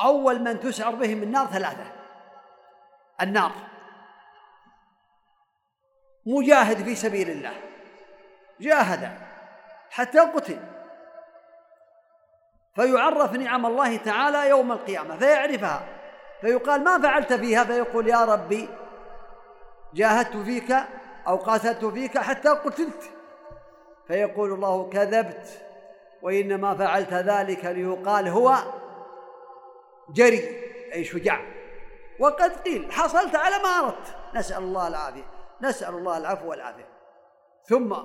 أول 0.00 0.42
من 0.42 0.60
تسعر 0.60 0.94
بهم 0.94 1.22
النار 1.22 1.46
ثلاثة. 1.46 2.03
النار. 3.22 3.52
مجاهد 6.26 6.84
في 6.84 6.94
سبيل 6.94 7.30
الله. 7.30 7.52
جاهد 8.60 9.18
حتى 9.90 10.18
قتل. 10.18 10.58
فيعرف 12.74 13.32
نعم 13.32 13.66
الله 13.66 13.96
تعالى 13.96 14.48
يوم 14.48 14.72
القيامة 14.72 15.16
فيعرفها. 15.16 15.86
فيقال 16.40 16.84
ما 16.84 17.02
فعلت 17.02 17.32
فيها؟ 17.32 17.64
فيقول 17.64 18.08
يا 18.08 18.24
ربي 18.24 18.68
جاهدت 19.94 20.36
فيك 20.36 20.76
أو 21.26 21.36
قاتلت 21.36 21.84
فيك 21.84 22.18
حتى 22.18 22.48
قتلت. 22.48 23.10
فيقول 24.06 24.52
الله 24.52 24.90
كذبت 24.90 25.62
وإنما 26.22 26.74
فعلت 26.74 27.12
ذلك 27.12 27.64
ليقال 27.64 28.28
هو 28.28 28.56
جري 30.10 30.64
أي 30.94 31.04
شجاع. 31.04 31.53
وقد 32.20 32.52
قيل 32.52 32.92
حصلت 32.92 33.36
على 33.36 33.58
ما 33.58 33.68
أردت. 33.68 34.16
نسأل 34.34 34.62
الله 34.62 34.88
العافية. 34.88 35.30
نسأل 35.62 35.94
الله 35.94 36.18
العفو 36.18 36.50
والعافية. 36.50 36.88
ثم 37.64 37.96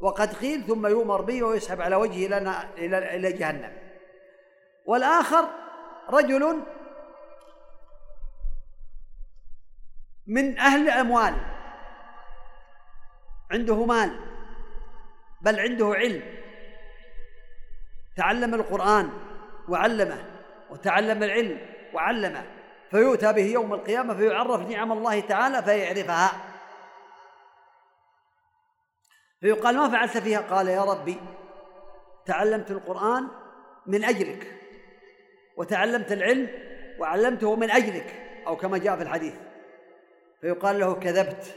وقد 0.00 0.34
قيل 0.34 0.66
ثم 0.66 0.86
يؤمر 0.86 1.20
به 1.20 1.42
ويسحب 1.42 1.80
على 1.80 1.96
وجهه 1.96 2.28
لنا 2.28 2.74
إلى 2.78 3.32
جهنم. 3.32 3.72
والآخر 4.86 5.48
رجل 6.10 6.62
من 10.26 10.58
أهل 10.58 10.88
الأموال 10.88 11.34
عنده 13.50 13.84
مال 13.84 14.20
بل 15.40 15.60
عنده 15.60 15.86
علم. 15.94 16.22
تعلم 18.16 18.54
القرآن 18.54 19.10
وعلمه 19.68 20.24
وتعلم 20.70 21.22
العلم 21.22 21.60
وعلمه. 21.94 22.44
فيؤتى 22.94 23.32
به 23.32 23.42
يوم 23.42 23.74
القيامة 23.74 24.14
فيعرف 24.14 24.60
نعم 24.60 24.92
الله 24.92 25.20
تعالى 25.20 25.62
فيعرفها. 25.62 26.32
فيقال 29.40 29.76
ما 29.76 29.88
فعلت 29.88 30.18
فيها؟ 30.18 30.40
قال 30.40 30.68
يا 30.68 30.84
ربي 30.84 31.16
تعلمت 32.26 32.70
القرآن 32.70 33.28
من 33.86 34.04
أجلك 34.04 34.52
وتعلمت 35.56 36.12
العلم 36.12 36.48
وعلمته 36.98 37.56
من 37.56 37.70
أجلك 37.70 38.14
أو 38.46 38.56
كما 38.56 38.78
جاء 38.78 38.96
في 38.96 39.02
الحديث. 39.02 39.34
فيقال 40.40 40.78
له 40.78 40.94
كذبت 40.94 41.54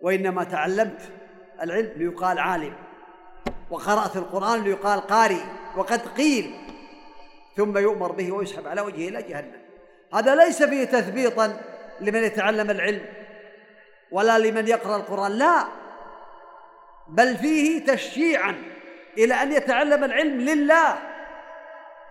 وإنما 0.00 0.44
تعلمت 0.44 1.12
العلم 1.62 1.92
ليقال 1.96 2.38
عالم 2.38 2.74
وقرأت 3.70 4.16
القرآن 4.16 4.62
ليقال 4.62 5.00
قارئ 5.00 5.42
وقد 5.76 6.00
قيل 6.08 6.54
ثم 7.56 7.78
يؤمر 7.78 8.12
به 8.12 8.32
ويسحب 8.32 8.66
على 8.66 8.80
وجهه 8.80 9.08
إلى 9.08 9.22
جهنم. 9.22 9.61
هذا 10.14 10.34
ليس 10.34 10.62
فيه 10.62 10.84
تثبيطا 10.84 11.56
لمن 12.00 12.24
يتعلم 12.24 12.70
العلم 12.70 13.04
ولا 14.10 14.38
لمن 14.38 14.68
يقرأ 14.68 14.96
القرآن 14.96 15.32
لا. 15.32 15.64
بل 17.08 17.36
فيه 17.36 17.86
تشجيعا 17.86 18.62
إلى 19.18 19.34
أن 19.34 19.52
يتعلم 19.52 20.04
العلم 20.04 20.40
لله 20.40 20.98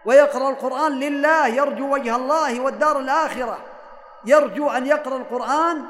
ويقرأ 0.06 0.50
القرآن 0.50 1.00
لله 1.00 1.48
يرجو 1.48 1.94
وجه 1.94 2.16
الله 2.16 2.60
والدار 2.60 3.00
الآخرة. 3.00 3.58
يرجو 4.26 4.70
أن 4.70 4.86
يقرأ 4.88 5.18
القرآن 5.18 5.84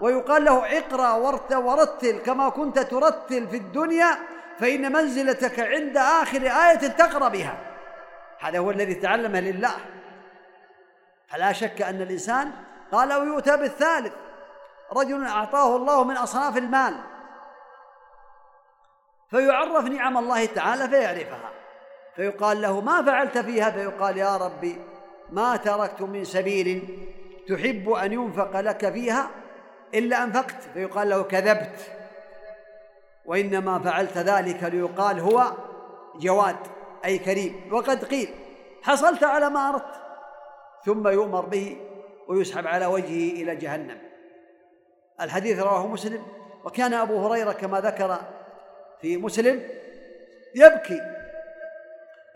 ويقال 0.00 0.44
له 0.44 0.78
اقرأ 0.78 1.12
ورتل 1.56 2.18
كما 2.18 2.48
كنت 2.48 2.78
ترتل 2.78 3.48
في 3.48 3.56
الدنيا 3.56 4.18
فإن 4.58 4.92
منزلتك 4.92 5.60
عند 5.60 5.96
آخر 5.96 6.42
آية 6.42 6.88
تقرأ 6.88 7.28
بها. 7.28 7.58
هذا 8.40 8.58
هو 8.58 8.70
الذي 8.70 8.94
تعلم 8.94 9.36
لله. 9.36 9.74
فلا 11.32 11.52
شك 11.52 11.82
أن 11.82 12.02
الإنسان 12.02 12.50
قال 12.92 13.12
ويؤتى 13.12 13.56
بالثالث. 13.56 14.12
رجل 14.96 15.26
أعطاه 15.26 15.76
الله 15.76 16.04
من 16.04 16.16
أصناف 16.16 16.56
المال. 16.56 16.94
فيعرف 19.30 19.84
نعم 19.84 20.18
الله 20.18 20.46
تعالى 20.46 20.88
فيعرفها. 20.88 21.50
فيقال 22.16 22.62
له 22.62 22.80
ما 22.80 23.02
فعلت 23.02 23.38
فيها؟ 23.38 23.70
فيقال 23.70 24.16
يا 24.16 24.36
ربي 24.36 24.80
ما 25.30 25.56
تركت 25.56 26.02
من 26.02 26.24
سبيل 26.24 26.98
تحب 27.48 27.90
أن 27.90 28.12
ينفق 28.12 28.60
لك 28.60 28.92
فيها 28.92 29.30
إلا 29.94 30.24
أنفقت. 30.24 30.62
فيقال 30.74 31.08
له 31.10 31.22
كذبت. 31.22 31.92
وإنما 33.24 33.78
فعلت 33.78 34.18
ذلك 34.18 34.62
ليقال 34.62 35.20
هو 35.20 35.52
جواد 36.14 36.56
أي 37.04 37.18
كريم. 37.18 37.68
وقد 37.72 38.04
قيل 38.04 38.34
حصلت 38.82 39.24
على 39.24 39.50
ما 39.50 39.68
أردت. 39.68 40.01
ثم 40.84 41.08
يؤمر 41.08 41.40
به 41.40 41.76
ويسحب 42.28 42.66
على 42.66 42.86
وجهه 42.86 43.42
إلى 43.42 43.56
جهنم. 43.56 43.98
الحديث 45.20 45.58
رواه 45.58 45.86
مسلم 45.86 46.26
وكان 46.64 46.94
أبو 46.94 47.26
هريرة 47.26 47.52
كما 47.52 47.80
ذكر 47.80 48.18
في 49.00 49.16
مسلم 49.16 49.68
يبكي 50.54 51.00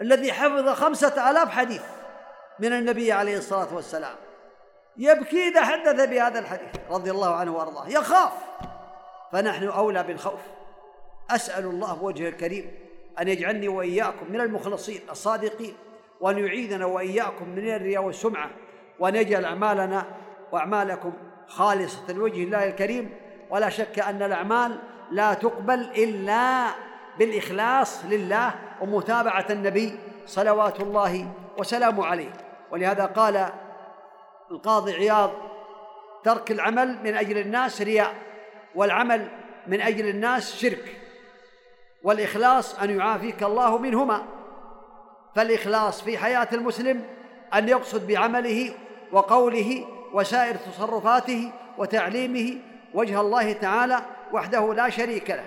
الذي 0.00 0.32
حفظ 0.32 0.68
خمسة 0.68 1.30
آلاف 1.30 1.48
حديث 1.48 1.82
من 2.58 2.72
النبي 2.72 3.12
عليه 3.12 3.36
الصلاة 3.36 3.74
والسلام. 3.74 4.14
يبكي 4.96 5.48
إذا 5.48 5.64
حدث 5.64 6.08
بهذا 6.08 6.38
الحديث 6.38 6.68
رضي 6.90 7.10
الله 7.10 7.34
عنه 7.34 7.56
وأرضاه. 7.56 7.88
يخاف 7.88 8.32
فنحن 9.32 9.68
أولى 9.68 10.02
بالخوف. 10.02 10.40
أسأل 11.30 11.64
الله 11.64 11.94
بوجهه 11.94 12.28
الكريم 12.28 12.72
أن 13.20 13.28
يجعلني 13.28 13.68
وإياكم 13.68 14.32
من 14.32 14.40
المخلصين 14.40 15.00
الصادقين. 15.10 15.74
وأن 16.20 16.38
يعيذنا 16.38 16.84
وإياكم 16.84 17.48
من 17.48 17.68
الرياء 17.68 18.02
والسمعة 18.02 18.50
وأن 18.98 19.16
يجعل 19.16 19.44
أعمالنا 19.44 20.04
وأعمالكم 20.52 21.12
خالصة 21.46 22.12
لوجه 22.12 22.44
الله 22.44 22.68
الكريم. 22.68 23.10
ولا 23.50 23.68
شك 23.68 23.98
أن 23.98 24.22
الأعمال 24.22 24.78
لا 25.10 25.34
تقبل 25.34 25.80
إلا 25.80 26.66
بالإخلاص 27.18 28.04
لله 28.04 28.54
ومتابعة 28.80 29.46
النبي 29.50 29.98
صلوات 30.26 30.80
الله 30.80 31.32
وسلامه 31.58 32.06
عليه. 32.06 32.32
ولهذا 32.70 33.04
قال 33.04 33.48
القاضي 34.50 34.92
عياض 34.92 35.30
ترك 36.24 36.50
العمل 36.50 36.98
من 37.04 37.14
أجل 37.14 37.38
الناس 37.38 37.82
رياء 37.82 38.14
والعمل 38.74 39.28
من 39.66 39.80
أجل 39.80 40.08
الناس 40.08 40.56
شرك. 40.56 41.00
والإخلاص 42.02 42.78
أن 42.78 42.98
يعافيك 42.98 43.42
الله 43.42 43.78
منهما. 43.78 44.35
فالإخلاص 45.36 46.02
في 46.02 46.18
حياة 46.18 46.48
المسلم 46.52 47.02
أن 47.54 47.68
يقصد 47.68 48.06
بعمله 48.06 48.70
وقوله 49.12 49.84
وسائر 50.12 50.54
تصرفاته 50.54 51.52
وتعليمه 51.78 52.58
وجه 52.94 53.20
الله 53.20 53.52
تعالى 53.52 53.98
وحده 54.32 54.74
لا 54.74 54.88
شريك 54.90 55.30
له. 55.30 55.44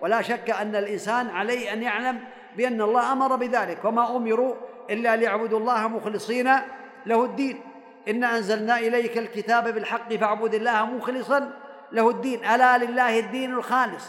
ولا 0.00 0.22
شك 0.22 0.50
أن 0.50 0.76
الإنسان 0.76 1.28
عليه 1.28 1.72
أن 1.72 1.82
يعلم 1.82 2.20
بأن 2.56 2.82
الله 2.82 3.12
أمر 3.12 3.36
بذلك 3.36 3.84
وما 3.84 4.16
أمروا 4.16 4.54
إلا 4.90 5.16
ليعبدوا 5.16 5.58
الله 5.58 5.88
مخلصين 5.88 6.50
له 7.06 7.24
الدين. 7.24 7.60
إنا 8.08 8.36
أنزلنا 8.36 8.78
إليك 8.78 9.18
الكتاب 9.18 9.74
بالحق 9.74 10.14
فاعبد 10.14 10.54
الله 10.54 10.86
مخلصا 10.86 11.52
له 11.92 12.10
الدين. 12.10 12.44
ألا 12.44 12.78
لله 12.78 13.18
الدين 13.18 13.54
الخالص؟ 13.54 14.04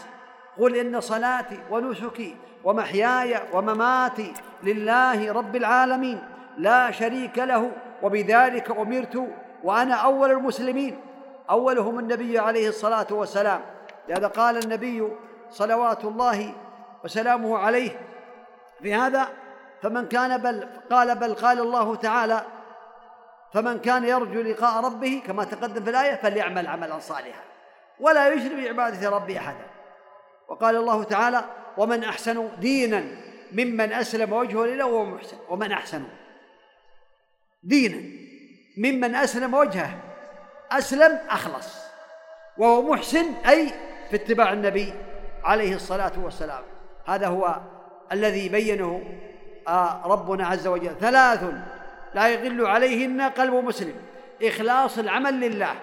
قل 0.58 0.76
إن 0.76 1.00
صلاتي 1.00 1.58
ونسكي 1.70 2.36
ومحياي 2.64 3.40
ومماتي 3.52 4.32
لله 4.64 5.32
رب 5.32 5.56
العالمين 5.56 6.22
لا 6.58 6.90
شريك 6.90 7.38
له 7.38 7.70
وبذلك 8.02 8.70
أمرت 8.70 9.28
وأنا 9.64 9.94
أول 9.94 10.30
المسلمين. 10.30 11.00
أولهم 11.50 11.98
النبي 11.98 12.38
عليه 12.38 12.68
الصلاة 12.68 13.06
والسلام. 13.10 13.60
لهذا 14.08 14.26
قال 14.26 14.64
النبي 14.64 15.08
صلوات 15.50 16.04
الله 16.04 16.52
وسلامه 17.04 17.58
عليه 17.58 17.90
في 18.82 18.94
هذا 18.94 19.28
فمن 19.82 20.08
كان 20.08 20.38
بل 20.38 20.68
قال 20.90 21.14
بل 21.18 21.34
قال 21.34 21.60
الله 21.60 21.96
تعالى 21.96 22.42
فمن 23.52 23.78
كان 23.78 24.04
يرجو 24.04 24.40
لقاء 24.40 24.84
ربه 24.84 25.22
كما 25.26 25.44
تقدم 25.44 25.84
في 25.84 25.90
الآية 25.90 26.14
فليعمل 26.14 26.66
عملا 26.66 26.98
صالحا 26.98 27.42
ولا 28.00 28.28
يشرك 28.28 28.52
بعبادة 28.52 29.10
ربه 29.10 29.38
أحدا. 29.38 29.66
وقال 30.48 30.76
الله 30.76 31.04
تعالى 31.04 31.44
ومن 31.76 32.04
أحسن 32.04 32.48
دينا 32.58 33.04
ممن 33.54 33.92
أسلم 33.92 34.32
وجهه 34.32 34.66
لله 34.66 34.86
وهو 34.86 35.04
محسن 35.04 35.36
ومن 35.48 35.72
أحسن 35.72 36.02
دينا. 37.62 38.02
ممن 38.78 39.14
أسلم 39.14 39.54
وجهه. 39.54 39.98
أسلم 40.72 41.20
أخلص. 41.30 41.84
وهو 42.58 42.82
محسن 42.82 43.34
أي 43.48 43.68
في 44.10 44.16
اتباع 44.16 44.52
النبي 44.52 44.92
عليه 45.44 45.74
الصلاة 45.74 46.12
والسلام. 46.24 46.62
هذا 47.06 47.26
هو 47.26 47.60
الذي 48.12 48.48
بينه 48.48 49.02
آه، 49.68 50.06
ربنا 50.06 50.46
عز 50.46 50.66
وجل. 50.66 50.96
ثلاث 51.00 51.44
لا 52.14 52.28
يغل 52.28 52.66
عليهن 52.66 53.20
قلب 53.20 53.54
مسلم. 53.54 53.94
إخلاص 54.42 54.98
العمل 54.98 55.40
لله 55.40 55.74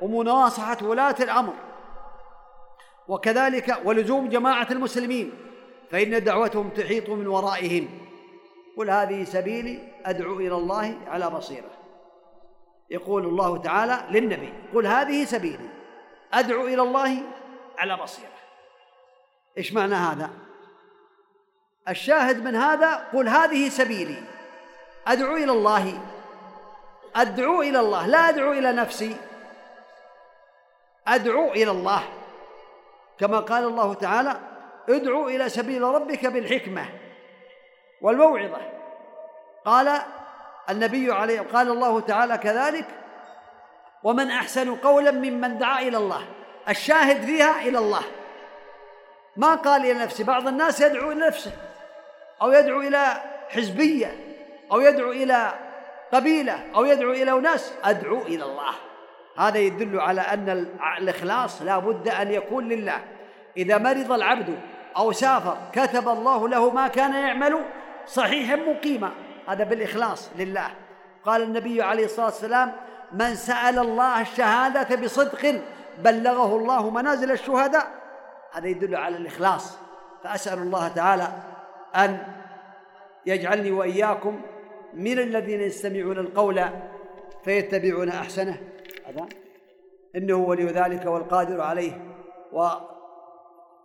ومناصحة 0.00 0.78
ولاة 0.82 1.16
الأمر. 1.20 1.54
وكذلك 3.08 3.80
ولزوم 3.84 4.28
جماعة 4.28 4.66
المسلمين. 4.70 5.32
فإن 5.94 6.24
دعوتهم 6.24 6.68
تحيط 6.68 7.08
من 7.08 7.26
ورائهم. 7.26 7.88
قل 8.76 8.90
هذه 8.90 9.24
سبيلي 9.24 9.78
أدعو 10.04 10.40
إلى 10.40 10.54
الله 10.54 10.98
على 11.06 11.30
بصيرة. 11.30 11.70
يقول 12.90 13.24
الله 13.24 13.58
تعالى 13.58 14.04
للنبي 14.10 14.52
قل 14.74 14.86
هذه 14.86 15.24
سبيلي 15.24 15.68
أدعو 16.32 16.66
إلى 16.66 16.82
الله 16.82 17.22
على 17.78 17.96
بصيرة. 17.96 18.28
إيش 19.58 19.72
معنى 19.72 19.94
هذا؟ 19.94 20.30
الشاهد 21.88 22.44
من 22.44 22.56
هذا 22.56 22.94
قل 22.94 23.28
هذه 23.28 23.68
سبيلي 23.68 24.22
أدعو 25.06 25.36
إلى 25.36 25.52
الله. 25.52 26.00
أدعو 27.16 27.62
إلى 27.62 27.80
الله 27.80 28.06
لا 28.06 28.28
أدعو 28.28 28.52
إلى 28.52 28.72
نفسي. 28.72 29.16
أدعو 31.06 31.52
إلى 31.52 31.70
الله. 31.70 32.02
كما 33.18 33.40
قال 33.40 33.64
الله 33.64 33.94
تعالى 33.94 34.53
ادعو 34.88 35.28
إلى 35.28 35.48
سبيل 35.48 35.82
ربك 35.82 36.26
بالحكمة 36.26 36.86
والموعظة. 38.00 38.60
قال 39.64 40.00
النبي 40.70 41.12
عليه 41.12 41.40
قال 41.40 41.68
الله 41.68 42.00
تعالى 42.00 42.38
كذلك 42.38 42.86
ومن 44.02 44.30
أحسن 44.30 44.74
قولا 44.74 45.10
ممن 45.10 45.58
دعا 45.58 45.80
إلى 45.80 45.96
الله. 45.96 46.26
الشاهد 46.68 47.22
فيها 47.22 47.60
إلى 47.60 47.78
الله. 47.78 48.02
ما 49.36 49.54
قال 49.54 49.90
إلى 49.90 49.98
نفسه 49.98 50.24
بعض 50.24 50.48
الناس 50.48 50.80
يدعو 50.80 51.12
إلى 51.12 51.26
نفسه 51.26 51.52
أو 52.42 52.52
يدعو 52.52 52.80
إلى 52.80 53.06
حزبية 53.48 54.16
أو 54.72 54.80
يدعو 54.80 55.12
إلى 55.12 55.54
قبيلة 56.12 56.74
أو 56.74 56.84
يدعو 56.84 57.12
إلى 57.12 57.32
أناس. 57.32 57.72
أدعو 57.84 58.22
إلى 58.22 58.44
الله. 58.44 58.74
هذا 59.38 59.58
يدل 59.58 60.00
على 60.00 60.20
أن 60.20 60.68
الإخلاص 60.98 61.62
لا 61.62 61.78
بد 61.78 62.08
أن 62.08 62.32
يكون 62.32 62.68
لله. 62.68 63.04
إذا 63.56 63.78
مرض 63.78 64.12
العبد 64.12 64.60
أو 64.96 65.12
سافر 65.12 65.56
كتب 65.72 66.08
الله 66.08 66.48
له 66.48 66.70
ما 66.70 66.88
كان 66.88 67.14
يعمل 67.14 67.58
صحيحا 68.06 68.56
مقيما. 68.56 69.10
هذا 69.48 69.64
بالإخلاص 69.64 70.30
لله. 70.38 70.70
قال 71.24 71.42
النبي 71.42 71.82
عليه 71.82 72.04
الصلاة 72.04 72.26
والسلام 72.26 72.72
من 73.12 73.34
سأل 73.34 73.78
الله 73.78 74.20
الشهادة 74.20 74.96
بصدق 74.96 75.60
بلغه 75.98 76.56
الله 76.56 76.90
منازل 76.90 77.30
الشهداء. 77.30 77.86
هذا 78.52 78.66
يدل 78.66 78.96
على 78.96 79.16
الإخلاص. 79.16 79.78
فأسأل 80.24 80.58
الله 80.58 80.88
تعالى 80.88 81.28
أن 81.96 82.18
يجعلني 83.26 83.70
وإياكم 83.70 84.40
من 84.94 85.18
الذين 85.18 85.60
يستمعون 85.60 86.18
القول 86.18 86.64
فيتبعون 87.44 88.08
أحسنه. 88.08 88.58
هذا 89.06 89.26
إنه 90.16 90.34
ولي 90.34 90.64
ذلك 90.64 91.06
والقادر 91.06 91.60
عليه. 91.60 91.92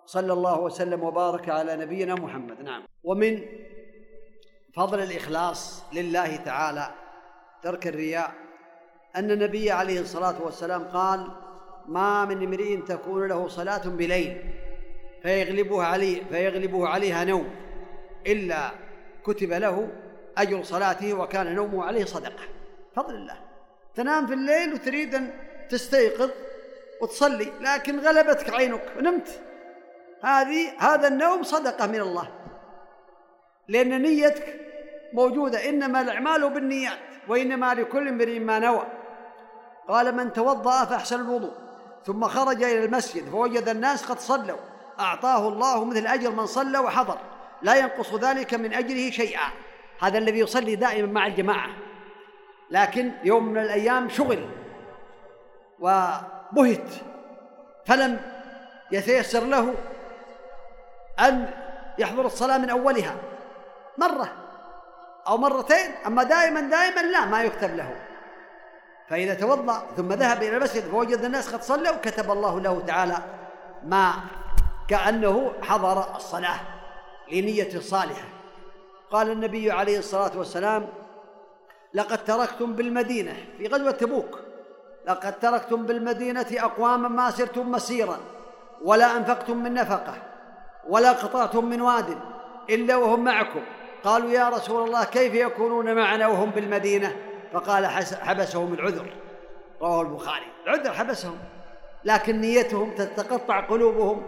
وصلى 0.10 0.34
الله 0.34 0.60
وسلم 0.60 1.04
وبارك 1.04 1.50
على 1.50 1.76
نبينا 1.76 2.16
محمد. 2.16 2.62
نعم. 2.62 2.84
ومن 3.04 3.42
فضل 4.76 5.00
الإخلاص 5.00 5.84
لله 5.94 6.36
تعالى 6.36 6.92
ترك 7.64 7.88
الرياء 7.88 8.32
أن 9.16 9.32
النبي 9.32 9.72
عليه 9.72 10.00
الصلاة 10.02 10.42
والسلام 10.42 10.84
قال 10.84 11.28
ما 11.88 12.26
من 12.26 12.44
امرئ 12.44 12.78
تكون 12.78 13.28
له 13.28 13.48
صلاة 13.48 13.88
بليل 13.88 14.42
فيغلبه 15.24 15.84
عليه 15.84 16.24
فيغلبه 16.24 16.88
عليها 16.88 17.24
نوم 17.24 17.50
إلا 18.28 18.72
كتب 19.24 19.54
له 19.54 19.90
أجر 20.38 20.64
صلاته 20.64 21.14
وكان 21.14 21.56
نومه 21.56 21.84
عليه 21.86 22.06
صدقة. 22.06 22.44
فضل 22.96 23.16
الله. 23.16 23.38
تنام 23.96 24.28
في 24.28 24.34
الليل 24.34 24.74
وتريد 24.74 25.16
أن 25.16 25.34
تستيقظ 25.70 26.30
وتصلي 27.02 27.52
لكن 27.62 28.00
غلبتك 28.00 28.50
عينك 28.50 28.84
ونمت. 28.98 29.42
هذه 30.24 30.72
هذا 30.80 31.08
النوم 31.08 31.44
صدقة 31.44 31.88
من 31.88 32.02
الله. 32.02 32.30
لأن 33.68 34.02
نيتك 34.02 34.60
موجودة 35.14 35.70
إنما 35.70 36.02
الأعمال 36.02 36.50
بالنيات 36.50 37.00
وإنما 37.28 37.74
لكل 37.74 38.08
امرئ 38.08 38.40
ما 38.40 38.60
نوى. 38.60 38.84
قال 39.88 40.16
من 40.16 40.34
توضأ 40.34 40.86
فأحسن 40.86 41.22
الوضوء. 41.22 41.54
ثم 42.06 42.24
خرج 42.24 42.64
إلى 42.64 42.86
المسجد 42.86 43.30
فوجد 43.30 43.70
الناس 43.70 44.06
قد 44.06 44.20
صلوا. 44.20 44.58
أعطاه 45.00 45.48
الله 45.48 45.86
مثل 45.86 46.08
أجر 46.08 46.32
من 46.32 46.46
صلى 46.46 46.78
وحضر. 46.78 47.18
لا 47.62 47.76
ينقص 47.76 48.14
ذلك 48.14 48.54
من 48.54 48.74
أجره 48.74 49.12
شيئا. 49.12 49.48
هذا 50.00 50.18
الذي 50.18 50.40
يصلي 50.40 50.76
دائما 50.76 51.08
مع 51.08 51.28
الجماعة. 51.28 51.70
لكن 52.72 53.12
يوم 53.24 53.46
من 53.46 53.62
الأيام 53.62 54.10
شغل 54.10 54.50
وبهت 55.80 56.90
فلم 57.86 58.20
يتيسر 58.92 59.44
له. 59.44 59.74
أن 61.20 61.52
يحضر 61.98 62.26
الصلاة 62.26 62.58
من 62.58 62.70
أولها 62.70 63.16
مرة 63.98 64.34
أو 65.28 65.38
مرتين 65.38 65.92
أما 66.06 66.24
دائما 66.24 66.62
دائما 66.62 67.02
لا 67.02 67.26
ما 67.26 67.44
يكتب 67.44 67.76
له. 67.76 67.96
فإذا 69.10 69.34
توضأ 69.34 69.84
ثم 69.98 70.14
ذهب 70.14 70.44
إلى 70.44 70.58
المسجد 70.58 70.84
فوجد 70.84 71.20
الناس 71.24 71.54
قد 71.54 71.62
صلوا 71.62 71.98
كتب 72.02 72.32
الله 72.32 72.60
له 72.60 72.84
تعالى 72.88 73.18
ما 73.84 74.14
كأنه 74.88 75.52
حضر 75.62 76.16
الصلاة 76.16 76.60
لنية 77.32 77.80
صالحة. 77.80 78.28
قال 79.12 79.32
النبي 79.32 79.72
عليه 79.72 80.00
الصلاة 80.00 80.32
والسلام 80.38 80.88
لقد 81.94 82.24
تركتم 82.24 82.74
بالمدينة 82.74 83.34
في 83.58 83.68
غزوة 83.68 83.92
تبوك. 83.92 84.40
لقد 85.08 85.40
تركتم 85.40 85.86
بالمدينة 85.86 86.48
أقواما 86.54 87.08
ما 87.08 87.32
سرتم 87.32 87.72
مسيرا 87.72 88.18
ولا 88.84 89.18
أنفقتم 89.18 89.58
من 89.58 89.74
نفقة 89.74 90.14
ولا 90.88 91.12
قطعتم 91.12 91.66
من 91.66 91.82
واد 91.82 92.18
إلا 92.70 92.96
وهم 92.96 93.24
معكم. 93.24 93.62
قالوا 94.04 94.30
يا 94.30 94.50
رسول 94.50 94.88
الله 94.88 95.04
كيف 95.04 95.34
يكونون 95.34 95.96
معنا 95.96 96.28
وهم 96.28 96.50
بالمدينة؟ 96.50 97.16
فقال 97.54 97.88
حبسهم 98.22 98.74
العذر. 98.74 99.14
رواه 99.82 100.02
البخاري. 100.02 100.46
العذر 100.68 100.94
حبسهم 100.94 101.38
لكن 102.06 102.42
نيتهم 102.42 102.96
تتقطع 102.96 103.60
قلوبهم 103.60 104.24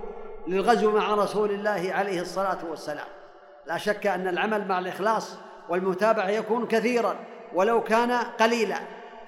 للغزو 0.48 0.92
مع 0.92 1.14
رسول 1.14 1.52
الله 1.52 1.94
عليه 1.94 2.22
الصلاة 2.22 2.58
والسلام. 2.70 3.08
لا 3.68 3.78
شك 3.78 4.08
أن 4.08 4.28
العمل 4.28 4.68
مع 4.68 4.80
الإخلاص 4.80 5.38
والمتابعة 5.70 6.30
يكون 6.30 6.68
كثيرا 6.68 7.16
ولو 7.54 7.84
كان 7.84 8.12
قليلا. 8.12 8.78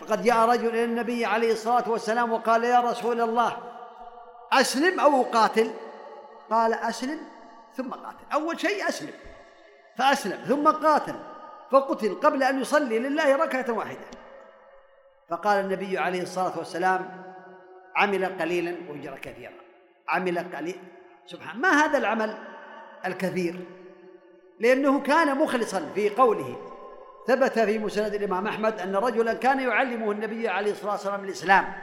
فقد 0.01 0.23
جاء 0.23 0.49
رجل 0.49 0.67
إلى 0.67 0.83
النبي 0.83 1.25
عليه 1.25 1.51
الصلاة 1.51 1.89
والسلام 1.89 2.33
وقال 2.33 2.63
يا 2.63 2.79
رسول 2.79 3.21
الله 3.21 3.57
أسلم 4.53 4.99
أو 4.99 5.21
أقاتل؟ 5.21 5.71
قال 6.53 6.73
أسلم 6.73 7.19
ثم 7.77 7.91
قاتل. 7.91 8.25
أول 8.33 8.59
شيء 8.59 8.89
أسلم. 8.89 9.13
فأسلم 9.97 10.43
ثم 10.43 10.67
قاتل. 10.67 11.15
فقتل 11.71 12.15
قبل 12.15 12.43
أن 12.43 12.61
يصلي 12.61 12.99
لله 12.99 13.35
ركعة 13.35 13.71
واحدة. 13.71 14.05
فقال 15.29 15.65
النبي 15.65 15.97
عليه 15.97 16.21
الصلاة 16.21 16.57
والسلام 16.57 17.23
عمل 17.95 18.25
قليلا 18.25 18.75
وأجر 18.89 19.19
كثيرا. 19.19 19.53
عمل 20.09 20.55
قليل. 20.55 20.79
سبحان 21.25 21.61
ما 21.61 21.69
هذا 21.69 21.97
العمل 21.97 22.37
الكثير؟ 23.05 23.55
لأنه 24.59 25.01
كان 25.01 25.37
مخلصا 25.37 25.91
في 25.95 26.09
قوله. 26.09 26.69
ثبت 27.27 27.59
في 27.59 27.79
مسند 27.79 28.13
الإمام 28.13 28.47
أحمد 28.47 28.79
أن 28.79 28.95
رجلا 28.95 29.33
كان 29.33 29.59
يعلمه 29.59 30.11
النبي 30.11 30.47
عليه 30.47 30.71
الصلاة 30.71 30.91
والسلام 30.91 31.23
الإسلام. 31.23 31.73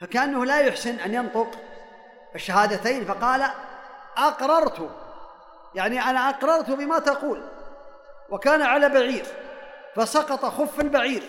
فكأنه 0.00 0.44
لا 0.44 0.60
يحسن 0.60 0.94
أن 0.94 1.14
ينطق 1.14 1.48
الشهادتين 2.36 3.04
فقال 3.04 3.50
أقررت 4.16 4.90
يعني 5.74 6.00
أنا 6.00 6.28
أقررت 6.28 6.70
بما 6.70 6.98
تقول 6.98 7.42
وكان 8.30 8.62
على 8.62 8.88
بعير 8.88 9.26
فسقط 9.94 10.44
خف 10.44 10.80
البعير 10.80 11.22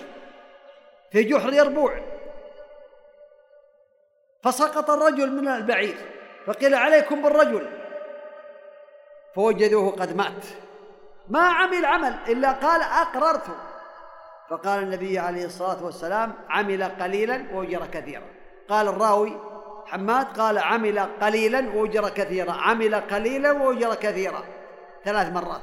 في 1.12 1.24
جحر 1.24 1.53
يربوع 1.53 1.99
فسقط 4.43 4.89
الرجل 4.89 5.32
من 5.32 5.47
البعير 5.47 5.97
فقيل 6.45 6.76
عليكم 6.76 7.22
بالرجل 7.22 7.70
فوجدوه 9.36 9.91
قد 9.91 10.16
مات. 10.16 10.45
ما 11.28 11.39
عمل 11.39 11.86
عمل 11.86 12.18
إلا 12.28 12.51
قال 12.51 12.82
أقررت 12.82 13.45
فقال 14.49 14.84
النبي 14.84 15.20
عليه 15.20 15.45
الصلاة 15.45 15.84
والسلام 15.84 16.34
عمل 16.49 16.84
قليلا 16.84 17.45
وأجر 17.53 17.88
كثيرا. 17.88 18.24
قال 18.70 18.88
الراوي 18.88 19.57
حماد 19.88 20.40
قال 20.40 20.58
عمل 20.58 21.00
قليلا 21.00 21.70
وأجر 21.76 22.10
كثيرا. 22.10 22.52
عمل 22.52 22.96
قليلا 22.96 23.52
وأجر 23.52 23.96
كثيرا. 23.96 24.44
ثلاث 25.06 25.34
مرات. 25.34 25.62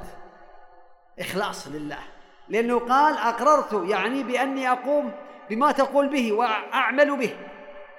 إخلاص 1.19 1.67
لله. 1.67 1.99
لأنه 2.49 2.79
قال 2.79 3.17
أقررت 3.17 3.89
يعني 3.89 4.23
بأني 4.23 4.71
أقوم 4.71 5.11
بما 5.49 5.71
تقول 5.71 6.09
به 6.09 6.33
وأعمل 6.33 7.17
به. 7.17 7.37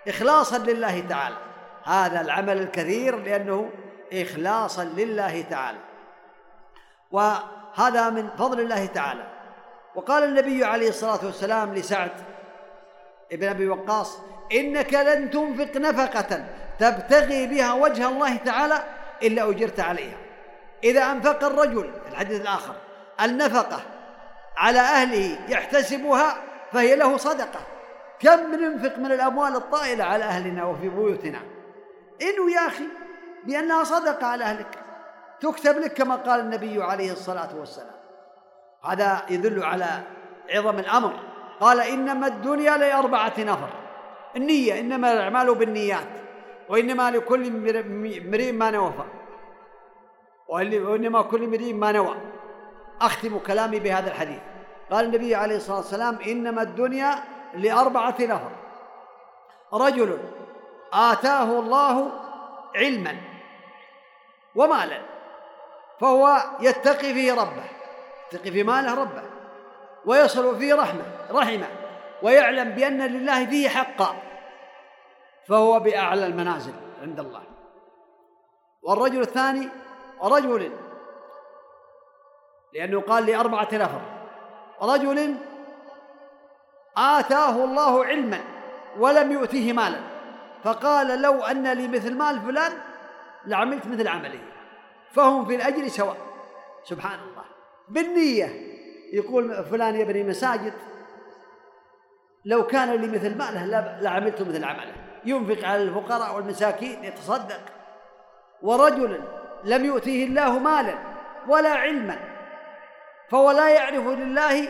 إخلاصا 0.08 0.58
لله 0.58 1.00
تعالى. 1.00 1.36
هذا 1.84 2.20
العمل 2.20 2.58
الكثير 2.58 3.16
لأنه 3.16 3.70
إخلاصا 4.12 4.84
لله 4.84 5.42
تعالى. 5.42 5.78
وهذا 7.10 8.10
من 8.10 8.30
فضل 8.38 8.60
الله 8.60 8.86
تعالى. 8.86 9.26
وقال 9.94 10.24
النبي 10.24 10.64
عليه 10.64 10.88
الصلاة 10.88 11.26
والسلام 11.26 11.74
لسعد 11.74 12.10
ابن 13.32 13.48
أبي 13.48 13.68
وقاص 13.68 14.18
إنك 14.52 14.94
لن 14.94 15.30
تنفق 15.30 15.76
نفقة 15.76 16.44
تبتغي 16.78 17.46
بها 17.46 17.72
وجه 17.72 18.08
الله 18.08 18.36
تعالى 18.36 18.82
إلا 19.22 19.50
أجرت 19.50 19.80
عليها. 19.80 20.16
إذا 20.84 21.12
أنفق 21.12 21.44
الرجل 21.44 21.92
في 22.04 22.10
الحديث 22.10 22.40
الآخر 22.40 22.74
النفقة 23.20 23.80
على 24.56 24.78
أهله 24.78 25.38
يحتسبها 25.48 26.36
فهي 26.72 26.96
له 26.96 27.16
صدقة. 27.16 27.60
كم 28.20 28.54
ننفق 28.54 28.98
من 28.98 29.12
الأموال 29.12 29.56
الطائلة 29.56 30.04
على 30.04 30.24
أهلنا 30.24 30.64
وفي 30.64 30.88
بيوتنا؟ 30.88 31.40
إنه 32.22 32.50
يا 32.54 32.66
أخي 32.66 32.84
بأنها 33.44 33.84
صدقة 33.84 34.26
على 34.26 34.44
أهلك. 34.44 34.78
تكتب 35.40 35.78
لك 35.78 35.92
كما 35.92 36.14
قال 36.16 36.40
النبي 36.40 36.82
عليه 36.82 37.12
الصلاة 37.12 37.56
والسلام. 37.56 37.96
هذا 38.84 39.22
يدل 39.30 39.64
على 39.64 40.00
عظم 40.50 40.78
الأمر. 40.78 41.12
قال 41.60 41.80
إنما 41.80 42.26
الدنيا 42.26 42.76
لأربعة 42.76 43.32
نفر. 43.38 43.85
النية 44.36 44.80
إنما 44.80 45.12
الأعمال 45.12 45.54
بالنيات 45.54 46.08
وإنما 46.68 47.10
لكل 47.10 47.46
امرئ 47.46 48.52
ما 48.52 48.70
نوفى 48.70 49.04
وإنما 50.48 51.22
كل 51.22 51.44
امرئ 51.44 51.72
ما 51.72 51.92
نوى. 51.92 52.16
أختم 53.00 53.38
كلامي 53.38 53.78
بهذا 53.80 54.10
الحديث. 54.10 54.40
قال 54.90 55.04
النبي 55.04 55.34
عليه 55.34 55.56
الصلاة 55.56 55.76
والسلام 55.76 56.18
إنما 56.26 56.62
الدنيا 56.62 57.14
لأربعة 57.54 58.14
نفر. 58.20 58.50
رجل 59.72 60.18
آتاه 60.92 61.60
الله 61.60 62.10
علما 62.76 63.16
ومالا 64.54 65.00
فهو 66.00 66.36
يتقي 66.60 67.14
فيه 67.14 67.32
ربه 67.32 67.64
يتقي 68.32 68.50
في 68.50 68.62
ماله 68.62 68.94
ربه 68.94 69.22
ويصل 70.06 70.58
فيه 70.58 70.74
رحمه 70.74 71.04
رحمه 71.30 71.68
ويعلم 72.22 72.70
بأن 72.70 73.06
لله 73.06 73.46
فيه 73.46 73.68
حقا. 73.68 74.16
فهو 75.48 75.80
بأعلى 75.80 76.26
المنازل 76.26 76.72
عند 77.02 77.20
الله. 77.20 77.42
والرجل 78.82 79.20
الثاني 79.20 79.68
رجل 80.22 80.72
لأنه 82.74 83.00
قال 83.00 83.26
لأربعة 83.26 83.68
نفر 83.72 84.00
رجل. 84.82 85.34
آتاه 86.96 87.64
الله 87.64 88.04
علما 88.04 88.40
ولم 88.98 89.32
يؤتيه 89.32 89.72
مالا. 89.72 90.00
فقال 90.64 91.22
لو 91.22 91.42
أن 91.42 91.72
لي 91.72 91.88
مثل 91.88 92.14
مال 92.14 92.40
فلان 92.40 92.72
لعملت 93.46 93.86
مثل 93.86 94.08
عمله. 94.08 94.40
فهم 95.12 95.46
في 95.46 95.54
الأجر 95.54 95.88
سواء. 95.88 96.16
سبحان 96.84 97.18
الله. 97.18 97.44
بالنية 97.88 98.76
يقول 99.12 99.64
فلان 99.64 99.94
يبني 99.94 100.22
مساجد. 100.22 100.72
لو 102.44 102.66
كان 102.66 102.92
لي 102.92 103.08
مثل 103.08 103.38
ماله 103.38 103.66
لعملت 104.00 104.42
مثل 104.42 104.64
عمله. 104.64 104.94
ينفق 105.26 105.68
على 105.68 105.82
الفقراء 105.82 106.36
والمساكين 106.36 107.04
يتصدق 107.04 107.60
ورجل 108.62 109.22
لم 109.64 109.84
يؤتيه 109.84 110.26
الله 110.26 110.58
مالا 110.58 110.94
ولا 111.48 111.70
علما 111.70 112.18
فهو 113.30 113.50
لا 113.50 113.68
يعرف 113.68 114.06
لله. 114.06 114.68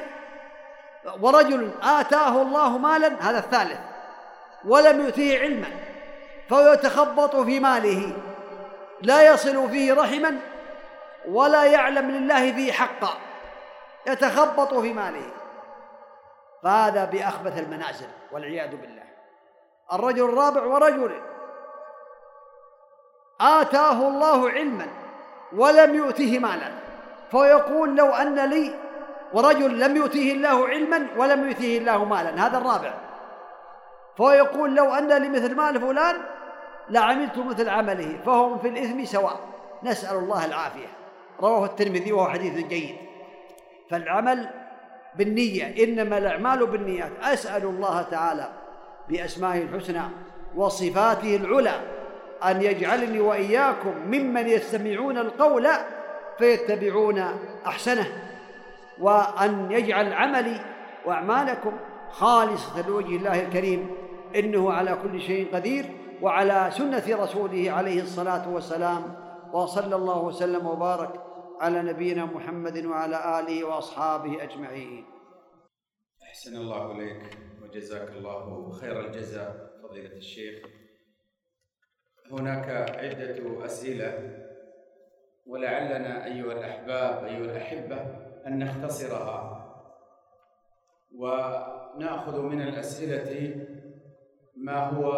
ورجل 1.20 1.70
آتاه 1.82 2.42
الله 2.42 2.78
مالا 2.78 3.30
هذا 3.30 3.38
الثالث 3.38 3.78
ولم 4.64 5.00
يؤتيه 5.00 5.40
علما 5.40 5.68
فهو 6.48 6.72
يتخبط 6.72 7.36
في 7.36 7.60
ماله. 7.60 8.12
لا 9.02 9.32
يصل 9.32 9.70
فيه 9.70 9.94
رحما 9.94 10.38
ولا 11.28 11.64
يعلم 11.64 12.10
لله 12.10 12.52
فيه 12.52 12.72
حقا 12.72 13.18
يتخبط 14.06 14.74
في 14.74 14.92
ماله. 14.92 15.30
فهذا 16.62 17.04
بأخبث 17.04 17.58
المنازل 17.58 18.08
والعياذ 18.32 18.76
بالله. 18.76 19.05
الرجل 19.92 20.24
الرابع 20.24 20.62
ورجل. 20.62 21.10
آتاه 23.40 24.08
الله 24.08 24.50
علما 24.50 24.86
ولم 25.52 25.94
يؤته 25.94 26.38
مالا. 26.38 26.72
فيقول 27.30 27.96
لو 27.96 28.06
أن 28.06 28.50
لي 28.50 28.74
ورجل 29.32 29.80
لم 29.80 29.96
يؤتيه 29.96 30.32
الله 30.32 30.68
علما 30.68 31.06
ولم 31.16 31.48
يؤتيه 31.48 31.78
الله 31.78 32.04
مالا. 32.04 32.46
هذا 32.46 32.58
الرابع. 32.58 32.94
فيقول 34.16 34.74
لو 34.74 34.94
أن 34.94 35.12
لي 35.12 35.28
مثل 35.28 35.54
مال 35.54 35.80
فلان 35.80 36.16
لعملت 36.88 37.38
مثل 37.38 37.68
عمله. 37.68 38.20
فهم 38.26 38.58
في 38.58 38.68
الإثم 38.68 39.04
سواء. 39.04 39.40
نسأل 39.82 40.16
الله 40.16 40.44
العافية. 40.44 40.86
رواه 41.40 41.64
الترمذي 41.64 42.12
وهو 42.12 42.28
حديث 42.28 42.66
جيد. 42.66 42.96
فالعمل 43.90 44.50
بالنية 45.14 45.84
إنما 45.84 46.18
الأعمال 46.18 46.66
بالنيات. 46.66 47.10
أسأل 47.22 47.64
الله 47.64 48.02
تعالى 48.02 48.48
بأسمائه 49.08 49.62
الحسنى 49.62 50.02
وصفاته 50.56 51.36
العلى 51.36 51.80
أن 52.44 52.62
يجعلني 52.62 53.20
وإياكم 53.20 53.94
ممن 54.06 54.48
يستمعون 54.48 55.18
القول 55.18 55.68
فيتبعون 56.38 57.18
أحسنه 57.66 58.06
وأن 59.00 59.72
يجعل 59.72 60.12
عملي 60.12 60.60
وأعمالكم 61.06 61.72
خالصة 62.10 62.88
لوجه 62.88 63.16
الله 63.16 63.42
الكريم 63.42 63.90
إنه 64.36 64.72
على 64.72 64.98
كل 65.02 65.20
شيء 65.20 65.54
قدير 65.54 65.86
وعلى 66.22 66.70
سنة 66.70 67.04
رسوله 67.08 67.70
عليه 67.70 68.02
الصلاة 68.02 68.48
والسلام 68.48 69.16
وصلى 69.52 69.96
الله 69.96 70.22
وسلم 70.22 70.66
وبارك 70.66 71.20
على 71.60 71.82
نبينا 71.82 72.24
محمد 72.24 72.84
وعلى 72.84 73.40
آله 73.40 73.64
وأصحابه 73.64 74.42
أجمعين. 74.42 75.04
أحسن 76.22 76.56
الله 76.56 76.92
إليك. 76.92 77.38
وجزاك 77.66 78.08
الله 78.08 78.70
خير 78.70 79.00
الجزاء 79.00 79.80
فضيلة 79.82 80.16
الشيخ. 80.16 80.66
هناك 82.30 82.68
عدة 82.70 83.64
أسئلة 83.64 84.42
ولعلنا 85.46 86.24
أيها 86.24 86.52
الأحباب 86.52 87.24
أيها 87.24 87.44
الأحبة 87.44 87.96
أن 88.46 88.58
نختصرها. 88.58 89.62
ونأخذ 91.14 92.40
من 92.42 92.62
الأسئلة 92.62 93.56
ما 94.56 94.88
هو 94.88 95.12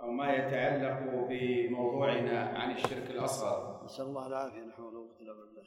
أو 0.00 0.10
ما 0.10 0.32
يتعلق 0.32 1.26
بموضوعنا 1.28 2.40
عن 2.40 2.70
الشرك 2.72 3.10
الأصغر. 3.10 3.84
نسأل 3.84 4.04
الله 4.04 4.26
العافية 4.26 4.60
نحن 4.60 4.82
ولا 4.82 5.32
بالله. 5.32 5.64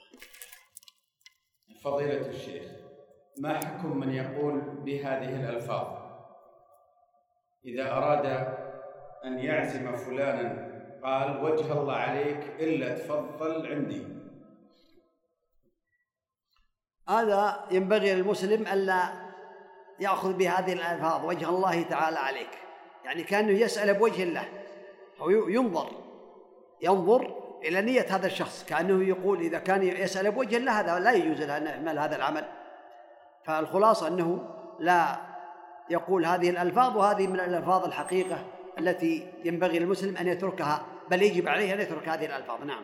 فضيلة 1.84 2.30
الشيخ 2.30 2.89
ما 3.40 3.58
حكم 3.58 3.98
من 3.98 4.14
يقول 4.14 4.62
بهذه 4.62 5.36
الألفاظ؟ 5.36 5.88
إذا 7.66 7.92
أراد 7.92 8.26
أن 9.26 9.40
يعزم 9.40 9.96
فلانا 9.96 10.70
قال 11.04 11.44
وجه 11.44 11.72
الله 11.72 11.94
عليك 11.94 12.40
إلا 12.60 12.98
تفضل 12.98 13.68
عندي. 13.68 14.08
هذا 17.10 17.66
ينبغي 17.72 18.14
للمسلم 18.14 18.68
ألا 18.68 19.30
يأخذ 20.00 20.34
بهذه 20.34 20.74
الألفاظ 20.74 21.26
وجه 21.26 21.50
الله 21.50 21.84
تعالى 21.84 22.20
عليك. 22.20 22.52
يعني 23.06 23.24
كأنه 23.24 23.52
يسأل 23.52 23.94
بوجه 23.94 24.24
الله 24.24 24.46
أو 25.22 25.30
ينظر 25.30 25.92
ينظر 26.82 27.36
إلى 27.64 27.82
نية 27.82 28.06
هذا 28.10 28.28
الشخص. 28.28 28.66
كأنه 28.66 29.04
يقول 29.04 29.40
إذا 29.40 29.60
كان 29.60 29.84
يسأل 29.84 30.32
بوجه 30.32 30.58
الله 30.58 30.80
هذا 30.80 31.00
لا 31.00 31.12
يجوز 31.12 31.42
له 31.42 31.58
أن 31.58 31.66
يعمل 31.66 32.00
هذا 32.00 32.16
العمل. 32.16 32.59
فالخلاصة 33.50 34.08
أنه 34.08 34.40
لا 34.80 35.18
يقول 35.90 36.26
هذه 36.26 36.50
الألفاظ 36.50 36.98
وهذه 36.98 37.28
من 37.28 37.40
الألفاظ 37.40 37.86
الحقيقة 37.86 38.38
التي 38.80 39.28
ينبغي 39.46 39.80
للمسلم 39.80 40.18
أن 40.18 40.28
يتركها 40.28 40.82
بل 41.10 41.22
يجب 41.24 41.48
عليه 41.48 41.74
أن 41.74 41.80
يترك 41.80 42.10
هذه 42.10 42.26
الألفاظ. 42.26 42.64
نعم. 42.64 42.84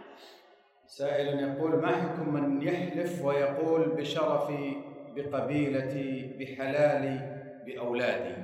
سائل 0.88 1.40
يقول 1.40 1.82
ما 1.82 1.88
حكم 1.88 2.34
من 2.34 2.62
يحلف 2.62 3.26
ويقول 3.26 3.90
بشرفي 3.90 4.82
بقبيلتي 5.16 6.36
بحلالي 6.40 7.42
بأولادي 7.66 8.36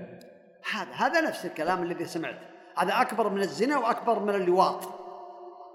هذا 0.72 0.92
هذا 0.92 1.22
نفس 1.22 1.46
الكلام 1.46 1.84
الذي 1.84 2.06
سمعت. 2.06 2.40
هذا 2.78 3.02
أكبر 3.02 3.30
من 3.30 3.42
الزنا 3.42 3.78
وأكبر 3.78 4.20
من 4.20 4.36
اللواط 4.36 4.84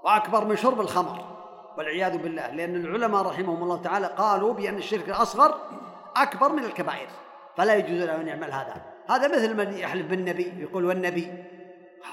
وأكبر 0.05 0.45
من 0.45 0.57
شرب 0.57 0.81
الخمر 0.81 1.37
والعياذ 1.79 2.19
بالله. 2.19 2.51
لأن 2.51 2.77
العلماء 2.77 3.23
رحمهم 3.23 3.63
الله 3.63 3.83
تعالى 3.83 4.07
قالوا 4.07 4.53
بأن 4.53 4.77
الشرك 4.77 5.09
الأصغر 5.09 5.55
أكبر 6.23 6.53
من 6.53 6.65
الكبائر. 6.65 7.09
فلا 7.57 7.75
يجوز 7.75 8.03
له 8.03 8.15
أن 8.15 8.29
يعمل 8.29 8.53
هذا. 8.53 8.83
هذا 9.09 9.29
مثل 9.29 9.57
من 9.57 9.73
يحلف 9.73 10.07
بالنبي 10.07 10.63
يقول 10.63 10.85
والنبي. 10.85 11.45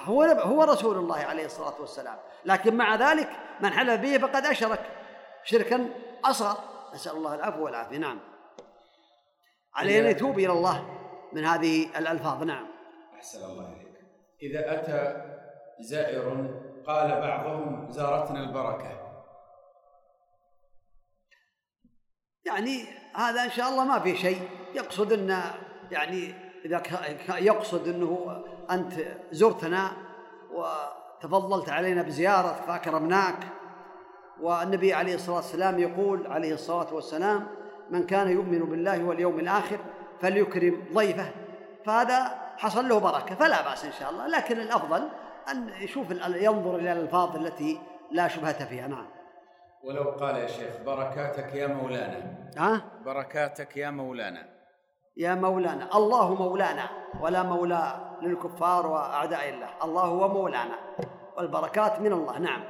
هو 0.04 0.24
هو 0.24 0.64
رسول 0.64 0.98
الله 0.98 1.18
عليه 1.18 1.46
الصلاة 1.46 1.82
والسلام. 1.82 2.18
لكن 2.46 2.76
مع 2.76 2.96
ذلك 2.96 3.30
من 3.62 3.74
حلف 3.74 4.02
به 4.02 4.18
فقد 4.18 4.46
أشرك. 4.46 4.80
شركا 5.44 5.90
أصغر. 6.26 6.58
نسأل 6.94 7.12
الله 7.12 7.36
العفو 7.36 7.66
والعافية. 7.66 7.98
نعم. 7.98 8.20
عليه 9.76 10.00
أن 10.00 10.06
يتوب 10.06 10.40
إلى 10.40 10.52
الله 10.52 10.86
من 11.34 11.46
هذه 11.46 11.98
الألفاظ. 11.98 12.44
نعم. 12.44 12.68
أحسن 13.16 13.46
الله 13.46 13.68
إليك. 13.68 13.98
إذا 14.42 14.74
أتى 14.74 15.26
زائر 15.80 16.48
قال 16.88 17.22
بعضهم 17.22 17.92
زارتنا 17.92 18.40
البركة. 18.40 19.13
يعني 22.46 22.86
هذا 23.16 23.44
إن 23.44 23.50
شاء 23.50 23.70
الله 23.70 23.86
ما 23.86 24.00
في 24.00 24.18
شيء. 24.18 24.42
يقصد 24.76 25.14
أن 25.14 25.42
يعني 25.92 26.34
إذا 26.66 26.84
يقصد 27.38 27.88
أنه 27.88 28.44
أنت 28.72 28.94
زرتنا 29.32 29.92
وتفضلت 30.54 31.70
علينا 31.70 32.02
بزيارتك 32.02 32.64
فأكرمناك. 32.68 33.38
والنبي 34.42 34.94
عليه 34.94 35.16
الصلاة 35.16 35.36
والسلام 35.36 35.80
يقول 35.80 36.28
عليه 36.28 36.54
الصلاة 36.54 36.94
والسلام 36.94 37.48
من 37.90 38.04
كان 38.06 38.30
يؤمن 38.30 38.60
بالله 38.60 39.04
واليوم 39.04 39.40
الآخر 39.40 39.78
فليكرم 40.22 40.84
ضيفه. 40.94 41.32
فهذا 41.86 42.42
حصل 42.58 42.90
له 42.90 43.00
بركة 43.00 43.36
فلا 43.36 43.62
بأس 43.70 43.86
إن 43.86 43.92
شاء 43.92 44.10
الله. 44.10 44.28
لكن 44.28 44.60
الأفضل 44.60 45.10
أن 45.52 45.70
يشوف 45.80 46.12
ينظر 46.26 46.76
إلى 46.76 46.94
الألفاظ 46.94 47.36
التي 47.36 47.80
لا 48.12 48.28
شبهة 48.28 48.66
فيها. 48.66 48.88
نعم. 48.88 49.13
ولو 49.84 50.04
قال 50.04 50.36
يا 50.36 50.48
شيخ 50.48 50.82
بركاتك 50.86 51.56
يا 51.56 51.68
مولانا. 51.68 52.50
ها؟ 52.58 52.82
بركاتك 53.06 53.78
يا 53.78 53.90
مولانا. 53.90 54.50
يا 55.18 55.36
مولانا. 55.36 55.98
الله 55.98 56.36
مولانا 56.36 56.90
ولا 57.22 57.44
مولى 57.44 57.96
للكفار 58.22 58.88
وأعداء 58.88 59.50
الله. 59.50 59.70
الله 59.84 60.02
هو 60.02 60.28
مولانا. 60.28 60.76
والبركات 61.38 62.00
من 62.00 62.14
الله. 62.14 62.40
نعم. 62.40 62.64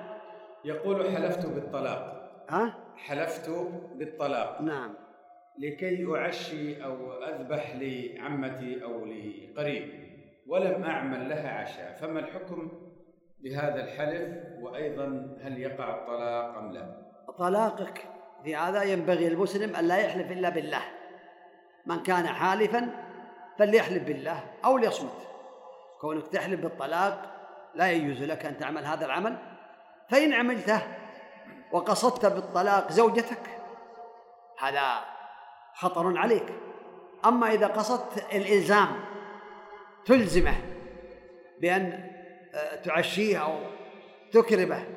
يقول 0.65 1.11
حلفت 1.11 1.45
بالطلاق. 1.45 2.31
ها؟ 2.49 2.73
حلفت 2.98 3.49
بالطلاق. 3.95 4.61
نعم. 4.61 4.94
لكي 5.60 6.06
أعشي 6.15 6.84
أو 6.84 7.23
أذبح 7.23 7.76
لعمتي 7.76 8.84
أو 8.84 9.06
لقريب 9.06 10.03
ولم 10.48 10.84
أعمل 10.84 11.30
لها 11.30 11.60
عشاء. 11.60 11.94
فما 11.94 12.19
الحكم؟ 12.19 12.72
بهذا 13.43 13.83
الحلف 13.83 14.43
وأيضا 14.61 15.37
هل 15.43 15.57
يقع 15.57 15.95
الطلاق 15.95 16.57
أم 16.57 16.71
لا؟ 16.71 16.95
طلاقك 17.37 18.05
في 18.43 18.55
هذا 18.55 18.83
ينبغي 18.83 19.27
المسلم 19.27 19.75
أن 19.75 19.87
لا 19.87 19.97
يحلف 19.97 20.31
إلا 20.31 20.49
بالله. 20.49 20.81
من 21.85 22.03
كان 22.03 22.27
حالفا 22.27 22.89
فليحلف 23.59 24.03
بالله 24.03 24.43
أو 24.65 24.77
ليصمت. 24.77 25.27
كونك 26.01 26.27
تحلف 26.27 26.59
بالطلاق 26.61 27.31
لا 27.75 27.91
يجوز 27.91 28.23
لك 28.23 28.45
أن 28.45 28.57
تعمل 28.57 28.85
هذا 28.85 29.05
العمل. 29.05 29.37
فإن 30.09 30.33
عملته 30.33 30.81
وقصدت 31.71 32.25
بالطلاق 32.25 32.91
زوجتك 32.91 33.49
هذا 34.59 34.99
خطر 35.73 36.17
عليك. 36.17 36.53
أما 37.25 37.51
إذا 37.51 37.67
قصدت 37.67 38.33
الإلزام 38.33 38.87
تلزمه 40.05 40.55
بأن 41.61 42.12
تعشيه 42.84 43.38
أو 43.38 43.53
تكرمه 44.31 44.88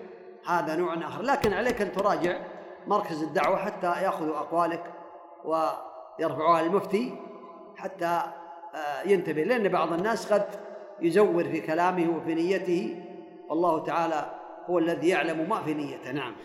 هذا 0.46 0.76
نوع 0.76 0.94
آخر. 0.94 1.22
لكن 1.22 1.52
عليك 1.52 1.82
أن 1.82 1.92
تراجع 1.92 2.40
مركز 2.86 3.22
الدعوة 3.22 3.56
حتى 3.56 3.86
يأخذوا 3.86 4.36
أقوالك 4.36 4.84
ويرفعوها 5.44 6.62
للمفتي 6.62 7.16
حتى 7.76 8.22
آه، 8.74 9.02
ينتبه. 9.06 9.42
لأن 9.42 9.68
بعض 9.68 9.92
الناس 9.92 10.32
قد 10.32 10.46
يزور 11.00 11.44
في 11.44 11.60
كلامه 11.60 12.16
وفي 12.16 12.34
نيته. 12.34 13.04
والله 13.48 13.84
تعالى 13.84 14.30
هو 14.66 14.78
الذي 14.78 15.08
يعلم 15.08 15.48
ما 15.48 15.62
في 15.62 15.74
نيته. 15.74 16.12
نعم. 16.12 16.36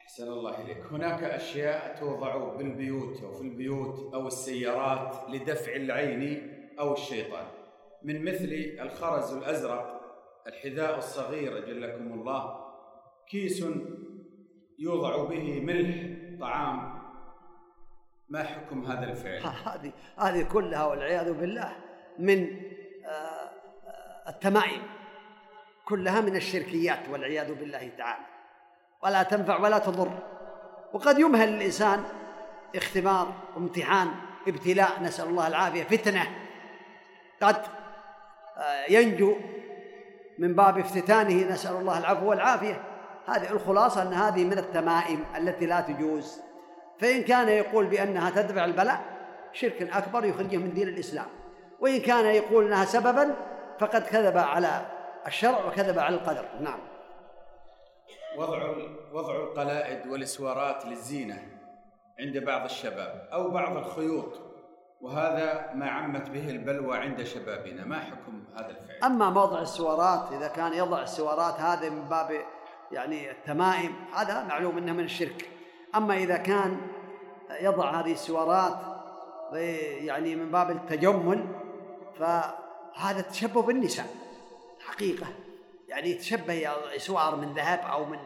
أحسن 0.00 0.28
الله 0.28 0.62
إليك. 0.62 0.84
هناك 0.92 1.22
أشياء 1.22 1.96
توضع 2.00 2.36
بالبيوت 2.36 3.22
أو 3.22 3.32
في 3.32 3.42
البيوت 3.42 4.14
أو 4.14 4.26
السيارات 4.26 5.16
لدفع 5.28 5.76
العين 5.76 6.52
أو 6.78 6.92
الشيطان. 6.92 7.46
من 8.02 8.24
مثل 8.24 8.76
الخرز 8.80 9.32
الأزرق 9.32 9.96
الحذاء 10.46 10.98
الصغير 10.98 11.58
أجلكم 11.58 12.12
الله. 12.12 12.66
كيس 13.28 13.64
يوضع 14.78 15.24
به 15.24 15.60
ملح 15.60 16.16
طعام. 16.40 16.96
ما 18.28 18.42
حكم 18.42 18.84
هذا 18.84 19.10
الفعل؟ 19.10 19.42
هذه 19.66 19.92
هذه 20.18 20.48
كلها 20.52 20.84
والعياذ 20.84 21.32
بالله 21.32 21.76
من 22.18 22.60
آه، 23.04 23.08
آه، 23.08 24.28
التمائم. 24.28 24.82
كلها 25.84 26.20
من 26.20 26.36
الشركيات 26.36 27.08
والعياذ 27.08 27.54
بالله 27.54 27.88
تعالى. 27.98 28.26
ولا 29.02 29.22
تنفع 29.22 29.60
ولا 29.60 29.78
تضر. 29.78 30.18
وقد 30.92 31.18
يمهل 31.18 31.48
الإنسان 31.48 32.04
اختبار 32.76 33.34
وامتحان 33.56 34.08
ابتلاء. 34.48 35.02
نسأل 35.02 35.28
الله 35.28 35.48
العافية 35.48 35.84
فتنة. 35.84 36.26
قد 37.42 37.62
ينجو 38.88 39.36
من 40.38 40.54
باب 40.54 40.78
افتتانه 40.78 41.52
نسأل 41.52 41.76
الله 41.76 41.98
العفو 41.98 42.30
والعافية. 42.30 42.82
هذه 43.26 43.50
الخلاصة 43.50 44.02
أن 44.02 44.12
هذه 44.12 44.44
من 44.44 44.58
التمائم 44.58 45.24
التي 45.36 45.66
لا 45.66 45.80
تجوز. 45.80 46.40
فإن 47.00 47.22
كان 47.22 47.48
يقول 47.48 47.86
بأنها 47.86 48.30
تدفع 48.30 48.64
البلاء 48.64 49.00
شرك 49.52 49.82
أكبر 49.82 50.24
يخرجه 50.24 50.56
من 50.56 50.74
دين 50.74 50.88
الإسلام. 50.88 51.26
وإن 51.80 52.00
كان 52.00 52.26
يقول 52.26 52.66
أنها 52.66 52.84
سببا 52.84 53.34
فقد 53.78 54.02
كذب 54.02 54.38
على 54.38 54.86
الشرع 55.26 55.66
وكذب 55.66 55.98
على 55.98 56.16
القدر. 56.16 56.44
نعم. 56.60 56.78
وضع 58.38 58.74
وضع 59.12 59.36
القلائد 59.36 60.06
والإسوارات 60.06 60.86
للزينة 60.86 61.38
عند 62.20 62.38
بعض 62.38 62.64
الشباب 62.64 63.28
أو 63.32 63.50
بعض 63.50 63.76
الخيوط. 63.76 64.45
وهذا 65.00 65.72
ما 65.74 65.90
عمت 65.90 66.30
به 66.30 66.50
البلوى 66.50 66.98
عند 66.98 67.22
شبابنا. 67.22 67.84
ما 67.84 67.98
حكم 67.98 68.44
هذا 68.56 68.70
الفعل؟ 68.70 69.04
أما 69.04 69.30
موضع 69.30 69.60
السوارات 69.60 70.32
إذا 70.32 70.48
كان 70.48 70.72
يضع 70.72 71.02
السوارات 71.02 71.60
هذا 71.60 71.88
من 71.88 72.04
باب 72.04 72.40
يعني 72.92 73.30
التمائم 73.30 73.94
هذا 74.14 74.44
معلوم 74.44 74.78
إنه 74.78 74.92
من 74.92 75.04
الشرك. 75.04 75.50
أما 75.94 76.16
إذا 76.16 76.36
كان 76.36 76.80
يضع 77.60 78.00
هذه 78.00 78.12
السوارات 78.12 78.78
يعني 80.02 80.36
من 80.36 80.50
باب 80.50 80.70
التجمل 80.70 81.46
فهذا 82.18 83.20
تشبه 83.30 83.62
بالنساء. 83.62 84.06
حقيقة. 84.86 85.26
يعني 85.88 86.10
يتشبه 86.10 86.68
سوار 86.96 87.36
من 87.36 87.54
ذهب 87.54 87.78
أو 87.78 88.04
من 88.04 88.18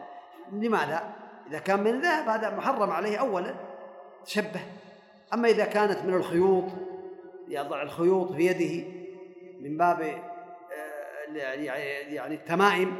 لماذا؟ 0.51 1.13
إذا 1.47 1.59
كان 1.59 1.83
من 1.83 2.01
ذهب 2.01 2.29
هذا 2.29 2.55
محرم 2.55 2.91
عليه 2.91 3.17
أولا. 3.17 3.55
تشبه. 4.25 4.61
أما 5.33 5.47
إذا 5.47 5.65
كانت 5.65 5.99
من 6.05 6.13
الخيوط 6.13 6.63
يضع 7.47 7.81
الخيوط 7.81 8.31
في 8.31 8.45
يده 8.45 8.87
من 9.59 9.77
باب 9.77 10.01
آه، 10.01 11.33
يعني 11.35 11.65
يعني 12.15 12.35
التمائم. 12.35 12.95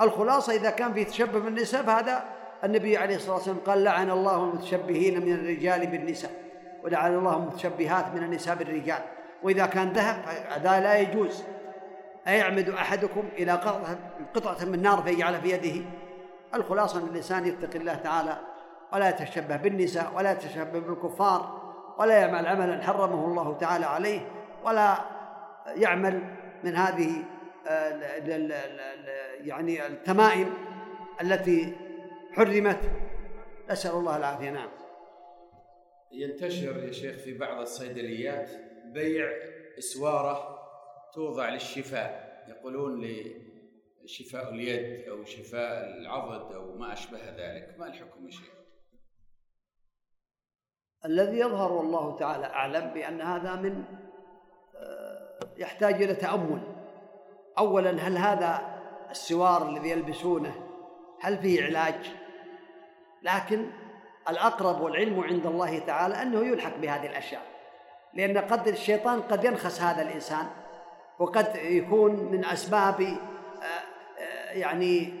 الخلاصة 0.00 0.52
إذا 0.52 0.70
كان 0.70 0.92
في 0.92 1.04
تشبه 1.04 1.38
بالنساء 1.38 1.82
فهذا 1.82 2.24
النبي 2.64 2.96
عليه 2.96 3.16
الصلاة 3.16 3.34
والسلام 3.34 3.58
قال 3.66 3.84
لعن 3.84 4.10
الله 4.10 4.44
المتشبهين 4.44 5.26
من 5.26 5.32
الرجال 5.32 5.86
بالنساء 5.86 6.30
ولعن 6.84 7.14
الله 7.14 7.36
المتشبهات 7.36 8.14
من 8.14 8.22
النساء 8.22 8.54
بالرجال. 8.54 9.02
وإذا 9.42 9.66
كان 9.66 9.88
ذهب 9.88 10.24
هذا 10.48 10.80
لا 10.80 10.98
يجوز. 10.98 11.42
أيعمد 12.28 12.68
أحدكم 12.68 13.28
إلى 13.38 13.52
قطعة 14.34 14.64
من 14.64 14.82
نار 14.82 15.02
فيجعلها 15.02 15.40
في 15.40 15.50
يده. 15.50 15.84
الخلاصة 16.54 16.98
أن 16.98 17.04
الإنسان 17.04 17.46
يتقي 17.46 17.78
الله 17.78 17.94
تعالى 17.94 18.51
ولا 18.92 19.08
يتشبه 19.08 19.56
بالنساء 19.56 20.12
ولا 20.16 20.32
يتشبه 20.32 20.78
بالكفار 20.78 21.62
ولا 21.98 22.20
يعمل 22.20 22.46
عملا 22.46 22.82
حرمه 22.82 23.24
الله 23.24 23.58
تعالى 23.58 23.86
عليه 23.86 24.28
ولا 24.64 24.98
يعمل 25.66 26.22
من 26.64 26.76
هذه 26.76 27.24
يعني 29.40 29.86
التمائم 29.86 30.54
التي 31.22 31.76
حرمت. 32.32 32.90
نسأل 33.70 33.90
الله 33.90 34.16
العافية. 34.16 34.50
نعم. 34.50 34.68
ينتشر 36.12 36.84
يا 36.84 36.92
شيخ 36.92 37.16
في 37.16 37.38
بعض 37.38 37.60
الصيدليات 37.60 38.50
بيع 38.84 39.26
إسوارة 39.78 40.58
توضع 41.14 41.48
للشفاء. 41.48 42.32
يقولون 42.48 43.06
لشفاء 44.04 44.50
اليد 44.50 45.08
أو 45.08 45.24
شفاء 45.24 45.84
العضد 45.84 46.54
أو 46.54 46.78
ما 46.78 46.92
أشبه 46.92 47.18
ذلك. 47.18 47.74
ما 47.78 47.86
الحكم 47.86 48.26
يا 48.26 48.30
شيخ؟ 48.30 48.61
الذي 51.04 51.38
يظهر 51.38 51.72
والله 51.72 52.16
تعالى 52.18 52.46
أعلم 52.46 52.90
بأن 52.94 53.20
هذا 53.20 53.54
من 53.54 53.84
آه، 54.76 55.38
يحتاج 55.56 56.02
إلى 56.02 56.14
تأمل. 56.14 56.60
اولا 57.58 57.90
هل 57.90 58.16
هذا 58.16 58.60
السوار 59.10 59.68
الذي 59.68 59.90
يلبسونه 59.90 60.54
هل 61.20 61.38
فيه 61.38 61.64
علاج؟ 61.64 61.94
لكن 63.22 63.66
الأقرب 64.28 64.80
والعلم 64.80 65.20
عند 65.20 65.46
الله 65.46 65.78
تعالى 65.78 66.22
أنه 66.22 66.40
يلحق 66.40 66.76
بهذه 66.76 67.06
الأشياء. 67.06 67.42
لأن 68.14 68.38
قد 68.38 68.68
الشيطان 68.68 69.20
قد 69.20 69.44
ينخس 69.44 69.80
هذا 69.80 70.02
الإنسان 70.02 70.46
وقد 71.18 71.56
يكون 71.56 72.12
من 72.14 72.44
أسباب 72.44 73.00
آه، 73.00 73.64
آه، 74.22 74.52
يعني 74.52 75.12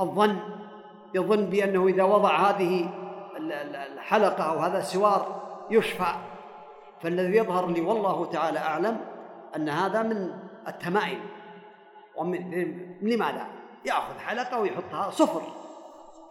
الظن. 0.00 0.38
يظن 1.14 1.46
بأنه 1.46 1.86
إذا 1.86 2.02
وضع 2.02 2.50
هذه 2.50 3.05
الحلقة 3.36 4.44
أو 4.44 4.58
هذا 4.58 4.78
السوار 4.78 5.42
يشفى 5.70 6.14
فالذي 7.02 7.36
يظهر 7.36 7.66
لي 7.66 7.80
والله 7.80 8.30
تعالى 8.30 8.58
أعلم 8.58 9.00
أن 9.56 9.68
هذا 9.68 10.02
من 10.02 10.38
التمائم. 10.68 11.20
ومن 12.16 12.50
لماذا؟ 13.02 13.46
يأخذ 13.84 14.18
حلقة 14.18 14.60
ويحطها 14.60 15.10
صفر. 15.10 15.42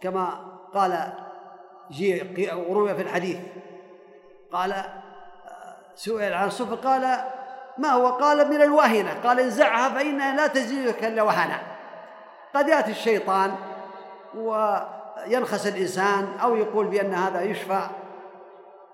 كما 0.00 0.28
قال 0.74 1.12
جي 1.90 2.52
وروي 2.68 2.94
في 2.94 3.02
الحديث. 3.02 3.38
قال 4.52 4.84
سئل 5.94 6.34
عن 6.34 6.46
الصفر 6.46 6.74
قال 6.74 7.24
ما 7.78 7.88
هو؟ 7.88 8.08
قال 8.08 8.50
من 8.50 8.62
الوهنة 8.62 9.20
قال 9.24 9.40
انزعها 9.40 9.88
فإنها 9.88 10.36
لا 10.36 10.46
تزيدك 10.46 11.04
إلا 11.04 11.22
وهنا. 11.22 11.60
قد 12.54 12.68
يأتي 12.68 12.90
الشيطان 12.90 13.54
وينخس 15.16 15.66
الإنسان 15.66 16.24
أو 16.24 16.56
يقول 16.56 16.86
بأن 16.86 17.14
هذا 17.14 17.42
يشفى 17.42 17.88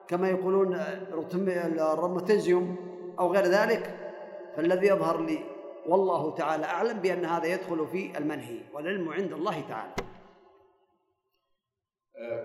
كما 0.08 0.30
يقولون 0.30 0.74
الروماتيزيوم 0.74 2.76
أو 3.18 3.32
غير 3.32 3.44
ذلك 3.44 3.98
فالذي 4.56 4.86
يظهر 4.86 5.20
لي 5.20 5.38
والله 5.86 6.34
تعالى 6.34 6.64
أعلم 6.64 6.98
بأن 6.98 7.24
هذا 7.24 7.46
يدخل 7.46 7.86
في 7.86 8.18
المنهي 8.18 8.60
والعلم 8.72 9.08
عند 9.08 9.32
الله 9.32 9.60
تعالى. 9.68 9.92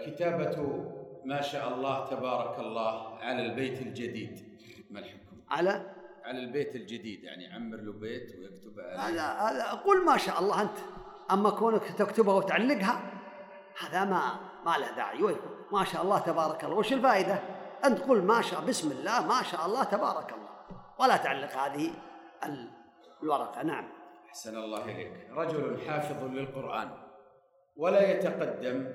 كتابة 0.05 0.85
ما 1.25 1.41
شاء 1.41 1.73
الله 1.73 2.05
تبارك 2.05 2.59
الله 2.59 3.17
على 3.17 3.45
البيت 3.45 3.81
الجديد. 3.81 4.39
ما 4.91 4.99
الحكم؟ 4.99 5.37
على؟ 5.49 5.85
على 6.23 6.39
البيت 6.39 6.75
الجديد 6.75 7.23
يعني 7.23 7.53
عمر 7.53 7.77
له 7.77 7.93
بيت 7.93 8.35
ويكتب 8.39 8.79
هذا 8.79 9.21
هذا 9.21 9.71
قل 9.71 10.05
ما 10.05 10.17
شاء 10.17 10.39
الله 10.39 10.61
أنت 10.61 10.77
أما 11.31 11.49
كونك 11.49 11.83
تكتبها 11.83 12.33
وتعلقها 12.33 13.16
هذا 13.81 14.05
ما 14.05 14.35
ما 14.65 14.77
له 14.77 14.91
داعي. 14.95 15.35
ما 15.71 15.83
شاء 15.83 16.01
الله 16.01 16.19
تبارك 16.19 16.63
الله. 16.63 16.75
وش 16.75 16.93
الفائدة؟ 16.93 17.39
أن 17.85 17.95
تقول 17.95 18.23
ما 18.23 18.41
شاء 18.41 18.61
بسم 18.61 18.91
الله 18.91 19.27
ما 19.27 19.43
شاء 19.43 19.65
الله 19.65 19.83
تبارك 19.83 20.33
الله. 20.33 20.49
ولا 20.99 21.17
تعلق 21.17 21.53
هذه 21.53 21.93
الورقة. 23.23 23.63
نعم. 23.63 23.89
أحسن 24.29 24.57
الله 24.57 24.85
إليك. 24.85 25.27
رجل 25.31 25.81
حافظ 25.87 26.23
للقرآن 26.23 26.89
ولا 27.75 28.11
يتقدم 28.11 28.91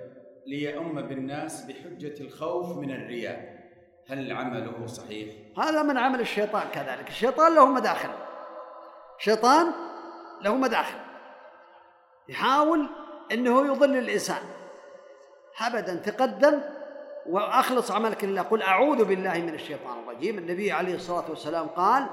ليؤم 0.47 1.03
بالناس 1.03 1.65
بحجة 1.65 2.21
الخوف 2.21 2.77
من 2.77 2.91
الرياء. 2.91 3.63
هل 4.09 4.33
عمله 4.33 4.87
صحيح؟ 4.87 5.35
هذا 5.59 5.83
من 5.83 5.99
عمل 5.99 6.21
الشيطان 6.21 6.69
كذلك. 6.69 7.09
الشيطان 7.09 7.55
له 7.55 7.67
مداخل. 7.67 8.11
شيطان 9.19 9.73
له 10.43 10.57
مداخل. 10.57 10.99
يحاول 12.29 12.89
إنه 13.33 13.67
يضل 13.67 13.97
الإنسان. 13.97 14.43
ابدا 15.61 15.95
تقدم 15.95 16.61
وأخلص 17.27 17.91
عملك 17.91 18.24
لله. 18.24 18.43
قل 18.43 18.62
أعوذ 18.62 19.05
بالله 19.05 19.39
من 19.39 19.55
الشيطان 19.55 19.99
الرجيم. 19.99 20.39
النبي 20.39 20.73
عليه 20.73 20.95
الصلاة 20.95 21.24
والسلام 21.29 21.66
قال 21.66 22.07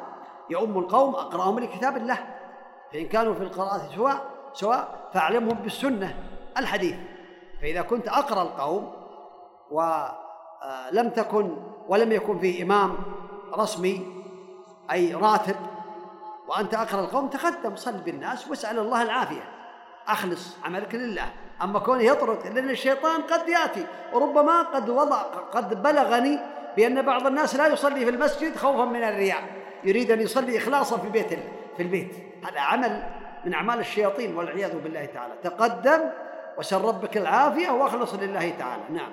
يؤم 0.49 0.77
القوم 0.77 1.15
اقرأهم 1.15 1.59
لكتاب 1.59 1.97
الله. 1.97 2.19
فإن 2.93 3.07
كانوا 3.07 3.33
في 3.33 3.43
القراءة 3.43 3.89
سواء 3.95 4.21
سواء 4.53 5.09
فأعلمهم 5.13 5.57
بالسنة 5.57 6.15
الحديث. 6.57 6.95
فإذا 7.61 7.81
كنت 7.81 8.07
أقرأ 8.07 8.41
القوم 8.41 8.93
ولم 9.71 11.09
تكن 11.09 11.57
ولم 11.87 12.11
يكن 12.11 12.39
فيه 12.39 12.63
إمام 12.63 12.97
رسمي 13.53 14.23
أي 14.91 15.13
راتب 15.13 15.55
وأنت 16.47 16.73
أقرأ 16.73 16.99
القوم 16.99 17.27
تقدم 17.27 17.75
صل 17.75 17.97
بالناس 17.97 18.47
واسأل 18.47 18.79
الله 18.79 19.01
العافية. 19.01 19.49
أخلص 20.07 20.57
عملك 20.65 20.95
لله. 20.95 21.33
أما 21.61 21.79
كونه 21.79 22.03
يطرد 22.03 22.47
لأن 22.47 22.69
الشيطان 22.69 23.21
قد 23.21 23.49
يأتي 23.49 23.85
وربما 24.13 24.61
قد 24.61 24.89
وضع 24.89 25.21
قد 25.21 25.83
بلغني 25.83 26.39
بأن 26.77 27.01
بعض 27.01 27.27
الناس 27.27 27.55
لا 27.55 27.67
يصلي 27.67 28.05
في 28.05 28.09
المسجد 28.09 28.55
خوفا 28.55 28.85
من 28.85 29.03
الرياء 29.03 29.43
يريد 29.83 30.11
أن 30.11 30.21
يصلي 30.21 30.57
إخلاصا 30.57 30.97
في 30.97 31.09
بيت 31.09 31.33
في 31.77 31.83
البيت. 31.83 32.15
هذا 32.43 32.59
عمل 32.59 33.03
من 33.45 33.53
أعمال 33.53 33.79
الشياطين 33.79 34.35
والعياذ 34.35 34.79
بالله 34.79 35.05
تعالى. 35.05 35.33
تقدم 35.43 35.99
وسل 36.57 36.81
ربك 36.81 37.17
العافية 37.17 37.69
وأخلص 37.69 38.13
لله 38.13 38.49
تعالى. 38.49 38.83
نعم. 38.89 39.11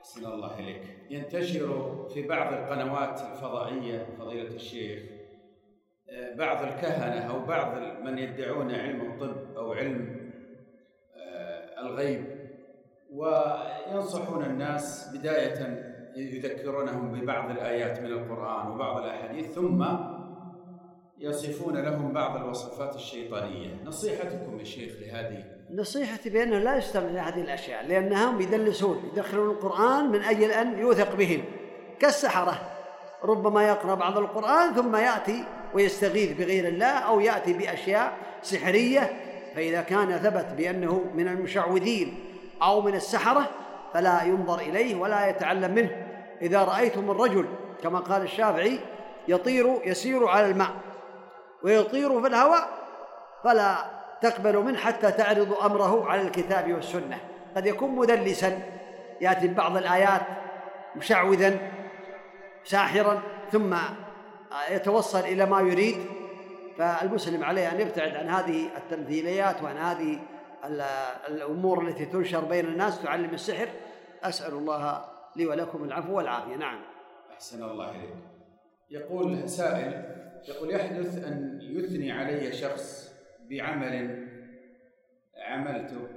أحسن 0.00 0.26
الله 0.26 0.58
إليك. 0.58 0.82
ينتشر 1.10 1.94
في 2.14 2.28
بعض 2.28 2.52
القنوات 2.52 3.20
الفضائية 3.20 4.06
فضيلة 4.18 4.54
الشيخ 4.54 5.02
آه، 6.10 6.34
بعض 6.34 6.62
الكهنة 6.62 7.30
أو 7.30 7.46
بعض 7.46 7.78
من 8.02 8.18
يدعون 8.18 8.74
علم 8.74 9.00
الطب 9.00 9.56
أو 9.56 9.72
علم 9.72 10.19
الغيب. 11.82 12.40
وينصحون 13.14 14.44
الناس 14.44 15.10
بداية 15.14 15.90
يذكرونهم 16.16 17.12
ببعض 17.12 17.50
الآيات 17.50 18.00
من 18.00 18.06
القرآن 18.06 18.70
وبعض 18.70 19.02
الأحاديث 19.02 19.46
ثم 19.52 19.86
يصفون 21.18 21.76
لهم 21.76 22.12
بعض 22.12 22.36
الوصفات 22.36 22.94
الشيطانية. 22.94 23.82
نصيحتكم 23.84 24.58
يا 24.58 24.64
شيخ 24.64 24.92
لهذه. 25.00 25.44
نصيحتي 25.74 26.30
بأنه 26.30 26.58
لا 26.58 26.76
يستمع 26.76 27.10
لهذه 27.10 27.40
الأشياء 27.40 27.86
لأنهم 27.86 28.40
يدلسون 28.40 29.10
يدخلون 29.12 29.50
القرآن 29.50 30.10
من 30.10 30.22
أجل 30.22 30.50
أن 30.50 30.78
يوثق 30.78 31.16
بهم. 31.16 31.44
كالسحرة 32.00 32.60
ربما 33.24 33.68
يقرأ 33.68 33.94
بعض 33.94 34.18
القرآن 34.18 34.74
ثم 34.74 34.96
يأتي 34.96 35.44
ويستغيث 35.74 36.32
بغير 36.32 36.68
الله 36.68 36.98
أو 36.98 37.20
يأتي 37.20 37.52
بأشياء 37.52 38.12
سحرية 38.42 39.29
فإذا 39.54 39.82
كان 39.82 40.18
ثبت 40.18 40.46
بأنه 40.56 41.04
من 41.14 41.28
المشعوذين 41.28 42.24
أو 42.62 42.80
من 42.80 42.94
السحرة 42.94 43.50
فلا 43.94 44.22
ينظر 44.22 44.58
إليه 44.58 44.94
ولا 44.94 45.28
يتعلم 45.28 45.74
منه. 45.74 46.06
إذا 46.42 46.64
رأيتم 46.64 47.10
الرجل 47.10 47.46
كما 47.82 47.98
قال 47.98 48.22
الشافعي 48.22 48.78
يطير 49.28 49.80
يسير 49.84 50.26
على 50.26 50.46
الماء 50.46 50.70
ويطير 51.62 52.20
في 52.20 52.26
الهواء 52.26 52.68
فلا 53.44 53.76
تقبل 54.22 54.58
منه 54.58 54.78
حتى 54.78 55.12
تعرض 55.12 55.52
أمره 55.52 56.10
على 56.10 56.22
الكتاب 56.22 56.72
والسنة. 56.72 57.18
قد 57.56 57.66
يكون 57.66 57.90
مدلسا 57.90 58.62
يأتي 59.20 59.48
ببعض 59.48 59.76
الآيات 59.76 60.22
مشعوذا 60.96 61.58
ساحرا 62.64 63.22
ثم 63.52 63.74
يتوصل 64.70 65.20
إلى 65.20 65.46
ما 65.46 65.60
يريد. 65.60 65.96
فالمسلم 66.80 67.44
عليه 67.44 67.72
أن 67.72 67.80
يبتعد 67.80 68.16
عن 68.16 68.28
هذه 68.28 68.76
التمثيليات 68.76 69.62
وعن 69.62 69.76
هذه 69.76 70.20
الأمور 71.28 71.88
التي 71.88 72.06
تنشر 72.06 72.44
بين 72.44 72.64
الناس 72.64 73.02
تعلم 73.02 73.34
السحر. 73.34 73.68
أسأل 74.22 74.52
الله 74.52 75.04
لي 75.36 75.46
ولكم 75.46 75.84
العفو 75.84 76.16
والعافية. 76.16 76.56
نعم. 76.56 76.80
أحسن 77.32 77.62
الله 77.62 77.90
إليك. 77.90 78.14
يقول 78.90 79.48
سائل 79.48 80.04
يقول 80.48 80.70
يحدث 80.70 81.24
أن 81.24 81.58
يثني 81.62 82.12
علي 82.12 82.52
شخص 82.52 83.14
بعمل 83.50 84.28
عملته 85.46 86.08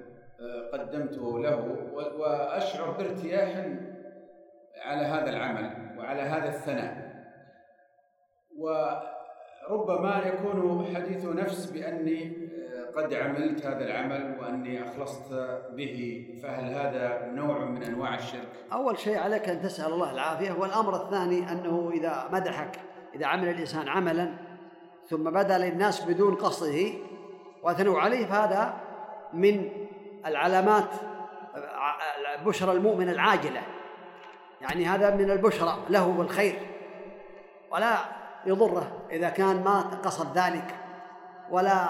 قدمته 0.73 1.39
له 1.39 1.77
وأشعر 1.93 2.91
بارتياح 2.91 3.65
على 4.81 5.05
هذا 5.05 5.29
العمل 5.29 5.97
وعلى 5.97 6.21
هذا 6.21 6.49
الثناء. 6.49 7.13
ربما 9.69 10.21
يكون 10.25 10.85
حديث 10.95 11.25
نفس 11.25 11.65
بأني 11.65 12.37
آه، 12.73 13.01
قد 13.01 13.13
عملت 13.13 13.65
هذا 13.65 13.85
العمل 13.85 14.37
وأني 14.39 14.83
أخلصت 14.83 15.33
به 15.71 16.27
فهل 16.43 16.65
هذا 16.65 17.31
نوع 17.33 17.65
من 17.65 17.83
أنواع 17.83 18.15
الشرك؟ 18.15 18.49
أول 18.73 18.99
شيء 18.99 19.17
عليك 19.17 19.49
أن 19.49 19.61
تسأل 19.61 19.93
الله 19.93 20.11
العافية 20.11 20.51
والأمر 20.51 20.95
الثاني 20.95 21.51
أنه 21.51 21.91
إذا 21.93 22.29
مدحك 22.31 22.79
إذا 23.15 23.25
عمل 23.25 23.49
الإنسان 23.49 23.87
عملا 23.87 24.33
ثم 25.07 25.23
بدا 25.23 25.57
للناس 25.57 26.05
بدون 26.05 26.35
قصده 26.35 26.93
وأثنوا 27.63 27.99
عليه 27.99 28.25
فهذا 28.25 28.73
من 29.33 29.69
العلامات 30.25 30.89
بشرى 32.45 32.71
المؤمن 32.71 33.09
العاجلة 33.09 33.61
يعني 34.61 34.85
هذا 34.85 35.15
من 35.15 35.31
البشرى 35.31 35.77
له 35.89 36.11
بالخير 36.11 36.59
ولا 37.71 37.97
يضره 38.45 38.91
إذا 39.11 39.29
كان 39.29 39.63
ما 39.63 39.79
قصد 39.79 40.37
ذلك 40.37 40.75
ولا 41.51 41.87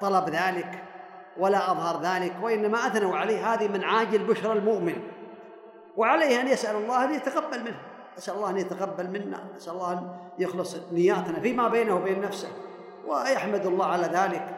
طلب 0.00 0.30
ذلك 0.30 0.82
ولا 1.38 1.70
أظهر 1.70 2.02
ذلك 2.02 2.36
وإنما 2.42 2.86
أثنوا 2.86 3.16
عليه 3.16 3.54
هذه 3.54 3.68
من 3.68 3.84
عاجل 3.84 4.24
بشرى 4.24 4.52
المؤمن. 4.52 5.02
وعليه 5.96 6.40
أن 6.40 6.48
يسأل 6.48 6.76
الله 6.76 7.04
أن 7.04 7.14
يتقبل 7.14 7.60
منه. 7.64 7.80
نسأل 8.18 8.34
الله 8.34 8.50
أن 8.50 8.56
يتقبل 8.56 9.10
منا 9.10 9.38
نسأل 9.56 9.72
الله 9.72 9.92
أن 9.92 10.10
يخلص 10.38 10.76
نياتنا 10.92 11.40
فيما 11.40 11.68
بينه 11.68 11.96
وبين 11.96 12.20
نفسه 12.20 12.48
ويحمد 13.06 13.66
الله 13.66 13.86
على 13.86 14.06
ذلك 14.06 14.48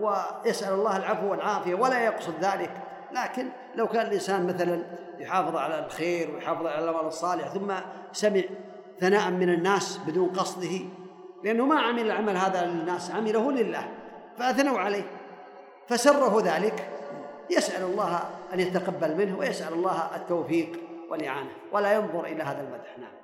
ويسأل 0.00 0.72
الله 0.72 0.96
العفو 0.96 1.30
والعافية 1.30 1.74
ولا 1.74 2.04
يقصد 2.04 2.34
ذلك. 2.40 2.70
لكن 3.12 3.48
لو 3.74 3.86
كان 3.86 4.06
الإنسان 4.06 4.46
مثلا 4.46 4.82
يحافظ 5.18 5.56
على 5.56 5.86
الخير 5.86 6.34
ويحافظ 6.34 6.66
على 6.66 6.84
العمل 6.84 7.06
الصالح 7.06 7.48
ثم 7.48 7.72
سمع 8.12 8.42
ثناء 9.00 9.30
من 9.30 9.48
الناس 9.48 10.00
بدون 10.06 10.28
قصده 10.28 10.80
لأنه 11.44 11.66
ما 11.66 11.80
عمل 11.80 12.06
العمل 12.06 12.36
هذا 12.36 12.66
للناس 12.66 13.10
عمله 13.10 13.52
لله 13.52 13.88
فأثنوا 14.38 14.78
عليه 14.78 15.04
فسره 15.88 16.42
ذلك. 16.44 16.90
يسأل 17.50 17.82
الله 17.84 18.20
أن 18.54 18.60
يتقبل 18.60 19.16
منه 19.16 19.38
ويسأل 19.38 19.72
الله 19.72 20.16
التوفيق 20.16 20.80
والإعانة 21.10 21.50
ولا 21.72 21.92
ينظر 21.92 22.24
إلى 22.24 22.42
هذا 22.42 22.60
المدح. 22.60 22.98
نعم. 22.98 23.23